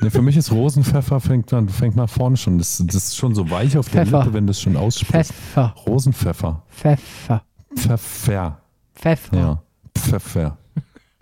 [0.00, 2.58] Nee, für mich ist Rosenpfeffer, fängt man, fängt man vorne schon.
[2.58, 4.18] Das, das ist schon so weich auf der Pfeffer.
[4.20, 5.32] Lippe, wenn du es schon aussprichst.
[5.32, 6.62] Pfeffer, Rosenpfeffer.
[6.70, 7.42] Pfeffer,
[7.74, 8.60] Pfeffer.
[8.94, 9.62] Pfeffer, Ja.
[9.96, 10.56] Pfeffer.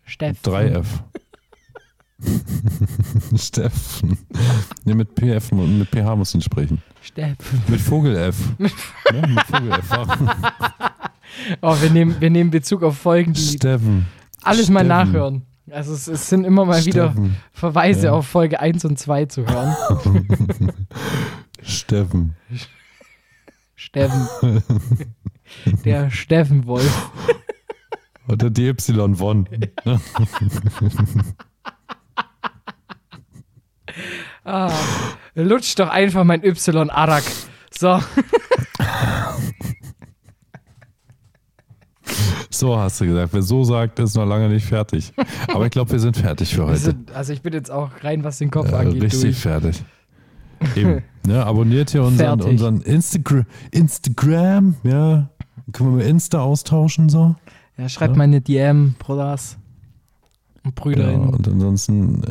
[0.05, 0.53] Steffen.
[0.53, 0.87] 3F.
[3.37, 4.19] Steffen.
[4.85, 6.81] Nee, mit PF, mu- mit PH muss ich sprechen.
[7.03, 7.63] Steffen.
[7.69, 8.37] Mit Vogel F.
[8.59, 9.91] ja, mit Vogel F.
[11.61, 14.07] Oh, wir nehmen, wir nehmen Bezug auf Folgen, die Steffen.
[14.43, 14.89] alles mal Steffen.
[14.89, 15.43] nachhören.
[15.71, 17.37] Also es, es sind immer mal wieder Steffen.
[17.53, 18.13] Verweise Ja.
[18.13, 19.77] auf Folge 1 und 2 zu hören.
[21.63, 22.37] Steffen.
[23.75, 24.29] Steffen.
[25.85, 27.11] Der Steffenwolf.
[28.29, 29.49] Oder die Y von.
[34.45, 34.71] Ah,
[35.35, 37.25] lutsch doch einfach mein Y-Arak.
[37.77, 38.01] So,
[42.59, 43.33] So hast du gesagt.
[43.33, 45.13] Wer so sagt, ist noch lange nicht fertig.
[45.49, 46.77] Aber ich glaube, wir sind fertig für heute.
[46.79, 49.03] sind, also ich bin jetzt auch rein, was den Kopf Äh, angeht.
[49.03, 49.39] richtig durch.
[49.39, 49.85] fertig.
[50.75, 51.03] Eben.
[51.27, 52.47] Ne, abonniert hier unseren, Fertig.
[52.53, 55.29] unseren Instagram, Instagram, ja.
[55.73, 57.35] Können wir mit Insta austauschen so?
[57.77, 59.59] Ja, schreibt meine DM, Brothers
[60.65, 61.29] und Ja, Brüderinnen.
[61.31, 62.23] und ansonsten,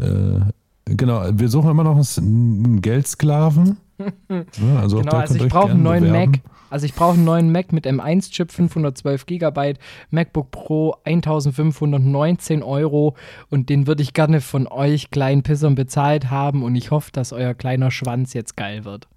[0.88, 3.78] äh, genau, wir suchen immer noch einen Geldsklaven.
[4.30, 6.32] Ja, also Genau, also ich brauche einen neuen bewerben.
[6.32, 6.40] Mac.
[6.70, 9.74] Also ich brauche einen neuen Mac mit M1-Chip, 512 GB,
[10.10, 13.16] MacBook Pro 1519 Euro
[13.50, 17.34] und den würde ich gerne von euch kleinen Pissern bezahlt haben und ich hoffe, dass
[17.34, 19.08] euer kleiner Schwanz jetzt geil wird.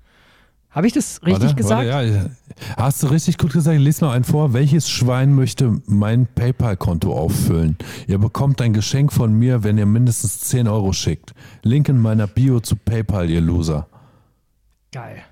[0.71, 1.89] Habe ich das richtig Warte, gesagt?
[1.89, 2.31] Warte, ja, ja.
[2.77, 3.77] Hast du richtig gut gesagt.
[3.77, 4.53] Ich lese mal einen vor.
[4.53, 7.77] Welches Schwein möchte mein PayPal-Konto auffüllen?
[8.07, 11.35] Ihr bekommt ein Geschenk von mir, wenn ihr mindestens 10 Euro schickt.
[11.63, 13.89] Link in meiner Bio zu PayPal, ihr Loser.
[14.93, 15.23] Geil.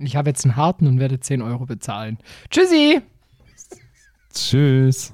[0.00, 2.18] Ich habe jetzt einen harten und werde 10 Euro bezahlen.
[2.50, 3.00] Tschüssi!
[4.32, 5.12] Tschüss.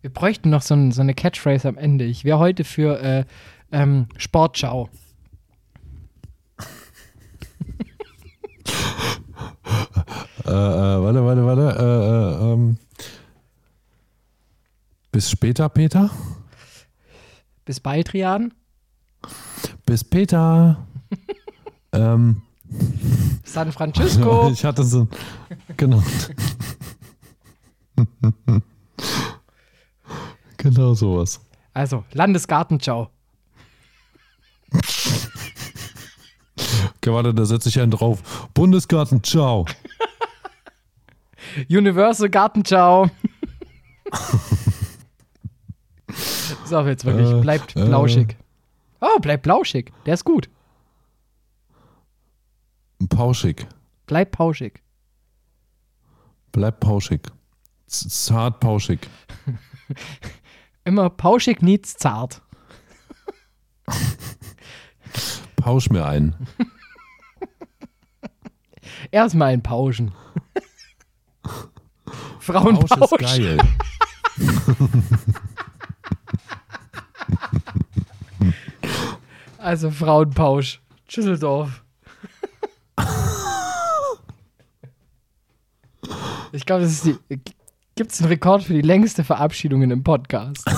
[0.00, 2.04] Wir bräuchten noch so, ein, so eine Catchphrase am Ende.
[2.04, 3.24] Ich wäre heute für äh,
[3.70, 4.88] ähm, Sportschau.
[10.46, 11.78] Äh, äh, warte, warte, warte.
[11.78, 12.78] Äh, äh, ähm.
[15.12, 16.10] Bis später, Peter.
[17.64, 18.52] Bis bald, Trian.
[19.86, 20.86] Bis Peter.
[21.92, 22.42] ähm,
[23.44, 24.48] San Francisco.
[24.52, 25.08] ich hatte so.
[25.76, 26.02] Genau.
[30.56, 31.40] genau sowas.
[31.74, 33.10] Also, Landesgartenschau.
[36.96, 38.48] Okay, warte, da setze ich einen drauf.
[38.54, 39.66] Bundesgarten, ciao.
[41.70, 43.08] Universal Gartenschau.
[46.64, 47.30] so, jetzt wirklich.
[47.30, 47.84] Äh, Bleibt äh.
[47.84, 48.36] blauschig.
[49.00, 49.92] Oh, bleibt blauschig.
[50.04, 50.48] Der ist gut.
[53.10, 53.66] Pauschig.
[54.06, 54.80] Bleibt pauschig.
[56.52, 57.20] Bleib pauschig.
[57.86, 59.00] Z- Zart pauschig.
[60.84, 62.40] Immer pauschig, nichts zart.
[65.56, 66.34] Pausch mir ein.
[69.10, 70.12] Erstmal ein Pauschen.
[72.04, 73.12] Pausch Frauenpausch.
[73.12, 73.58] ist geil.
[79.58, 80.80] Also Frauenpausch.
[81.08, 81.84] Schüsseldorf.
[86.52, 87.40] Ich glaube, das ist die.
[87.96, 90.64] Gibt es einen Rekord für die längste Verabschiedung in einem Podcast?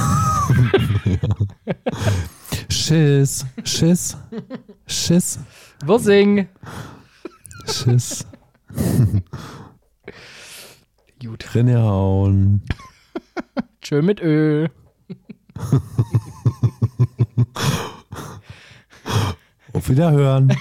[2.68, 3.46] Schiss.
[3.64, 4.16] Schiss.
[4.86, 5.38] Schiss.
[5.84, 6.48] Wursing.
[7.66, 8.26] Schiss.
[11.22, 11.54] Gut.
[11.54, 12.62] Rinnehauen.
[13.80, 14.66] Tschö mit Ö.
[19.72, 20.56] Auf Wiederhören.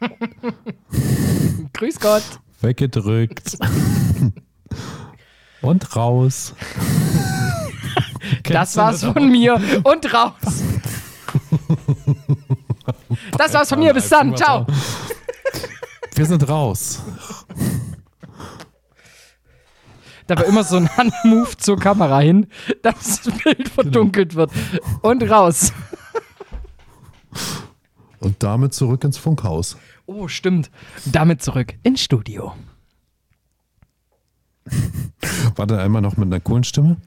[1.72, 2.24] Grüß Gott.
[2.62, 3.58] Weggedrückt.
[5.62, 6.54] Und raus.
[8.44, 10.32] Das war's von mir und raus.
[13.36, 13.92] Das war's von mir.
[13.92, 14.34] Bis dann.
[14.36, 14.66] Ciao.
[16.14, 17.02] Wir sind raus.
[20.26, 22.46] Dabei immer so ein Handmove zur Kamera hin,
[22.82, 24.50] dass das Bild verdunkelt wird.
[25.02, 25.72] Und raus.
[28.20, 29.76] Und damit zurück ins Funkhaus.
[30.12, 30.70] Oh, stimmt.
[31.06, 32.54] Damit zurück ins Studio.
[35.56, 36.98] Warte einmal noch mit einer coolen Stimme.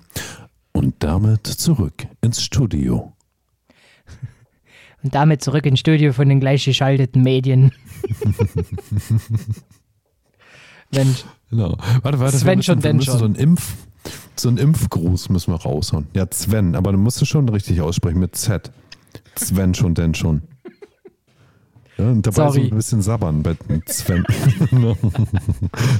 [0.72, 3.14] Und damit zurück ins Studio.
[5.03, 7.72] Und damit zurück ins Studio von den gleichgeschalteten Medien.
[10.91, 11.15] Wenn,
[11.49, 11.77] Genau.
[12.02, 12.38] Warte, warte.
[12.38, 13.19] Sven wir müssen, schon, wir denn müssen schon.
[13.19, 13.73] So ein Impf,
[14.36, 16.07] so ein Impfgruß müssen wir raushauen.
[16.15, 18.72] Ja, Sven, aber du musst es schon richtig aussprechen mit Z.
[19.36, 20.41] Sven schon, denn schon.
[21.98, 22.62] Ja, und dabei Sorry.
[22.68, 23.56] so ein bisschen sabbern bei
[23.88, 24.26] Sven.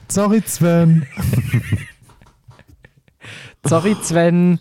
[0.10, 1.06] Sorry, Sven.
[3.66, 4.60] sorry, Sven.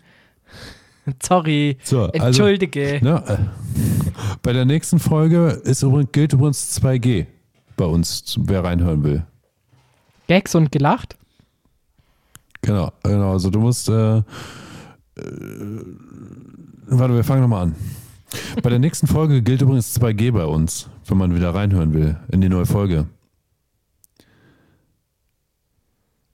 [1.23, 1.77] Sorry.
[1.83, 3.01] So, also, Entschuldige.
[3.03, 3.37] ne, äh,
[4.43, 7.27] bei der nächsten Folge ist übrigens, gilt übrigens 2G
[7.77, 9.25] bei uns, wer reinhören will.
[10.29, 11.17] Gags und gelacht.
[12.63, 13.33] Genau, genau.
[13.33, 13.89] Also du musst.
[13.89, 14.23] Äh, äh,
[16.87, 17.75] warte, wir fangen nochmal an.
[18.63, 22.41] Bei der nächsten Folge gilt übrigens 2G bei uns, wenn man wieder reinhören will in
[22.41, 23.07] die neue Folge.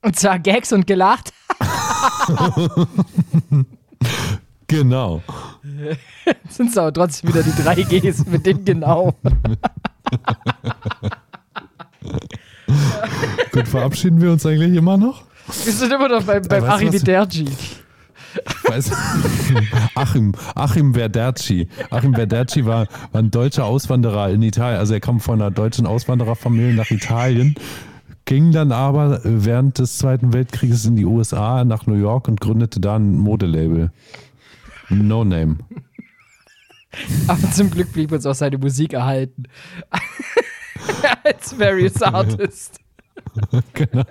[0.01, 1.33] Und zwar Gags und gelacht.
[4.71, 5.21] Genau.
[6.49, 9.13] Sind es aber trotzdem wieder die drei Gs mit den genau.
[13.51, 15.23] Gut, verabschieden wir uns eigentlich immer noch?
[15.65, 17.49] Wir sind immer noch beim, beim Arrivederci.
[18.71, 18.89] Weiß,
[19.95, 21.67] Achim, Achim Verderci.
[21.89, 24.79] Achim Verderci war, war ein deutscher Auswanderer in Italien.
[24.79, 27.55] Also er kam von einer deutschen Auswandererfamilie nach Italien,
[28.23, 32.79] ging dann aber während des Zweiten Weltkrieges in die USA, nach New York und gründete
[32.79, 33.91] da ein Modelabel.
[34.87, 35.57] No Name.
[37.27, 39.43] Aber zum Glück blieb uns auch seine Musik erhalten.
[41.25, 42.79] Als Various Artist.
[43.73, 44.05] genau.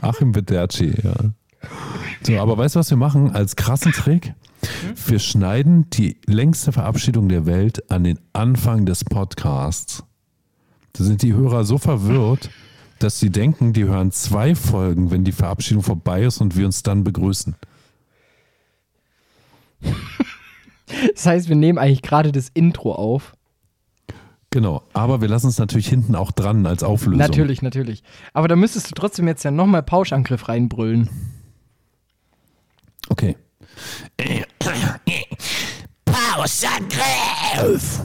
[0.00, 1.14] Achim Bederci, ja.
[2.22, 4.34] So, aber weißt du, was wir machen als krassen Trick?
[5.06, 10.04] Wir schneiden die längste Verabschiedung der Welt an den Anfang des Podcasts.
[10.92, 12.50] Da sind die Hörer so verwirrt,
[12.98, 16.82] dass sie denken, die hören zwei Folgen, wenn die Verabschiedung vorbei ist und wir uns
[16.82, 17.56] dann begrüßen.
[21.14, 23.34] Das heißt, wir nehmen eigentlich gerade das Intro auf.
[24.50, 27.18] Genau, aber wir lassen es natürlich hinten auch dran als Auflösung.
[27.18, 28.02] Natürlich, natürlich.
[28.34, 31.08] Aber da müsstest du trotzdem jetzt ja nochmal Pauschangriff reinbrüllen.
[33.12, 33.36] Okay.
[36.06, 38.00] Pauschangriff!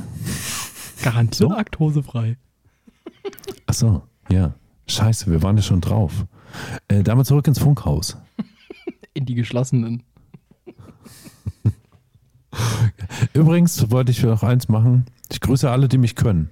[1.02, 1.56] Garantiert So?
[1.56, 2.36] laktosefrei.
[3.68, 4.54] Achso, ja.
[4.90, 6.26] Scheiße, wir waren ja schon drauf.
[6.90, 8.18] Äh, damit zurück ins Funkhaus.
[9.14, 10.04] In die geschlossenen.
[13.34, 15.06] Übrigens wollte ich noch eins machen.
[15.32, 16.50] Ich grüße alle, die mich können.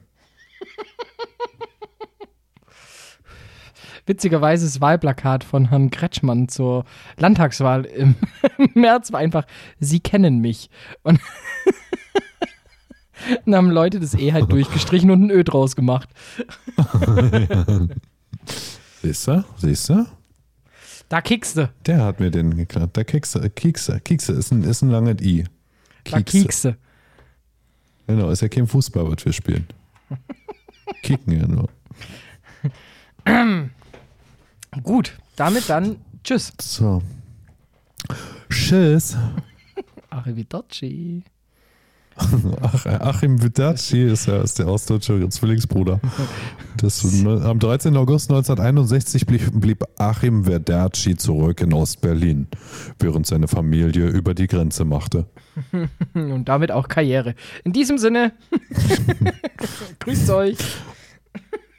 [4.06, 6.86] Witzigerweise das Wahlplakat von Herrn Kretschmann zur
[7.18, 8.16] Landtagswahl im
[8.76, 9.46] März war einfach,
[9.80, 10.70] Sie kennen mich.
[11.02, 11.20] Und
[13.46, 16.10] dann haben Leute das E halt durchgestrichen und ein Ö draus gemacht.
[19.02, 19.44] Siehst du?
[19.58, 20.06] Siehst du?
[21.10, 21.70] Da kickste.
[21.86, 22.98] Der hat mir den geklappt.
[22.98, 25.46] Der Kekse, Kekse, Kekse ist ein, ist ein langes I.
[26.04, 26.78] Da kiekste.
[28.08, 29.68] Genau, ist ja kein Fußball, was wir spielen.
[31.02, 31.70] Kicken ja nur.
[34.84, 36.54] Gut, damit dann Tschüss.
[36.60, 37.02] So.
[38.50, 39.16] Tschüss.
[40.10, 41.24] Arrivederci.
[42.62, 46.00] Ach, Achim Vidacci ist ja ist der ostdeutsche Zwillingsbruder.
[46.78, 47.96] Das, am 13.
[47.98, 52.48] August 1961 blieb, blieb Achim Verdacci zurück in Ostberlin,
[53.00, 55.26] während seine Familie über die Grenze machte.
[56.14, 57.36] Und damit auch Karriere.
[57.66, 58.32] In diesem Sinne,
[60.00, 60.58] grüßt euch.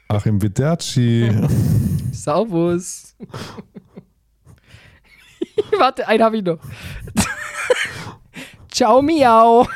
[0.09, 1.29] Achim Vidacci.
[2.11, 3.15] Servus.
[5.77, 6.59] Warte, einen habe ich noch.
[8.71, 9.67] Ciao, miau.